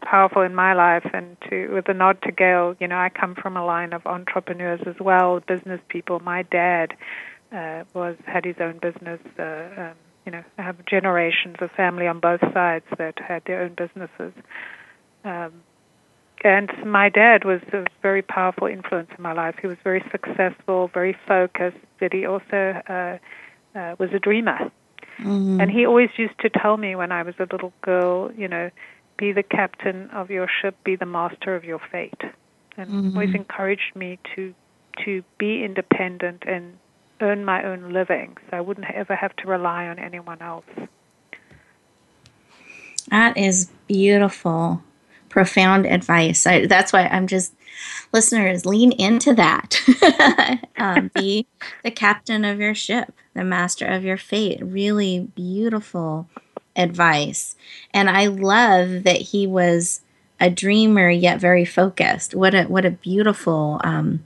powerful 0.00 0.40
in 0.40 0.54
my 0.54 0.72
life, 0.72 1.06
and 1.12 1.36
to 1.50 1.74
with 1.74 1.86
a 1.90 1.94
nod 1.94 2.22
to 2.22 2.32
Gail, 2.32 2.74
you 2.80 2.88
know, 2.88 2.96
I 2.96 3.10
come 3.10 3.34
from 3.34 3.58
a 3.58 3.66
line 3.66 3.92
of 3.92 4.06
entrepreneurs 4.06 4.80
as 4.86 4.96
well, 4.98 5.40
business 5.40 5.80
people. 5.90 6.20
My 6.20 6.40
dad 6.44 6.94
uh, 7.52 7.84
was 7.92 8.16
had 8.24 8.46
his 8.46 8.56
own 8.60 8.78
business. 8.78 9.20
Uh, 9.38 9.68
um, 9.76 9.96
you 10.24 10.32
know, 10.32 10.42
I 10.58 10.62
have 10.62 10.84
generations 10.86 11.56
of 11.60 11.70
family 11.72 12.06
on 12.06 12.20
both 12.20 12.40
sides 12.52 12.86
that 12.98 13.18
had 13.18 13.42
their 13.44 13.62
own 13.62 13.74
businesses. 13.74 14.32
Um, 15.24 15.52
and 16.42 16.70
my 16.84 17.08
dad 17.08 17.44
was 17.44 17.60
a 17.72 17.84
very 18.02 18.22
powerful 18.22 18.66
influence 18.66 19.10
in 19.16 19.22
my 19.22 19.32
life. 19.32 19.56
He 19.60 19.66
was 19.66 19.78
very 19.82 20.04
successful, 20.10 20.88
very 20.92 21.16
focused, 21.26 21.78
but 21.98 22.12
he 22.12 22.26
also 22.26 22.82
uh, 22.88 23.18
uh, 23.78 23.96
was 23.98 24.10
a 24.12 24.18
dreamer. 24.18 24.70
Mm-hmm. 25.18 25.60
And 25.60 25.70
he 25.70 25.86
always 25.86 26.10
used 26.16 26.38
to 26.40 26.50
tell 26.50 26.76
me 26.76 26.96
when 26.96 27.12
I 27.12 27.22
was 27.22 27.34
a 27.38 27.46
little 27.50 27.72
girl, 27.82 28.32
you 28.32 28.48
know, 28.48 28.70
be 29.16 29.32
the 29.32 29.42
captain 29.42 30.10
of 30.10 30.30
your 30.30 30.48
ship, 30.60 30.76
be 30.84 30.96
the 30.96 31.06
master 31.06 31.54
of 31.54 31.64
your 31.64 31.80
fate. 31.90 32.20
And 32.76 32.90
mm-hmm. 32.90 33.16
always 33.16 33.34
encouraged 33.34 33.94
me 33.94 34.18
to 34.34 34.54
to 35.04 35.24
be 35.38 35.64
independent 35.64 36.44
and 36.46 36.78
earn 37.20 37.44
my 37.44 37.64
own 37.64 37.92
living 37.92 38.36
so 38.50 38.56
I 38.56 38.60
wouldn't 38.60 38.90
ever 38.90 39.14
have 39.14 39.34
to 39.36 39.48
rely 39.48 39.86
on 39.86 39.98
anyone 39.98 40.40
else. 40.40 40.64
That 43.10 43.36
is 43.36 43.70
beautiful, 43.86 44.82
profound 45.28 45.86
advice. 45.86 46.46
I, 46.46 46.66
that's 46.66 46.92
why 46.92 47.06
I'm 47.06 47.26
just 47.26 47.54
listeners 48.12 48.64
lean 48.64 48.92
into 48.92 49.34
that. 49.34 49.80
um, 50.78 51.10
be 51.14 51.46
the 51.82 51.90
captain 51.90 52.44
of 52.44 52.60
your 52.60 52.74
ship, 52.74 53.12
the 53.34 53.44
master 53.44 53.86
of 53.86 54.04
your 54.04 54.16
fate. 54.16 54.60
Really 54.62 55.20
beautiful 55.34 56.28
advice. 56.76 57.56
And 57.92 58.08
I 58.08 58.26
love 58.26 59.04
that 59.04 59.16
he 59.16 59.46
was 59.46 60.00
a 60.40 60.50
dreamer 60.50 61.10
yet 61.10 61.40
very 61.40 61.64
focused. 61.64 62.34
What 62.34 62.54
a 62.54 62.64
what 62.64 62.84
a 62.84 62.90
beautiful 62.90 63.80
um, 63.84 64.24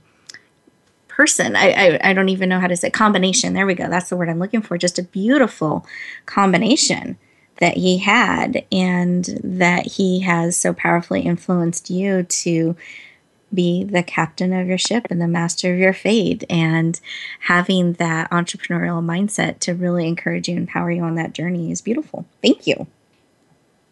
person. 1.19 1.53
I, 1.57 1.71
I 1.71 1.99
I 2.11 2.13
don't 2.13 2.29
even 2.29 2.47
know 2.47 2.61
how 2.61 2.67
to 2.67 2.77
say 2.77 2.89
combination. 2.89 3.53
There 3.53 3.65
we 3.65 3.75
go. 3.75 3.89
That's 3.89 4.07
the 4.07 4.15
word 4.15 4.29
I'm 4.29 4.39
looking 4.39 4.61
for. 4.61 4.77
Just 4.77 4.97
a 4.97 5.03
beautiful 5.03 5.85
combination 6.25 7.17
that 7.57 7.75
he 7.75 7.97
had 7.97 8.65
and 8.71 9.25
that 9.43 9.85
he 9.85 10.21
has 10.21 10.55
so 10.55 10.71
powerfully 10.71 11.23
influenced 11.23 11.89
you 11.89 12.23
to 12.23 12.77
be 13.53 13.83
the 13.83 14.01
captain 14.01 14.53
of 14.53 14.65
your 14.65 14.77
ship 14.77 15.07
and 15.09 15.19
the 15.19 15.27
master 15.27 15.73
of 15.73 15.79
your 15.79 15.91
fate 15.91 16.45
and 16.49 17.01
having 17.41 17.93
that 17.93 18.31
entrepreneurial 18.31 19.03
mindset 19.03 19.59
to 19.59 19.73
really 19.73 20.07
encourage 20.07 20.47
you 20.47 20.55
and 20.55 20.69
empower 20.69 20.89
you 20.89 21.01
on 21.01 21.15
that 21.15 21.33
journey 21.33 21.69
is 21.71 21.81
beautiful 21.81 22.27
thank 22.43 22.67
you 22.67 22.85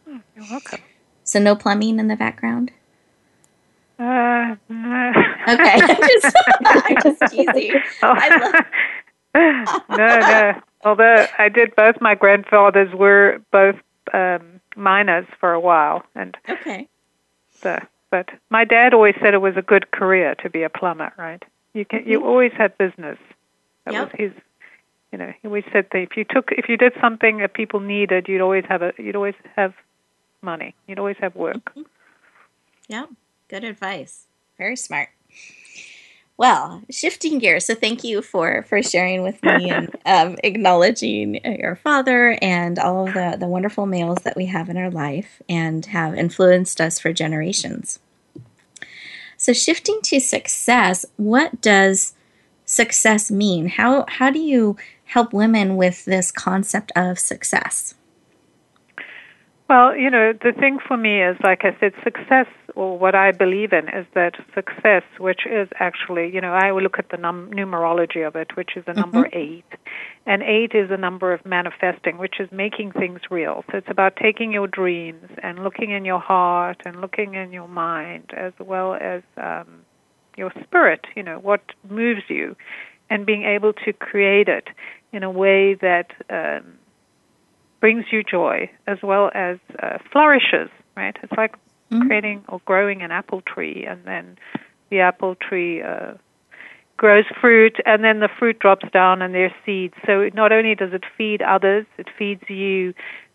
oh, 0.08 0.22
you're 0.36 0.46
welcome 0.50 0.80
so 1.24 1.40
no 1.40 1.56
plumbing 1.56 1.98
in 2.00 2.08
the 2.08 2.16
background 2.16 2.72
uh, 4.00 4.56
no. 4.70 5.14
okay 5.48 5.80
I'm 5.82 6.02
just, 6.02 6.36
I'm 6.66 6.98
just 7.04 7.32
teasing 7.32 7.82
oh. 8.04 8.14
love- 8.14 8.66
no 9.90 10.20
no 10.20 10.62
although 10.84 11.28
i 11.38 11.50
did 11.50 11.76
both 11.76 12.02
my 12.02 12.16
grandfathers 12.16 12.94
were 12.94 13.42
both 13.52 13.76
um, 14.14 14.62
miners 14.76 15.26
for 15.40 15.54
a 15.54 15.60
while 15.60 16.04
and 16.16 16.38
okay 16.50 16.88
so 17.52 17.80
but 18.10 18.30
my 18.50 18.64
dad 18.64 18.94
always 18.94 19.16
said 19.22 19.34
it 19.34 19.40
was 19.40 19.58
a 19.58 19.62
good 19.62 19.92
career 19.92 20.36
to 20.36 20.50
be 20.50 20.64
a 20.64 20.70
plumber, 20.70 21.12
right? 21.18 21.44
You 21.74 21.86
can 21.86 22.06
you 22.06 22.20
mm-hmm. 22.20 22.28
always 22.28 22.52
had 22.58 22.78
business. 22.78 23.18
That 23.86 23.94
yep. 23.94 24.12
was 24.12 24.12
his 24.18 24.32
you 25.12 25.18
know, 25.18 25.34
he 25.42 25.48
always 25.48 25.64
said 25.72 25.88
that 25.92 26.00
if 26.00 26.18
you 26.18 26.24
took 26.24 26.52
if 26.52 26.70
you 26.70 26.78
did 26.78 26.94
something 27.02 27.38
that 27.38 27.54
people 27.54 27.80
needed, 27.80 28.28
you'd 28.28 28.42
always 28.42 28.66
have 28.68 28.82
a 28.82 28.94
you'd 28.98 29.16
always 29.16 29.36
have 29.56 29.74
money. 30.42 30.74
You'd 30.88 31.00
always 31.00 31.18
have 31.20 31.36
work. 31.36 31.58
Mm-hmm. 31.76 31.82
Yeah. 32.88 33.06
Good 33.48 33.64
advice. 33.64 34.28
Very 34.58 34.76
smart. 34.76 35.10
Well, 36.38 36.84
shifting 36.92 37.40
gears. 37.40 37.66
So 37.66 37.74
thank 37.74 38.04
you 38.04 38.22
for 38.22 38.64
for 38.64 38.84
sharing 38.84 39.24
with 39.24 39.42
me 39.42 39.70
and 39.70 39.90
um, 40.06 40.38
acknowledging 40.44 41.44
your 41.44 41.76
father 41.76 42.38
and 42.42 42.78
all 42.78 43.08
of 43.08 43.14
the 43.14 43.38
the 43.40 43.48
wonderful 43.48 43.86
males 43.86 44.20
that 44.24 44.38
we 44.38 44.46
have 44.46 44.70
in 44.70 44.78
our 44.78 44.92
life 44.92 45.42
and 45.50 45.86
have 45.88 46.14
influenced 46.14 46.80
us 46.80 47.00
for 47.00 47.12
generations. 47.12 48.00
So 49.36 49.54
shifting 49.54 50.00
to 50.04 50.20
success, 50.20 51.06
what 51.16 51.62
does 51.62 52.14
success 52.66 53.32
mean? 53.32 53.70
How 53.70 54.06
how 54.08 54.30
do 54.30 54.40
you 54.40 54.78
help 55.06 55.34
women 55.34 55.76
with 55.76 56.06
this 56.06 56.32
concept 56.32 56.92
of 56.96 57.18
success? 57.18 57.96
Well, 59.70 59.96
you 59.96 60.10
know, 60.10 60.34
the 60.34 60.54
thing 60.54 60.80
for 60.88 60.96
me 60.96 61.22
is, 61.22 61.36
like 61.44 61.66
I 61.66 61.76
said, 61.80 61.94
success, 62.04 62.48
or 62.78 62.96
what 62.96 63.16
I 63.16 63.32
believe 63.32 63.74
in, 63.74 63.90
is 63.90 64.06
that 64.14 64.34
success, 64.54 65.02
which 65.18 65.42
is 65.48 65.68
actually, 65.80 66.32
you 66.32 66.42
know, 66.42 66.54
I 66.54 66.72
look 66.72 67.00
at 67.00 67.10
the 67.10 67.18
num- 67.18 67.50
numerology 67.52 68.26
of 68.26 68.36
it, 68.36 68.56
which 68.56 68.78
is 68.78 68.86
the 68.86 68.92
mm-hmm. 68.92 69.02
number 69.02 69.30
eight. 69.34 69.66
And 70.28 70.44
eight 70.44 70.74
is 70.76 70.92
a 70.92 70.98
number 70.98 71.34
of 71.34 71.44
manifesting, 71.44 72.20
which 72.20 72.36
is 72.40 72.50
making 72.52 72.92
things 72.92 73.22
real. 73.32 73.66
So 73.72 73.78
it's 73.80 73.90
about 73.90 74.16
taking 74.16 74.52
your 74.52 74.68
dreams 74.68 75.28
and 75.42 75.64
looking 75.64 75.90
in 75.90 76.06
your 76.06 76.20
heart 76.20 76.84
and 76.86 77.02
looking 77.02 77.34
in 77.34 77.52
your 77.52 77.68
mind, 77.68 78.30
as 78.38 78.54
well 78.60 78.94
as 78.94 79.24
um, 79.38 79.82
your 80.38 80.52
spirit, 80.64 81.08
you 81.16 81.24
know, 81.24 81.40
what 81.40 81.62
moves 81.90 82.22
you, 82.30 82.56
and 83.10 83.26
being 83.26 83.44
able 83.44 83.74
to 83.74 83.92
create 83.94 84.50
it 84.50 84.68
in 85.12 85.24
a 85.24 85.32
way 85.32 85.74
that. 85.74 86.12
Um, 86.30 86.78
brings 87.80 88.06
you 88.12 88.24
joy 88.24 88.68
as 88.88 88.98
well 89.04 89.30
as 89.36 89.60
uh, 89.84 90.00
flourishes, 90.12 90.68
right? 90.96 91.16
It's 91.22 91.32
like 91.38 91.54
mm-hmm. 91.92 92.08
creating 92.08 92.46
or 92.48 92.62
growing 92.66 93.02
an 93.02 93.12
apple 93.12 93.42
tree, 93.42 93.86
and 93.86 94.04
then 94.06 94.38
the 94.90 95.00
apple 95.00 95.36
tree 95.36 95.82
uh, 95.82 96.14
grows 96.98 97.26
fruit, 97.40 97.78
and 97.86 98.04
then 98.04 98.20
the 98.20 98.30
fruit 98.40 98.60
drops 98.60 98.90
down, 98.92 99.22
and 99.22 99.34
there's 99.34 99.52
seeds. 99.66 99.94
So 100.06 100.30
not 100.34 100.52
only 100.52 100.76
does 100.76 100.94
it 100.94 101.04
feed 101.18 101.42
others, 101.42 101.86
it 101.98 102.08
feeds 102.18 102.44
you, 102.50 102.94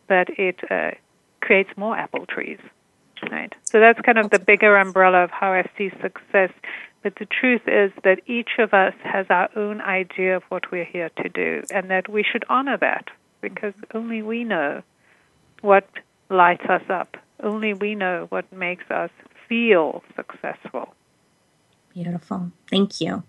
but 0.08 0.28
it 0.38 0.58
uh, 0.70 0.90
creates 1.40 1.70
more 1.76 1.96
apple 1.96 2.26
trees, 2.26 2.58
right? 3.30 3.52
So 3.64 3.80
that's 3.80 4.00
kind 4.00 4.18
of 4.18 4.30
the 4.30 4.38
bigger 4.38 4.76
umbrella 4.76 5.24
of 5.24 5.30
how 5.30 5.52
I 5.52 5.68
see 5.78 5.90
success. 6.02 6.50
But 7.02 7.16
the 7.16 7.26
truth 7.26 7.62
is 7.66 7.90
that 8.04 8.20
each 8.26 8.50
of 8.58 8.72
us 8.74 8.94
has 9.02 9.26
our 9.28 9.48
own 9.56 9.80
idea 9.80 10.36
of 10.36 10.44
what 10.50 10.70
we're 10.70 10.84
here 10.84 11.10
to 11.22 11.28
do, 11.28 11.62
and 11.72 11.90
that 11.90 12.08
we 12.08 12.22
should 12.22 12.44
honor 12.48 12.76
that 12.78 13.08
because 13.40 13.74
only 13.92 14.22
we 14.22 14.44
know 14.44 14.82
what 15.60 15.88
lights 16.30 16.64
us 16.68 16.82
up. 16.88 17.16
Only 17.42 17.74
we 17.74 17.94
know 17.94 18.26
what 18.28 18.50
makes 18.52 18.90
us 18.90 19.10
feel 19.48 20.02
successful. 20.16 20.94
Beautiful. 21.92 22.52
Thank 22.70 23.00
you. 23.00 23.24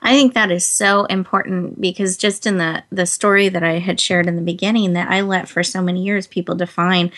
I 0.00 0.14
think 0.14 0.34
that 0.34 0.50
is 0.50 0.64
so 0.64 1.04
important 1.04 1.80
because 1.80 2.16
just 2.16 2.46
in 2.46 2.58
the 2.58 2.84
the 2.90 3.06
story 3.06 3.48
that 3.48 3.62
I 3.62 3.78
had 3.78 4.00
shared 4.00 4.26
in 4.26 4.36
the 4.36 4.42
beginning 4.42 4.92
that 4.94 5.10
I 5.10 5.20
let 5.20 5.48
for 5.48 5.62
so 5.62 5.82
many 5.82 6.02
years 6.02 6.26
people 6.26 6.54
define 6.54 7.12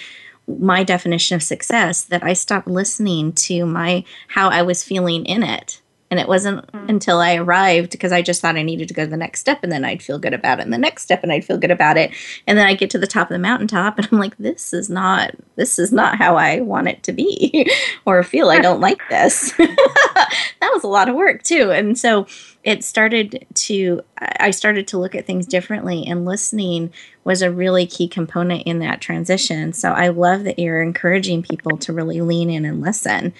my 0.46 0.84
definition 0.84 1.36
of 1.36 1.42
success 1.42 2.04
that 2.04 2.22
I 2.22 2.34
stopped 2.34 2.66
listening 2.66 3.32
to 3.32 3.64
my 3.64 4.04
how 4.28 4.50
I 4.50 4.62
was 4.62 4.84
feeling 4.84 5.24
in 5.24 5.42
it 5.42 5.80
and 6.14 6.20
it 6.20 6.28
wasn't 6.28 6.64
mm. 6.70 6.88
until 6.88 7.18
I 7.18 7.34
arrived 7.34 7.90
because 7.90 8.12
I 8.12 8.22
just 8.22 8.40
thought 8.40 8.54
I 8.54 8.62
needed 8.62 8.86
to 8.86 8.94
go 8.94 9.02
to 9.02 9.10
the 9.10 9.16
next 9.16 9.40
step 9.40 9.64
and 9.64 9.72
then 9.72 9.84
I'd 9.84 10.00
feel 10.00 10.20
good 10.20 10.32
about 10.32 10.60
it. 10.60 10.62
And 10.62 10.72
the 10.72 10.78
next 10.78 11.02
step 11.02 11.24
and 11.24 11.32
I'd 11.32 11.44
feel 11.44 11.58
good 11.58 11.72
about 11.72 11.96
it. 11.96 12.12
And 12.46 12.56
then 12.56 12.68
I 12.68 12.74
get 12.74 12.88
to 12.90 12.98
the 12.98 13.08
top 13.08 13.30
of 13.30 13.34
the 13.34 13.40
mountaintop 13.40 13.98
and 13.98 14.08
I'm 14.12 14.20
like, 14.20 14.36
this 14.36 14.72
is 14.72 14.88
not 14.88 15.32
this 15.56 15.76
is 15.76 15.92
not 15.92 16.16
how 16.16 16.36
I 16.36 16.60
want 16.60 16.86
it 16.86 17.02
to 17.02 17.12
be 17.12 17.68
or 18.06 18.22
feel 18.22 18.50
I 18.50 18.60
don't 18.60 18.80
like 18.80 19.00
this. 19.10 19.50
that 19.58 20.70
was 20.72 20.84
a 20.84 20.88
lot 20.88 21.08
of 21.08 21.16
work 21.16 21.42
too. 21.42 21.72
And 21.72 21.98
so 21.98 22.28
it 22.62 22.84
started 22.84 23.44
to 23.54 24.00
I 24.16 24.52
started 24.52 24.86
to 24.88 24.98
look 24.98 25.16
at 25.16 25.26
things 25.26 25.48
differently 25.48 26.04
and 26.06 26.24
listening 26.24 26.92
was 27.24 27.42
a 27.42 27.50
really 27.50 27.86
key 27.86 28.06
component 28.06 28.62
in 28.68 28.78
that 28.78 29.00
transition. 29.00 29.72
So 29.72 29.90
I 29.90 30.08
love 30.08 30.44
that 30.44 30.60
you're 30.60 30.80
encouraging 30.80 31.42
people 31.42 31.76
to 31.78 31.92
really 31.92 32.20
lean 32.20 32.50
in 32.50 32.64
and 32.64 32.80
listen 32.80 33.32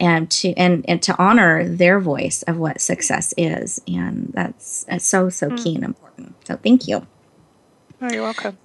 and 0.00 0.30
to 0.30 0.52
and, 0.54 0.84
and 0.88 1.02
to 1.02 1.16
honor 1.20 1.66
their 1.66 2.00
voice 2.00 2.42
of 2.44 2.58
what 2.58 2.80
success 2.80 3.32
is. 3.36 3.80
And 3.86 4.30
that's, 4.34 4.84
that's 4.84 5.06
so 5.06 5.28
so 5.28 5.50
mm. 5.50 5.62
key 5.62 5.74
and 5.74 5.84
important. 5.84 6.34
So 6.46 6.56
thank 6.56 6.88
you. 6.88 7.06
Oh, 8.00 8.12
you're 8.12 8.22
welcome. 8.22 8.58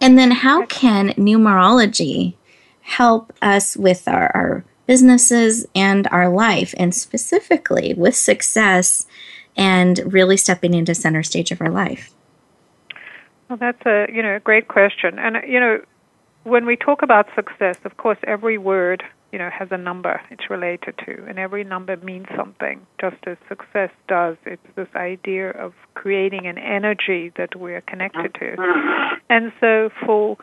And 0.00 0.18
then 0.18 0.30
how 0.30 0.66
can 0.66 1.10
numerology 1.10 2.34
help 2.80 3.32
us 3.40 3.76
with 3.76 4.06
our, 4.08 4.30
our 4.34 4.64
businesses 4.86 5.66
and 5.74 6.06
our 6.10 6.28
life 6.28 6.74
and 6.76 6.94
specifically 6.94 7.94
with 7.94 8.16
success 8.16 9.06
and 9.56 10.12
really 10.12 10.36
stepping 10.36 10.74
into 10.74 10.94
center 10.94 11.22
stage 11.22 11.50
of 11.50 11.60
our 11.60 11.70
life? 11.70 12.12
Well, 13.48 13.56
that's 13.58 13.84
a 13.86 14.06
you 14.12 14.22
know 14.22 14.36
a 14.36 14.40
great 14.40 14.68
question, 14.68 15.18
and 15.18 15.36
you 15.46 15.60
know 15.60 15.80
when 16.44 16.66
we 16.66 16.76
talk 16.76 17.02
about 17.02 17.28
success, 17.34 17.78
of 17.84 17.96
course, 17.96 18.18
every 18.24 18.58
word 18.58 19.04
you 19.34 19.38
know 19.38 19.50
has 19.50 19.66
a 19.72 19.76
number 19.76 20.20
it's 20.30 20.48
related 20.48 20.94
to, 21.04 21.26
and 21.28 21.40
every 21.40 21.64
number 21.64 21.96
means 21.96 22.26
something. 22.36 22.86
Just 23.00 23.16
as 23.26 23.36
success 23.48 23.90
does, 24.06 24.36
it's 24.46 24.62
this 24.76 24.86
idea 24.94 25.50
of 25.50 25.72
creating 25.94 26.46
an 26.46 26.56
energy 26.56 27.32
that 27.36 27.56
we're 27.56 27.80
connected 27.80 28.32
to, 28.34 28.54
and 29.28 29.52
so 29.60 29.90
for 30.06 30.36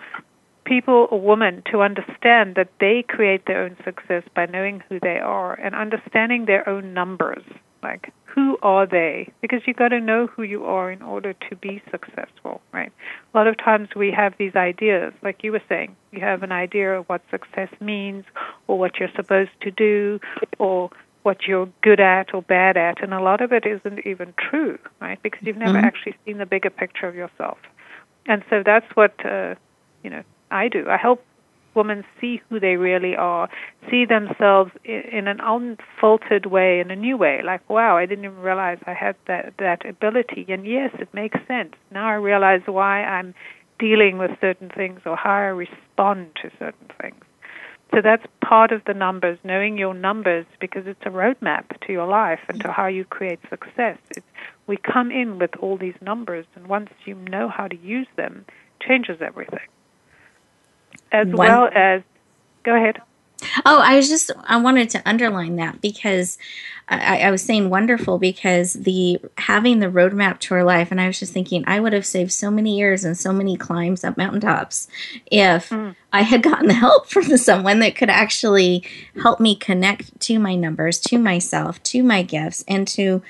people 0.65 1.07
or 1.09 1.21
women 1.21 1.63
to 1.71 1.81
understand 1.81 2.55
that 2.55 2.67
they 2.81 3.05
create 3.07 3.45
their 3.47 3.63
own 3.63 3.77
success 3.85 4.23
by 4.35 4.45
knowing 4.45 4.83
who 4.89 4.99
they 4.99 5.19
are 5.19 5.53
and 5.53 5.73
understanding 5.73 6.43
their 6.45 6.67
own 6.67 6.93
numbers 6.93 7.43
like 7.81 8.13
who 8.33 8.57
are 8.61 8.85
they? 8.85 9.31
Because 9.41 9.61
you've 9.65 9.77
got 9.77 9.89
to 9.89 9.99
know 9.99 10.27
who 10.27 10.43
you 10.43 10.65
are 10.65 10.91
in 10.91 11.01
order 11.01 11.33
to 11.49 11.55
be 11.55 11.81
successful, 11.91 12.61
right? 12.71 12.91
A 13.33 13.37
lot 13.37 13.47
of 13.47 13.57
times 13.57 13.89
we 13.95 14.11
have 14.11 14.33
these 14.37 14.55
ideas, 14.55 15.13
like 15.21 15.43
you 15.43 15.51
were 15.51 15.61
saying, 15.67 15.95
you 16.11 16.21
have 16.21 16.43
an 16.43 16.51
idea 16.51 16.97
of 16.97 17.05
what 17.07 17.21
success 17.29 17.69
means, 17.79 18.23
or 18.67 18.79
what 18.79 18.99
you're 18.99 19.11
supposed 19.15 19.51
to 19.61 19.71
do, 19.71 20.19
or 20.59 20.89
what 21.23 21.47
you're 21.47 21.69
good 21.81 21.99
at 21.99 22.33
or 22.33 22.41
bad 22.41 22.77
at, 22.77 23.03
and 23.03 23.13
a 23.13 23.21
lot 23.21 23.41
of 23.41 23.51
it 23.51 23.65
isn't 23.65 24.05
even 24.05 24.33
true, 24.37 24.77
right? 24.99 25.21
Because 25.21 25.41
you've 25.43 25.57
never 25.57 25.77
mm-hmm. 25.77 25.85
actually 25.85 26.15
seen 26.25 26.37
the 26.37 26.45
bigger 26.45 26.69
picture 26.69 27.07
of 27.07 27.15
yourself, 27.15 27.57
and 28.25 28.43
so 28.49 28.63
that's 28.65 28.87
what 28.95 29.13
uh, 29.25 29.55
you 30.03 30.09
know 30.09 30.23
I 30.49 30.67
do. 30.67 30.89
I 30.89 30.97
help 30.97 31.23
women 31.75 32.03
see 32.19 32.41
who 32.49 32.59
they 32.59 32.75
really 32.75 33.15
are, 33.15 33.49
see 33.89 34.05
themselves 34.05 34.71
in 34.83 35.27
an 35.27 35.39
unfiltered 35.39 36.45
way, 36.45 36.79
in 36.79 36.91
a 36.91 36.95
new 36.95 37.17
way. 37.17 37.41
Like, 37.43 37.67
wow, 37.69 37.97
I 37.97 38.05
didn't 38.05 38.25
even 38.25 38.39
realize 38.39 38.79
I 38.85 38.93
had 38.93 39.15
that 39.27 39.53
that 39.59 39.85
ability. 39.85 40.45
And 40.49 40.65
yes, 40.65 40.91
it 40.99 41.13
makes 41.13 41.39
sense. 41.47 41.73
Now 41.91 42.07
I 42.07 42.15
realize 42.15 42.61
why 42.65 43.03
I'm 43.03 43.33
dealing 43.79 44.17
with 44.17 44.31
certain 44.39 44.69
things 44.69 45.01
or 45.05 45.15
how 45.15 45.31
I 45.31 45.47
respond 45.47 46.31
to 46.41 46.51
certain 46.59 46.89
things. 47.01 47.23
So 47.93 48.01
that's 48.01 48.25
part 48.39 48.71
of 48.71 48.83
the 48.85 48.93
numbers, 48.93 49.37
knowing 49.43 49.77
your 49.77 49.93
numbers, 49.93 50.45
because 50.61 50.87
it's 50.87 51.01
a 51.05 51.09
roadmap 51.09 51.77
to 51.85 51.91
your 51.91 52.07
life 52.07 52.39
and 52.47 52.61
to 52.61 52.71
how 52.71 52.87
you 52.87 53.03
create 53.03 53.39
success. 53.49 53.97
It's, 54.15 54.25
we 54.65 54.77
come 54.77 55.11
in 55.11 55.39
with 55.39 55.51
all 55.59 55.77
these 55.77 55.95
numbers, 55.99 56.45
and 56.55 56.67
once 56.67 56.89
you 57.03 57.15
know 57.15 57.49
how 57.49 57.67
to 57.67 57.77
use 57.77 58.07
them, 58.15 58.45
changes 58.79 59.17
everything 59.21 59.67
as 61.11 61.27
One, 61.27 61.35
well 61.37 61.69
as 61.73 62.01
go 62.63 62.75
ahead. 62.75 63.01
Oh, 63.65 63.79
I 63.79 63.95
was 63.95 64.07
just 64.07 64.31
I 64.45 64.57
wanted 64.57 64.89
to 64.91 65.01
underline 65.05 65.55
that 65.55 65.81
because 65.81 66.37
I, 66.87 67.21
I, 67.21 67.31
was 67.31 67.41
saying 67.41 67.69
wonderful 67.69 68.19
because 68.19 68.73
the 68.73 69.19
having 69.37 69.79
the 69.79 69.87
roadmap 69.87 70.39
to 70.39 70.53
our 70.55 70.63
life, 70.63 70.91
and 70.91 70.99
I 70.99 71.07
was 71.07 71.19
just 71.19 71.33
thinking 71.33 71.63
I 71.65 71.79
would 71.79 71.93
have 71.93 72.05
saved 72.05 72.31
so 72.31 72.51
many 72.51 72.77
years 72.77 73.05
and 73.05 73.17
so 73.17 73.31
many 73.31 73.55
climbs 73.55 74.03
up 74.03 74.17
mountaintops 74.17 74.87
if 75.25 75.69
mm. 75.69 75.95
I 76.11 76.21
had 76.21 76.43
gotten 76.43 76.67
the 76.67 76.73
help 76.73 77.07
from 77.07 77.35
someone 77.37 77.79
that 77.79 77.95
could 77.95 78.09
actually 78.09 78.83
help 79.21 79.39
me 79.39 79.55
connect 79.55 80.19
to 80.21 80.37
my 80.37 80.55
numbers, 80.55 80.99
to 81.01 81.17
myself, 81.17 81.81
to 81.83 82.03
my 82.03 82.23
gifts, 82.23 82.63
and 82.67 82.87
to 82.89 83.23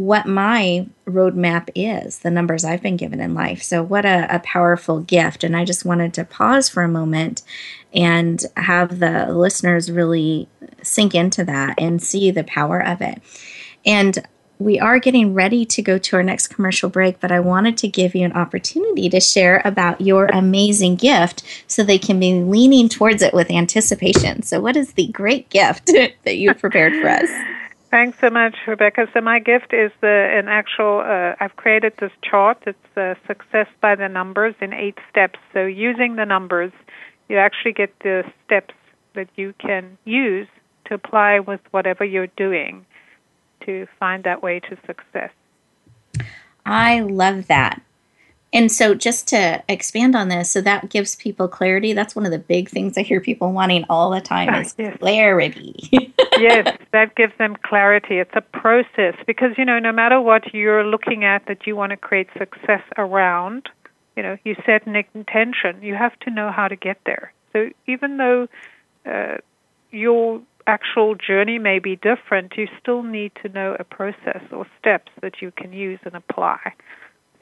what 0.00 0.26
my 0.26 0.86
roadmap 1.04 1.68
is, 1.74 2.20
the 2.20 2.30
numbers 2.30 2.64
I've 2.64 2.80
been 2.80 2.96
given 2.96 3.20
in 3.20 3.34
life. 3.34 3.62
So, 3.62 3.82
what 3.82 4.06
a, 4.06 4.34
a, 4.34 4.38
powerful 4.38 5.00
gift. 5.00 5.44
And 5.44 5.54
I 5.54 5.66
just 5.66 5.84
wanted 5.84 6.14
to 6.14 6.24
pause 6.24 6.70
for 6.70 6.82
a 6.82 6.88
moment 6.88 7.42
and 7.92 8.42
have 8.56 8.98
the 8.98 9.26
listeners 9.30 9.90
really 9.90 10.48
sink 10.82 11.14
into 11.14 11.44
that 11.44 11.74
and 11.78 12.02
see 12.02 12.30
the 12.30 12.44
power 12.44 12.80
of 12.80 13.02
it. 13.02 13.20
And 13.84 14.26
we 14.58 14.78
are 14.78 14.98
getting 14.98 15.34
ready 15.34 15.66
to 15.66 15.82
go 15.82 15.98
to 15.98 16.16
our 16.16 16.22
next 16.22 16.48
commercial 16.48 16.88
break, 16.88 17.20
but 17.20 17.30
I 17.30 17.40
wanted 17.40 17.76
to 17.78 17.88
give 17.88 18.14
you 18.14 18.24
an 18.24 18.32
opportunity 18.32 19.10
to 19.10 19.20
share 19.20 19.60
about 19.66 20.00
your 20.00 20.26
amazing 20.26 20.96
gift 20.96 21.42
so 21.66 21.82
they 21.82 21.98
can 21.98 22.18
be 22.18 22.42
leaning 22.42 22.88
towards 22.88 23.20
it 23.20 23.34
with 23.34 23.50
anticipation. 23.50 24.42
So, 24.44 24.62
what 24.62 24.76
is 24.76 24.94
the 24.94 25.08
great 25.08 25.50
gift 25.50 25.86
that 26.24 26.36
you've 26.36 26.58
prepared 26.58 26.94
for 27.02 27.08
us? 27.08 27.28
Thanks 27.90 28.18
so 28.20 28.30
much, 28.30 28.54
Rebecca. 28.68 29.08
So 29.12 29.20
my 29.20 29.40
gift 29.40 29.72
is 29.72 29.90
the 30.00 30.30
an 30.32 30.46
actual. 30.46 31.00
Uh, 31.00 31.34
I've 31.40 31.56
created 31.56 31.94
this 31.98 32.12
chart. 32.22 32.58
It's 32.64 32.96
uh, 32.96 33.14
success 33.26 33.66
by 33.80 33.96
the 33.96 34.08
numbers 34.08 34.54
in 34.60 34.72
eight 34.72 34.98
steps. 35.10 35.40
So 35.52 35.66
using 35.66 36.14
the 36.14 36.24
numbers, 36.24 36.72
you 37.28 37.38
actually 37.38 37.72
get 37.72 37.92
the 38.00 38.24
steps 38.44 38.74
that 39.14 39.28
you 39.34 39.54
can 39.58 39.98
use 40.04 40.46
to 40.84 40.94
apply 40.94 41.40
with 41.40 41.60
whatever 41.72 42.04
you're 42.04 42.28
doing 42.28 42.86
to 43.62 43.88
find 43.98 44.22
that 44.22 44.40
way 44.40 44.60
to 44.60 44.78
success. 44.86 45.32
I 46.64 47.00
love 47.00 47.48
that. 47.48 47.82
And 48.52 48.70
so, 48.70 48.94
just 48.94 49.28
to 49.28 49.62
expand 49.68 50.16
on 50.16 50.28
this, 50.28 50.50
so 50.50 50.60
that 50.60 50.90
gives 50.90 51.14
people 51.14 51.46
clarity. 51.46 51.92
That's 51.92 52.16
one 52.16 52.26
of 52.26 52.32
the 52.32 52.38
big 52.38 52.68
things 52.68 52.98
I 52.98 53.02
hear 53.02 53.20
people 53.20 53.52
wanting 53.52 53.84
all 53.88 54.10
the 54.10 54.20
time 54.20 54.52
is 54.54 54.74
clarity. 54.98 56.09
yes, 56.40 56.78
that 56.92 57.14
gives 57.14 57.32
them 57.38 57.56
clarity. 57.62 58.18
It's 58.18 58.34
a 58.34 58.40
process 58.40 59.14
because, 59.26 59.50
you 59.58 59.64
know, 59.64 59.78
no 59.78 59.92
matter 59.92 60.20
what 60.20 60.52
you're 60.54 60.84
looking 60.84 61.24
at 61.24 61.46
that 61.46 61.66
you 61.66 61.76
want 61.76 61.90
to 61.90 61.96
create 61.96 62.28
success 62.38 62.82
around, 62.96 63.68
you 64.16 64.22
know, 64.22 64.36
you 64.44 64.54
set 64.66 64.86
an 64.86 64.96
intention, 65.14 65.82
you 65.82 65.94
have 65.94 66.18
to 66.20 66.30
know 66.30 66.50
how 66.50 66.68
to 66.68 66.76
get 66.76 66.98
there. 67.06 67.32
So, 67.52 67.70
even 67.86 68.16
though 68.16 68.48
uh, 69.06 69.38
your 69.90 70.42
actual 70.66 71.14
journey 71.14 71.58
may 71.58 71.78
be 71.78 71.96
different, 71.96 72.52
you 72.56 72.68
still 72.80 73.02
need 73.02 73.32
to 73.42 73.48
know 73.48 73.76
a 73.78 73.84
process 73.84 74.42
or 74.52 74.66
steps 74.78 75.10
that 75.22 75.40
you 75.40 75.52
can 75.56 75.72
use 75.72 75.98
and 76.04 76.14
apply. 76.14 76.58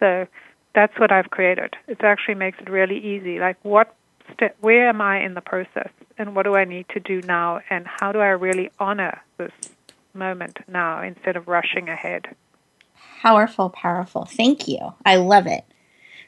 So, 0.01 0.26
that's 0.74 0.99
what 0.99 1.11
I've 1.11 1.30
created. 1.30 1.74
It 1.88 1.99
actually 2.03 2.36
makes 2.36 2.59
it 2.61 2.70
really 2.70 2.99
easy. 2.99 3.38
Like, 3.38 3.57
what 3.62 3.94
step, 4.39 4.57
where 4.61 4.89
am 4.89 5.01
I 5.01 5.22
in 5.24 5.34
the 5.34 5.41
process, 5.41 5.91
and 6.16 6.34
what 6.34 6.45
do 6.45 6.55
I 6.55 6.64
need 6.64 6.86
to 6.91 7.01
do 7.01 7.20
now, 7.22 7.61
and 7.68 7.86
how 7.86 8.12
do 8.12 8.20
I 8.20 8.28
really 8.28 8.70
honor 8.78 9.20
this 9.36 9.53
moment 10.14 10.59
now 10.68 11.03
instead 11.03 11.36
of 11.36 11.49
rushing 11.49 11.89
ahead? 11.89 12.34
Powerful, 13.20 13.68
powerful. 13.70 14.24
Thank 14.24 14.68
you. 14.68 14.95
I 15.05 15.16
love 15.16 15.47
it. 15.47 15.64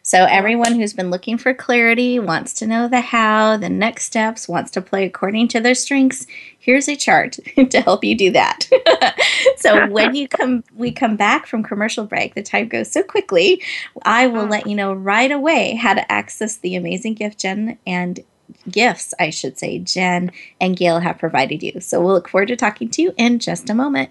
So, 0.03 0.25
everyone 0.25 0.75
who's 0.75 0.95
been 0.95 1.11
looking 1.11 1.37
for 1.37 1.53
clarity, 1.53 2.19
wants 2.19 2.55
to 2.55 2.67
know 2.67 2.89
the 2.89 3.01
how, 3.01 3.57
the 3.59 3.69
next 3.69 4.05
steps, 4.05 4.49
wants 4.49 4.71
to 4.73 4.81
play 4.81 5.05
according 5.05 5.49
to 5.49 5.61
their 5.61 5.75
strengths, 5.75 6.27
here's 6.59 6.89
a 6.89 6.97
chart 6.97 7.39
to 7.71 7.81
help 7.81 8.03
you 8.03 8.17
do 8.17 8.31
that. 8.31 8.69
so, 9.59 9.89
when 9.89 10.15
you 10.15 10.27
come 10.27 10.65
we 10.75 10.91
come 10.91 11.17
back 11.17 11.47
from 11.47 11.63
commercial 11.63 12.07
break, 12.07 12.35
the 12.35 12.43
time 12.43 12.69
goes 12.69 12.91
so 12.91 13.03
quickly. 13.03 13.63
I 14.03 14.27
will 14.27 14.47
let 14.47 14.67
you 14.67 14.75
know 14.75 14.93
right 14.95 15.31
away 15.31 15.75
how 15.75 15.95
to 15.95 16.13
access 16.13 16.57
the 16.57 16.77
amazing 16.77 17.15
gift 17.15 17.39
Jen 17.39 17.79
and 17.87 18.21
gifts, 18.71 19.13
I 19.21 19.31
should 19.31 19.59
say, 19.59 19.79
Jen 19.79 20.33
and 20.61 20.77
Gail 20.77 21.01
have 21.01 21.19
provided 21.19 21.63
you. 21.63 21.81
So, 21.81 22.01
we'll 22.01 22.15
look 22.15 22.29
forward 22.29 22.49
to 22.49 22.57
talking 22.57 22.89
to 22.91 23.03
you 23.03 23.13
in 23.19 23.39
just 23.39 23.69
a 23.69 23.75
moment. 23.75 24.11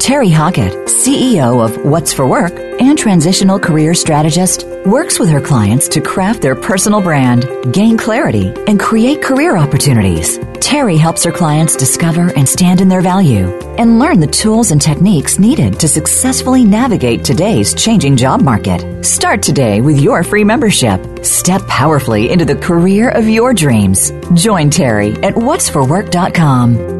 Terry 0.00 0.30
Hockett, 0.30 0.72
CEO 0.86 1.62
of 1.62 1.84
What's 1.84 2.10
for 2.10 2.26
Work 2.26 2.54
and 2.80 2.98
transitional 2.98 3.60
career 3.60 3.92
strategist, 3.92 4.66
works 4.86 5.20
with 5.20 5.28
her 5.28 5.42
clients 5.42 5.88
to 5.88 6.00
craft 6.00 6.40
their 6.40 6.56
personal 6.56 7.02
brand, 7.02 7.46
gain 7.70 7.98
clarity, 7.98 8.48
and 8.66 8.80
create 8.80 9.22
career 9.22 9.58
opportunities. 9.58 10.38
Terry 10.58 10.96
helps 10.96 11.22
her 11.24 11.30
clients 11.30 11.76
discover 11.76 12.32
and 12.34 12.48
stand 12.48 12.80
in 12.80 12.88
their 12.88 13.02
value 13.02 13.50
and 13.76 13.98
learn 13.98 14.20
the 14.20 14.26
tools 14.26 14.70
and 14.70 14.80
techniques 14.80 15.38
needed 15.38 15.78
to 15.78 15.86
successfully 15.86 16.64
navigate 16.64 17.22
today's 17.22 17.74
changing 17.74 18.16
job 18.16 18.40
market. 18.40 19.04
Start 19.04 19.42
today 19.42 19.82
with 19.82 20.00
your 20.00 20.24
free 20.24 20.44
membership. 20.44 21.24
Step 21.24 21.60
powerfully 21.66 22.30
into 22.30 22.46
the 22.46 22.56
career 22.56 23.10
of 23.10 23.28
your 23.28 23.52
dreams. 23.52 24.12
Join 24.34 24.70
Terry 24.70 25.12
at 25.22 25.34
what'sforwork.com. 25.34 26.99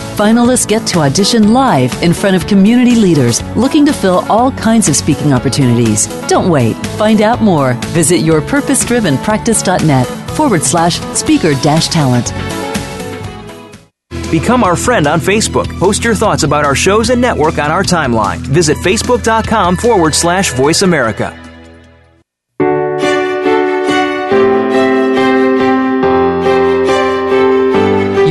Finalists 0.15 0.67
get 0.67 0.85
to 0.87 0.99
audition 0.99 1.53
live 1.53 1.93
in 2.03 2.13
front 2.13 2.35
of 2.35 2.45
community 2.45 2.95
leaders 2.95 3.41
looking 3.55 3.85
to 3.85 3.93
fill 3.93 4.25
all 4.29 4.51
kinds 4.51 4.89
of 4.89 4.95
speaking 4.95 5.31
opportunities. 5.33 6.07
Don't 6.27 6.49
wait. 6.49 6.75
Find 6.97 7.21
out 7.21 7.41
more. 7.41 7.73
Visit 7.95 8.17
yourpurposedrivenpractice.net 8.21 10.07
forward 10.31 10.63
slash 10.63 10.99
speaker 11.17 11.53
dash 11.61 11.87
talent. 11.87 12.33
Become 14.29 14.63
our 14.63 14.75
friend 14.75 15.07
on 15.07 15.19
Facebook. 15.19 15.67
Post 15.79 16.03
your 16.03 16.15
thoughts 16.15 16.43
about 16.43 16.65
our 16.65 16.75
shows 16.75 17.09
and 17.09 17.19
network 17.19 17.57
on 17.57 17.71
our 17.71 17.83
timeline. 17.83 18.37
Visit 18.37 18.77
facebook.com 18.77 19.75
forward 19.77 20.13
slash 20.15 20.53
voice 20.53 20.83
America. 20.83 21.40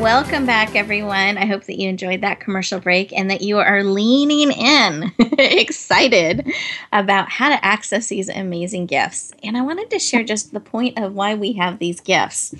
Welcome 0.00 0.46
back, 0.46 0.76
everyone. 0.76 1.36
I 1.36 1.44
hope 1.44 1.64
that 1.64 1.78
you 1.78 1.86
enjoyed 1.86 2.22
that 2.22 2.40
commercial 2.40 2.80
break 2.80 3.12
and 3.12 3.30
that 3.30 3.42
you 3.42 3.58
are 3.58 3.84
leaning 3.84 4.50
in, 4.50 5.12
excited 5.38 6.50
about 6.90 7.28
how 7.28 7.50
to 7.50 7.62
access 7.62 8.06
these 8.06 8.30
amazing 8.30 8.86
gifts. 8.86 9.34
And 9.42 9.58
I 9.58 9.60
wanted 9.60 9.90
to 9.90 9.98
share 9.98 10.24
just 10.24 10.54
the 10.54 10.58
point 10.58 10.98
of 10.98 11.12
why 11.12 11.34
we 11.34 11.52
have 11.52 11.78
these 11.78 12.00
gifts. 12.00 12.54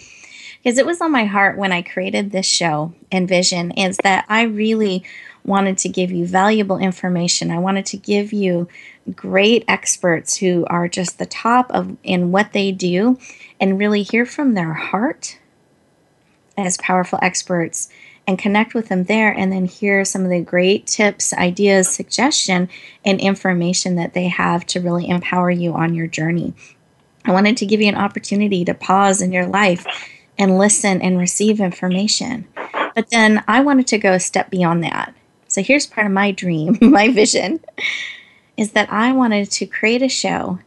Because 0.62 0.76
it 0.76 0.84
was 0.84 1.00
on 1.00 1.12
my 1.12 1.24
heart 1.24 1.56
when 1.56 1.72
I 1.72 1.80
created 1.80 2.30
this 2.30 2.44
show 2.44 2.92
and 3.10 3.26
vision, 3.26 3.70
is 3.70 3.96
that 4.02 4.26
I 4.28 4.42
really 4.42 5.02
wanted 5.42 5.78
to 5.78 5.88
give 5.88 6.10
you 6.10 6.26
valuable 6.26 6.76
information. 6.76 7.50
I 7.50 7.58
wanted 7.58 7.86
to 7.86 7.96
give 7.96 8.34
you 8.34 8.68
great 9.16 9.64
experts 9.66 10.36
who 10.36 10.66
are 10.66 10.88
just 10.88 11.18
the 11.18 11.24
top 11.24 11.70
of 11.70 11.96
in 12.02 12.32
what 12.32 12.52
they 12.52 12.70
do 12.70 13.18
and 13.58 13.78
really 13.78 14.02
hear 14.02 14.26
from 14.26 14.52
their 14.52 14.74
heart 14.74 15.38
as 16.60 16.76
powerful 16.78 17.18
experts 17.22 17.88
and 18.26 18.38
connect 18.38 18.74
with 18.74 18.88
them 18.88 19.04
there 19.04 19.32
and 19.32 19.52
then 19.52 19.64
hear 19.64 20.04
some 20.04 20.24
of 20.24 20.30
the 20.30 20.40
great 20.40 20.86
tips, 20.86 21.32
ideas, 21.32 21.88
suggestion, 21.88 22.68
and 23.04 23.20
information 23.20 23.96
that 23.96 24.14
they 24.14 24.28
have 24.28 24.64
to 24.66 24.80
really 24.80 25.08
empower 25.08 25.50
you 25.50 25.72
on 25.72 25.94
your 25.94 26.06
journey. 26.06 26.54
I 27.24 27.32
wanted 27.32 27.56
to 27.58 27.66
give 27.66 27.80
you 27.80 27.88
an 27.88 27.96
opportunity 27.96 28.64
to 28.64 28.74
pause 28.74 29.20
in 29.20 29.32
your 29.32 29.46
life 29.46 29.86
and 30.38 30.58
listen 30.58 31.02
and 31.02 31.18
receive 31.18 31.60
information. 31.60 32.46
But 32.94 33.10
then 33.10 33.44
I 33.46 33.60
wanted 33.60 33.86
to 33.88 33.98
go 33.98 34.12
a 34.12 34.20
step 34.20 34.50
beyond 34.50 34.84
that. 34.84 35.14
So 35.48 35.62
here's 35.62 35.86
part 35.86 36.06
of 36.06 36.12
my 36.12 36.30
dream, 36.30 36.78
my 36.80 37.08
vision 37.08 37.60
is 38.56 38.72
that 38.72 38.92
I 38.92 39.12
wanted 39.12 39.50
to 39.52 39.66
create 39.66 40.02
a 40.02 40.08
show 40.08 40.58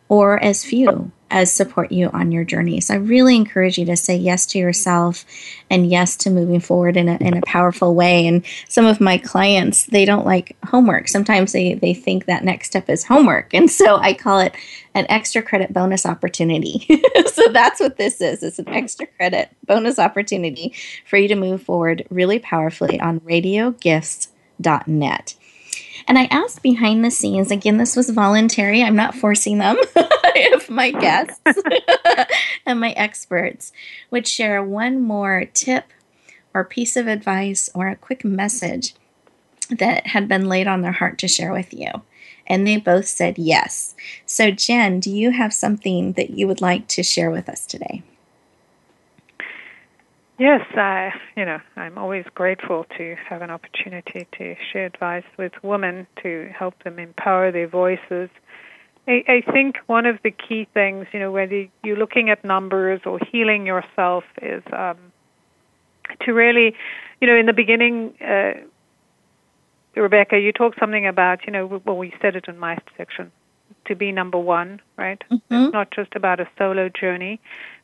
or 0.10 0.42
as 0.42 0.66
few 0.66 1.12
as 1.32 1.52
support 1.52 1.92
you 1.92 2.08
on 2.10 2.32
your 2.32 2.44
journey. 2.44 2.80
So 2.80 2.94
I 2.94 2.98
really 2.98 3.36
encourage 3.36 3.80
you 3.80 3.86
to 3.86 3.98
say 3.98 4.16
yes 4.16 4.46
to 4.48 4.60
yourself 4.60 5.26
and 5.70 5.90
yes 5.90 6.16
to 6.18 6.30
moving 6.30 6.60
forward 6.60 6.98
in 6.98 7.10
a, 7.10 7.16
in 7.16 7.36
a 7.36 7.42
powerful 7.42 7.96
way. 7.96 8.28
And 8.28 8.46
some 8.70 8.86
of 8.86 9.02
my 9.02 9.18
clients, 9.18 9.88
they 9.88 10.06
don't 10.06 10.26
like 10.26 10.56
homework. 10.66 11.08
Sometimes 11.08 11.52
they, 11.52 11.74
they 11.74 11.96
think 11.96 12.26
that 12.26 12.44
next 12.44 12.68
step 12.68 12.90
is 12.90 13.06
homework. 13.06 13.54
And 13.54 13.72
so 13.72 13.98
I 13.98 14.14
call 14.14 14.40
it 14.40 14.56
an 14.94 15.08
extra 15.10 15.42
credit 15.42 15.74
bonus 15.74 16.06
opportunity. 16.06 16.88
so 17.34 17.48
that's 17.48 17.80
what 17.80 17.98
this 17.98 18.22
is. 18.22 18.44
It's 18.44 18.60
an 18.60 18.70
extra 18.70 19.08
credit 19.08 19.50
bonus 19.66 19.98
opportunity 19.98 20.76
for 21.06 21.18
you 21.18 21.28
to 21.28 21.36
move 21.36 21.64
forward 21.64 22.06
really 22.10 22.38
powerfully 22.40 23.00
on 23.00 23.20
radiogifts.net. 23.22 25.36
And 26.08 26.20
I 26.20 26.26
asked 26.26 26.62
behind 26.62 27.04
the 27.04 27.12
scenes, 27.12 27.50
again, 27.50 27.78
this 27.78 27.96
was 27.96 28.10
voluntary, 28.12 28.84
I'm 28.84 28.96
not 28.96 29.16
forcing 29.16 29.58
them, 29.58 29.78
if 29.96 30.70
my 30.70 30.92
guests 30.92 31.42
and 32.66 32.80
my 32.80 32.92
experts 32.92 33.72
would 34.12 34.28
share 34.28 34.64
one 34.64 35.02
more 35.02 35.46
tip 35.54 35.86
or 36.54 36.64
piece 36.64 36.96
of 36.96 37.08
advice 37.08 37.70
or 37.74 37.88
a 37.88 37.96
quick 37.96 38.24
message 38.24 38.94
that 39.70 40.08
had 40.08 40.28
been 40.28 40.48
laid 40.48 40.68
on 40.68 40.82
their 40.82 40.92
heart 40.92 41.18
to 41.20 41.28
share 41.28 41.52
with 41.52 41.74
you. 41.74 41.90
And 42.48 42.68
they 42.68 42.78
both 42.78 43.08
said 43.08 43.40
yes. 43.40 43.96
So, 44.28 44.52
Jen, 44.52 45.00
do 45.00 45.10
you 45.10 45.32
have 45.32 45.54
something 45.54 46.14
that 46.14 46.30
you 46.30 46.48
would 46.48 46.62
like 46.62 46.88
to 46.90 47.02
share 47.02 47.32
with 47.32 47.50
us 47.50 47.66
today? 47.66 48.04
Yes, 50.38 50.62
I, 50.76 51.12
you 51.38 51.46
know, 51.46 51.60
I'm 51.78 51.98
always 51.98 52.26
grateful 52.34 52.86
to 52.98 53.16
have 53.30 53.42
an 53.42 53.50
opportunity 53.50 54.28
to 54.38 54.56
share 54.72 54.86
advice 54.86 55.24
with 55.38 55.54
women 55.64 56.08
to 56.24 56.50
help 56.58 56.84
them 56.84 57.00
empower 57.00 57.52
their 57.52 57.70
voices 57.70 58.30
I, 59.08 59.24
I 59.28 59.52
think 59.52 59.78
one 59.86 60.06
of 60.06 60.18
the 60.24 60.32
key 60.32 60.68
things, 60.74 61.08
you 61.12 61.20
know, 61.20 61.32
whether 61.32 61.68
you're 61.84 61.98
looking 61.98 62.30
at 62.30 62.44
numbers 62.44 63.02
or 63.06 63.20
healing 63.32 63.66
yourself, 63.66 64.24
is 64.42 64.64
um, 64.74 64.98
to 66.22 66.34
really, 66.34 66.76
you 67.22 67.28
know, 67.28 67.36
in 67.36 67.46
the 67.46 67.54
beginning, 67.54 68.16
uh, 68.22 68.54
Rebecca, 69.96 70.40
you 70.40 70.52
talked 70.52 70.80
something 70.80 71.06
about, 71.06 71.46
you 71.46 71.54
know, 71.54 71.82
well, 71.86 71.98
we 71.98 72.14
said 72.22 72.36
it 72.36 72.46
in 72.48 72.58
my 72.58 72.78
section, 72.98 73.32
to 73.86 73.96
be 73.96 74.12
number 74.12 74.40
one, 74.40 74.82
right? 74.98 75.24
Mm-hmm. 75.32 75.54
It's 75.54 75.74
not 75.74 75.92
just 75.92 76.16
about 76.16 76.40
a 76.40 76.50
solo 76.58 76.90
journey, 76.90 77.40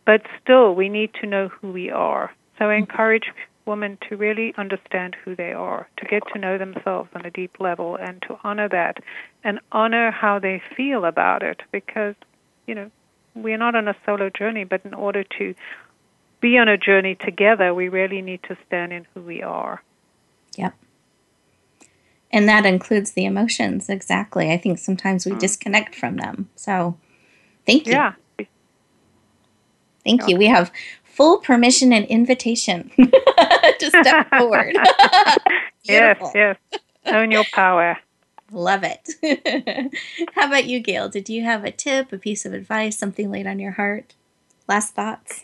but 0.06 0.22
still, 0.42 0.74
we 0.74 0.90
need 0.90 1.12
to 1.22 1.28
know 1.28 1.50
who 1.50 1.72
we 1.72 1.92
are. 1.92 2.32
So 2.62 2.70
I 2.70 2.76
encourage 2.76 3.32
women 3.66 3.98
to 4.08 4.16
really 4.16 4.54
understand 4.56 5.16
who 5.26 5.36
they 5.36 5.52
are, 5.52 5.90
to 5.98 6.06
get 6.06 6.22
to 6.32 6.38
know 6.38 6.60
themselves 6.60 7.10
on 7.16 7.26
a 7.26 7.32
deep 7.32 7.60
level, 7.60 7.96
and 7.96 8.22
to 8.28 8.38
honor 8.44 8.70
that 8.70 8.98
and 9.44 9.60
honor 9.72 10.12
how 10.12 10.38
they 10.38 10.62
feel 10.78 11.06
about 11.06 11.42
it 11.42 11.64
because, 11.72 12.14
you 12.68 12.76
know, 12.76 12.92
we're 13.34 13.58
not 13.58 13.74
on 13.74 13.88
a 13.88 13.96
solo 14.06 14.30
journey, 14.30 14.64
but 14.64 14.86
in 14.86 14.94
order 14.94 15.24
to 15.40 15.56
be 16.40 16.60
on 16.60 16.68
a 16.68 16.78
journey 16.78 17.16
together, 17.16 17.74
we 17.74 17.90
really 17.90 18.22
need 18.22 18.44
to 18.44 18.56
stand 18.68 18.94
in 18.94 19.08
who 19.16 19.22
we 19.22 19.42
are. 19.42 19.82
Yep. 20.56 20.76
And 22.30 22.48
that 22.48 22.68
includes 22.68 23.14
the 23.14 23.26
emotions, 23.26 23.90
exactly. 23.90 24.52
I 24.52 24.58
think 24.58 24.78
sometimes 24.78 25.26
we 25.26 25.32
mm. 25.32 25.40
disconnect 25.40 25.96
from 25.96 26.18
them. 26.18 26.48
So 26.56 26.96
thank 27.66 27.88
you. 27.88 27.94
Yeah. 27.94 28.14
Thank 30.04 30.28
you. 30.28 30.36
We 30.38 30.48
have 30.48 30.72
full 31.22 31.38
permission 31.38 31.94
and 31.94 32.06
invitation 32.06 32.90
to 32.98 33.90
step 33.90 34.28
forward. 34.38 34.76
yes, 35.84 36.20
yes. 36.34 36.58
Own 37.06 37.30
your 37.30 37.46
power. 37.54 38.00
Love 38.52 38.84
it. 38.84 39.92
How 40.34 40.48
about 40.48 40.66
you, 40.66 40.80
Gail? 40.80 41.10
Did 41.10 41.30
you 41.30 41.44
have 41.44 41.64
a 41.64 41.72
tip, 41.72 42.12
a 42.12 42.18
piece 42.18 42.44
of 42.44 42.54
advice, 42.54 42.98
something 42.98 43.30
laid 43.32 43.46
on 43.46 43.60
your 43.60 43.74
heart? 43.74 44.16
Last 44.68 44.96
thoughts? 44.96 45.44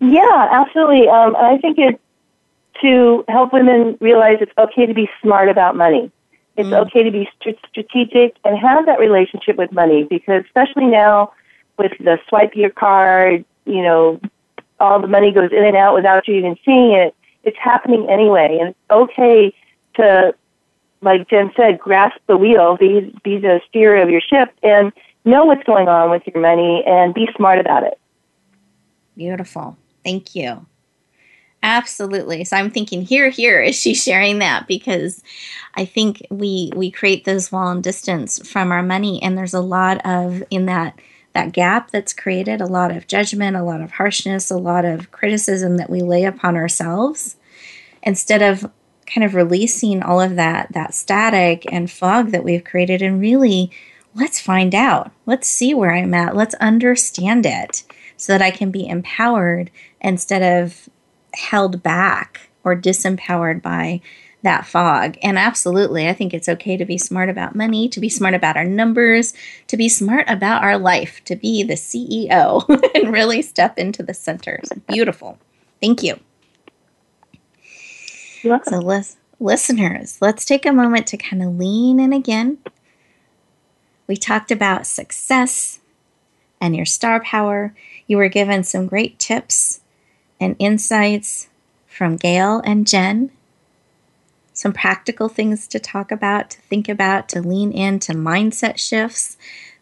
yeah, 0.00 0.48
absolutely. 0.50 1.08
Um, 1.08 1.36
I 1.36 1.58
think 1.58 1.78
it 1.78 2.00
to 2.82 3.24
help 3.28 3.52
women 3.52 3.96
realize 4.00 4.38
it's 4.40 4.52
okay 4.58 4.84
to 4.84 4.94
be 4.94 5.08
smart 5.22 5.48
about 5.48 5.76
money. 5.76 6.10
It's 6.56 6.68
mm. 6.68 6.86
okay 6.86 7.04
to 7.04 7.10
be 7.12 7.28
st- 7.40 7.58
strategic 7.70 8.36
and 8.44 8.58
have 8.58 8.86
that 8.86 8.98
relationship 8.98 9.56
with 9.56 9.70
money 9.70 10.02
because, 10.10 10.44
especially 10.44 10.86
now 10.86 11.32
with 11.78 11.92
the 12.00 12.18
swipe 12.28 12.56
your 12.56 12.70
card, 12.70 13.44
you 13.64 13.82
know, 13.82 14.20
all 14.84 15.00
the 15.00 15.08
money 15.08 15.32
goes 15.32 15.50
in 15.50 15.64
and 15.64 15.76
out 15.76 15.94
without 15.94 16.28
you 16.28 16.34
even 16.34 16.56
seeing 16.64 16.92
it. 16.92 17.14
It's 17.42 17.56
happening 17.58 18.06
anyway, 18.08 18.58
and 18.60 18.70
it's 18.70 18.78
okay 18.90 19.54
to, 19.96 20.34
like 21.02 21.28
Jen 21.28 21.50
said, 21.56 21.78
grasp 21.78 22.18
the 22.26 22.36
wheel, 22.36 22.76
be 22.76 23.14
be 23.22 23.38
the 23.38 23.60
steer 23.68 24.00
of 24.00 24.10
your 24.10 24.20
ship, 24.20 24.52
and 24.62 24.92
know 25.24 25.44
what's 25.44 25.64
going 25.64 25.88
on 25.88 26.10
with 26.10 26.22
your 26.26 26.40
money 26.40 26.82
and 26.86 27.14
be 27.14 27.28
smart 27.36 27.58
about 27.58 27.82
it. 27.82 27.98
Beautiful. 29.16 29.76
Thank 30.04 30.34
you. 30.34 30.66
Absolutely. 31.62 32.44
So 32.44 32.58
I'm 32.58 32.70
thinking 32.70 33.02
here, 33.02 33.30
here 33.30 33.62
is 33.62 33.74
she 33.74 33.94
sharing 33.94 34.38
that 34.40 34.68
because 34.68 35.22
I 35.74 35.86
think 35.86 36.26
we 36.30 36.70
we 36.76 36.90
create 36.90 37.24
this 37.24 37.50
wall 37.50 37.68
and 37.68 37.82
distance 37.82 38.46
from 38.46 38.70
our 38.70 38.82
money, 38.82 39.22
and 39.22 39.36
there's 39.36 39.54
a 39.54 39.60
lot 39.60 40.04
of 40.04 40.42
in 40.50 40.66
that 40.66 40.98
that 41.34 41.52
gap 41.52 41.90
that's 41.90 42.12
created 42.12 42.60
a 42.60 42.66
lot 42.66 42.90
of 42.90 43.06
judgment, 43.06 43.56
a 43.56 43.62
lot 43.62 43.80
of 43.80 43.92
harshness, 43.92 44.50
a 44.50 44.56
lot 44.56 44.84
of 44.84 45.10
criticism 45.10 45.76
that 45.76 45.90
we 45.90 46.00
lay 46.00 46.24
upon 46.24 46.56
ourselves 46.56 47.36
instead 48.02 48.42
of 48.42 48.70
kind 49.06 49.24
of 49.24 49.34
releasing 49.34 50.02
all 50.02 50.20
of 50.20 50.36
that 50.36 50.72
that 50.72 50.94
static 50.94 51.70
and 51.70 51.90
fog 51.90 52.30
that 52.30 52.44
we've 52.44 52.64
created 52.64 53.02
and 53.02 53.20
really 53.20 53.70
let's 54.14 54.40
find 54.40 54.74
out. 54.74 55.10
Let's 55.26 55.48
see 55.48 55.74
where 55.74 55.92
I'm 55.92 56.14
at. 56.14 56.36
Let's 56.36 56.54
understand 56.54 57.44
it 57.44 57.82
so 58.16 58.32
that 58.32 58.42
I 58.42 58.50
can 58.50 58.70
be 58.70 58.88
empowered 58.88 59.70
instead 60.00 60.62
of 60.62 60.88
held 61.34 61.82
back 61.82 62.48
or 62.62 62.76
disempowered 62.76 63.60
by 63.60 64.00
that 64.44 64.66
fog. 64.66 65.16
And 65.22 65.36
absolutely, 65.38 66.08
I 66.08 66.12
think 66.12 66.32
it's 66.32 66.48
okay 66.48 66.76
to 66.76 66.84
be 66.84 66.96
smart 66.96 67.28
about 67.28 67.56
money, 67.56 67.88
to 67.88 67.98
be 67.98 68.08
smart 68.08 68.34
about 68.34 68.56
our 68.56 68.64
numbers, 68.64 69.34
to 69.66 69.76
be 69.76 69.88
smart 69.88 70.26
about 70.28 70.62
our 70.62 70.78
life, 70.78 71.22
to 71.24 71.34
be 71.34 71.62
the 71.62 71.74
CEO 71.74 72.64
and 72.94 73.12
really 73.12 73.42
step 73.42 73.78
into 73.78 74.02
the 74.02 74.14
center. 74.14 74.60
So 74.64 74.76
beautiful. 74.86 75.38
Thank 75.80 76.02
you. 76.02 76.20
So, 78.70 78.78
lis- 78.78 79.16
listeners, 79.40 80.18
let's 80.20 80.44
take 80.44 80.66
a 80.66 80.72
moment 80.72 81.06
to 81.08 81.16
kind 81.16 81.42
of 81.42 81.56
lean 81.56 81.98
in 81.98 82.12
again. 82.12 82.58
We 84.06 84.16
talked 84.16 84.50
about 84.50 84.86
success 84.86 85.80
and 86.60 86.76
your 86.76 86.84
star 86.84 87.20
power. 87.20 87.74
You 88.06 88.18
were 88.18 88.28
given 88.28 88.62
some 88.62 88.86
great 88.86 89.18
tips 89.18 89.80
and 90.38 90.56
insights 90.58 91.48
from 91.86 92.16
Gail 92.16 92.60
and 92.66 92.86
Jen 92.86 93.30
some 94.54 94.72
practical 94.72 95.28
things 95.28 95.66
to 95.68 95.80
talk 95.80 96.10
about, 96.10 96.50
to 96.50 96.60
think 96.62 96.88
about, 96.88 97.28
to 97.28 97.42
lean 97.42 97.72
into 97.72 98.12
mindset 98.12 98.78
shifts 98.78 99.36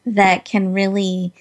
that 0.05 0.45
can 0.45 0.73
really 0.73 1.33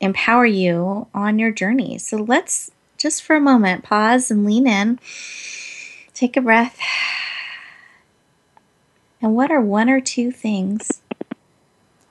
empower 0.00 0.46
you 0.46 1.08
on 1.12 1.38
your 1.38 1.50
journey. 1.50 1.98
So 1.98 2.16
let's 2.16 2.70
just 2.96 3.22
for 3.22 3.36
a 3.36 3.40
moment 3.40 3.84
pause 3.84 4.30
and 4.30 4.46
lean 4.46 4.66
in, 4.66 4.98
take 6.14 6.36
a 6.36 6.40
breath. 6.40 6.78
And 9.20 9.34
what 9.34 9.50
are 9.50 9.60
one 9.60 9.90
or 9.90 10.00
two 10.00 10.30
things, 10.30 11.02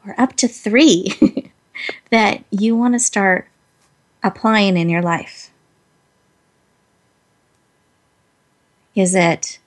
or 0.05 0.13
up 0.19 0.35
to 0.37 0.47
three, 0.47 1.51
that 2.11 2.43
you 2.51 2.75
want 2.75 2.95
to 2.95 2.99
start 2.99 3.47
applying 4.21 4.75
in 4.75 4.89
your 4.89 5.01
life? 5.01 5.51
Is 8.95 9.13
it 9.15 9.59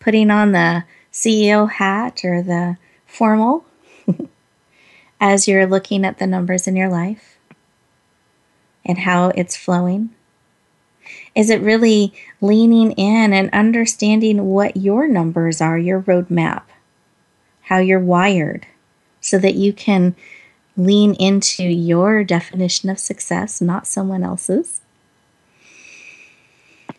putting 0.00 0.30
on 0.30 0.52
the 0.52 0.84
CEO 1.12 1.70
hat 1.70 2.24
or 2.24 2.42
the 2.42 2.76
formal 3.06 3.64
as 5.20 5.46
you're 5.46 5.66
looking 5.66 6.04
at 6.04 6.18
the 6.18 6.26
numbers 6.26 6.66
in 6.66 6.74
your 6.74 6.88
life 6.88 7.38
and 8.84 8.98
how 8.98 9.28
it's 9.36 9.56
flowing? 9.56 10.10
Is 11.34 11.50
it 11.50 11.60
really 11.60 12.12
leaning 12.40 12.92
in 12.92 13.32
and 13.32 13.50
understanding 13.52 14.46
what 14.46 14.76
your 14.76 15.06
numbers 15.06 15.60
are, 15.60 15.78
your 15.78 16.02
roadmap, 16.02 16.62
how 17.62 17.78
you're 17.78 18.00
wired, 18.00 18.66
so 19.20 19.38
that 19.38 19.54
you 19.54 19.72
can 19.72 20.14
lean 20.76 21.14
into 21.14 21.64
your 21.64 22.24
definition 22.24 22.88
of 22.90 22.98
success, 22.98 23.60
not 23.60 23.86
someone 23.86 24.22
else's? 24.22 24.80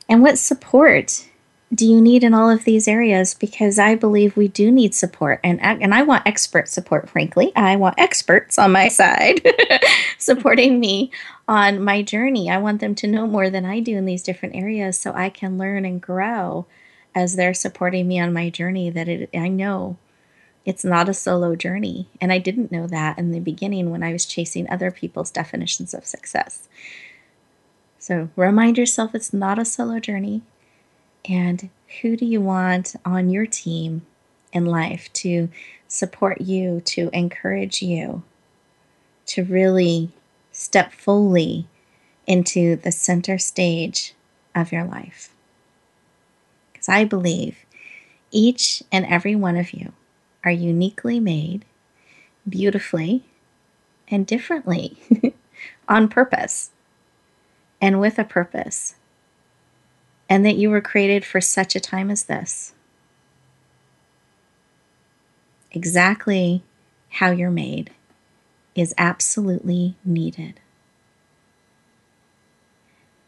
And 0.08 0.22
what 0.22 0.38
support 0.38 1.30
do 1.74 1.86
you 1.86 2.01
need 2.01 2.24
in 2.24 2.34
all 2.34 2.49
of 2.49 2.65
these 2.65 2.88
areas? 2.88 3.34
Because 3.34 3.80
I 3.80 3.95
believe 3.95 4.36
we 4.36 4.49
do 4.49 4.72
need 4.72 4.93
support, 4.93 5.39
and 5.43 5.61
and 5.61 5.93
I 5.93 6.03
want 6.03 6.28
expert 6.28 6.67
support. 6.67 7.09
Frankly, 7.09 7.51
I 7.55 7.78
want 7.78 7.95
experts 7.97 8.59
on 8.59 8.74
my 8.74 8.89
side 8.89 9.41
supporting 10.17 10.80
me 10.80 11.11
on 11.47 11.84
my 11.84 12.01
journey. 12.01 12.49
I 12.49 12.57
want 12.57 12.82
them 12.82 12.93
to 12.95 13.07
know 13.07 13.26
more 13.26 13.49
than 13.49 13.65
I 13.65 13.80
do 13.80 13.95
in 13.95 14.05
these 14.05 14.24
different 14.24 14.55
areas, 14.55 14.97
so 14.97 15.13
I 15.13 15.30
can 15.30 15.57
learn 15.57 15.86
and 15.86 16.01
grow 16.01 16.65
as 17.15 17.36
they're 17.36 17.53
supporting 17.53 18.07
me 18.07 18.19
on 18.19 18.34
my 18.34 18.49
journey. 18.49 18.89
That 18.89 19.07
it, 19.07 19.30
I 19.34 19.47
know 19.47 19.97
it's 20.65 20.84
not 20.84 21.07
a 21.07 21.13
solo 21.13 21.55
journey, 21.55 22.09
and 22.19 22.34
I 22.34 22.38
didn't 22.38 22.72
know 22.72 22.86
that 22.88 23.17
in 23.17 23.32
the 23.32 23.39
beginning 23.39 23.91
when 23.91 24.03
I 24.03 24.11
was 24.11 24.26
chasing 24.26 24.69
other 24.69 24.91
people's 24.91 25.32
definitions 25.32 25.93
of 25.93 26.05
success. 26.05 26.67
So 27.97 28.30
remind 28.36 28.78
yourself 28.78 29.15
it's 29.15 29.32
not 29.32 29.57
a 29.57 29.63
solo 29.63 29.99
journey 29.99 30.41
and 31.26 31.69
who 32.01 32.15
do 32.15 32.26
you 32.26 32.41
want 32.41 32.95
on 33.05 33.30
your 33.30 33.45
team 33.45 34.05
in 34.53 34.65
life 34.65 35.11
to 35.13 35.49
support 35.88 36.41
you, 36.41 36.82
to 36.82 37.09
encourage 37.13 37.82
you, 37.82 38.24
to 39.28 39.43
really 39.43 40.11
step 40.51 40.91
fully 40.91 41.67
into 42.26 42.76
the 42.76 42.91
center 42.91 43.38
stage 43.38 44.13
of 44.55 44.72
your 44.72 44.84
life? 44.84 45.34
Because 46.72 46.89
I 46.89 47.03
believe 47.03 47.57
each 48.32 48.82
and 48.91 49.05
every 49.05 49.36
one 49.36 49.57
of 49.57 49.74
you 49.74 49.93
are 50.43 50.51
uniquely 50.51 51.19
made, 51.19 51.65
beautifully, 52.47 53.24
and 54.07 54.26
differently 54.26 54.97
on 55.88 56.07
purpose 56.07 56.72
and 57.80 57.99
with 57.99 58.19
a 58.19 58.24
purpose 58.24 58.95
and 60.32 60.45
that 60.45 60.55
you 60.55 60.69
were 60.69 60.79
created 60.79 61.25
for 61.25 61.41
such 61.41 61.75
a 61.75 61.79
time 61.82 62.09
as 62.09 62.23
this. 62.23 62.73
Exactly 65.73 66.63
how 67.09 67.32
you're 67.32 67.51
made 67.51 67.91
is 68.73 68.93
absolutely 68.97 69.95
needed. 70.05 70.61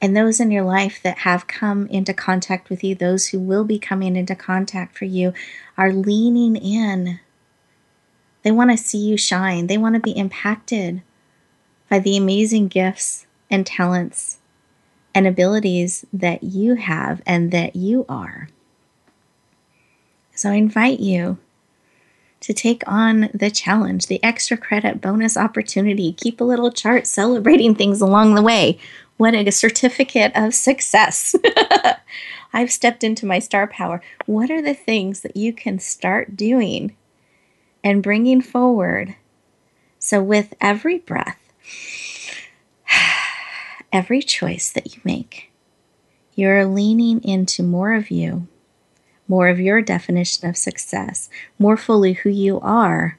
And 0.01 0.15
those 0.15 0.39
in 0.39 0.49
your 0.49 0.63
life 0.63 1.03
that 1.03 1.19
have 1.19 1.45
come 1.45 1.87
into 1.87 2.13
contact 2.13 2.69
with 2.69 2.85
you, 2.85 2.95
those 2.95 3.27
who 3.27 3.39
will 3.39 3.65
be 3.65 3.79
coming 3.79 4.15
into 4.15 4.33
contact 4.33 4.97
for 4.97 5.03
you, 5.03 5.33
are 5.77 5.91
leaning 5.91 6.55
in 6.55 7.19
They 8.43 8.51
want 8.51 8.71
to 8.71 8.77
see 8.77 8.99
you 8.99 9.17
shine. 9.17 9.67
They 9.67 9.77
want 9.77 9.95
to 9.95 10.01
be 10.01 10.11
impacted 10.11 11.01
by 11.89 11.99
the 11.99 12.15
amazing 12.15 12.69
gifts 12.69 13.27
and 13.49 13.65
talents 13.65 14.39
and 15.15 15.27
abilities 15.27 16.05
that 16.11 16.43
you 16.43 16.75
have 16.75 17.21
and 17.25 17.51
that 17.51 17.75
you 17.75 18.05
are. 18.09 18.49
So 20.35 20.49
I 20.49 20.55
invite 20.55 20.99
you 20.99 21.37
to 22.43 22.53
take 22.53 22.83
on 22.85 23.29
the 23.33 23.49
challenge, 23.49 24.07
the 24.07 24.21
extra 24.23 24.57
credit 24.57 24.99
bonus 24.99 25.37
opportunity. 25.37 26.11
Keep 26.11 26.41
a 26.41 26.43
little 26.43 26.71
chart 26.71 27.07
celebrating 27.07 27.73
things 27.75 28.01
along 28.01 28.35
the 28.35 28.41
way. 28.41 28.79
What 29.17 29.33
a 29.35 29.49
certificate 29.51 30.31
of 30.35 30.53
success! 30.53 31.35
I've 32.53 32.71
stepped 32.71 33.03
into 33.03 33.25
my 33.25 33.39
star 33.39 33.65
power. 33.67 34.01
What 34.25 34.51
are 34.51 34.61
the 34.61 34.73
things 34.73 35.21
that 35.21 35.37
you 35.37 35.53
can 35.53 35.79
start 35.79 36.35
doing 36.35 36.95
and 37.83 38.03
bringing 38.03 38.41
forward? 38.41 39.15
So, 39.97 40.21
with 40.21 40.53
every 40.59 40.97
breath, 40.99 41.39
every 43.93 44.21
choice 44.21 44.69
that 44.71 44.93
you 44.93 45.01
make, 45.05 45.51
you're 46.35 46.65
leaning 46.65 47.23
into 47.23 47.63
more 47.63 47.93
of 47.93 48.11
you 48.11 48.47
more 49.27 49.47
of 49.47 49.59
your 49.59 49.81
definition 49.81 50.47
of 50.47 50.57
success, 50.57 51.29
more 51.57 51.77
fully 51.77 52.13
who 52.13 52.29
you 52.29 52.59
are, 52.59 53.17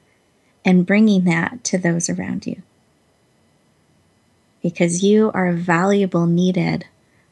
and 0.63 0.85
bringing 0.85 1.25
that 1.25 1.63
to 1.63 1.77
those 1.77 2.09
around 2.09 2.45
you. 2.45 2.61
Because 4.61 5.03
you 5.03 5.31
are 5.33 5.47
a 5.47 5.53
valuable, 5.53 6.25
needed 6.25 6.85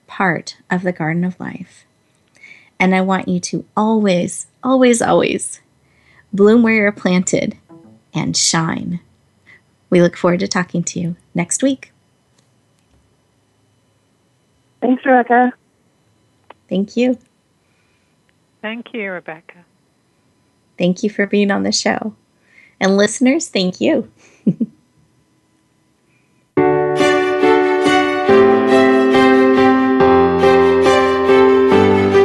part 0.05 0.57
of 0.69 0.83
the 0.83 0.91
garden 0.91 1.23
of 1.23 1.39
life. 1.39 1.85
And 2.79 2.93
I 2.93 3.01
want 3.01 3.27
you 3.27 3.39
to 3.39 3.65
always, 3.77 4.47
always, 4.63 5.01
always 5.01 5.61
bloom 6.31 6.63
where 6.63 6.73
you're 6.73 6.91
planted 6.91 7.57
and 8.13 8.35
shine. 8.35 8.99
We 9.89 10.01
look 10.01 10.17
forward 10.17 10.41
to 10.41 10.47
talking 10.47 10.83
to 10.83 10.99
you 10.99 11.15
next 11.33 11.63
week. 11.63 11.92
Thanks, 14.83 15.05
Rebecca. 15.05 15.53
Thank 16.67 16.97
you. 16.97 17.17
Thank 18.61 18.93
you, 18.93 19.11
Rebecca. 19.11 19.63
Thank 20.77 21.03
you 21.03 21.09
for 21.09 21.25
being 21.25 21.51
on 21.51 21.63
the 21.63 21.71
show. 21.71 22.13
And 22.81 22.97
listeners, 22.97 23.47
thank 23.47 23.79
you. 23.79 24.11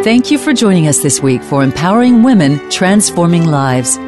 Thank 0.02 0.30
you 0.32 0.38
for 0.38 0.52
joining 0.52 0.88
us 0.88 1.00
this 1.00 1.22
week 1.22 1.44
for 1.44 1.62
Empowering 1.62 2.24
Women, 2.24 2.70
Transforming 2.70 3.44
Lives. 3.44 3.98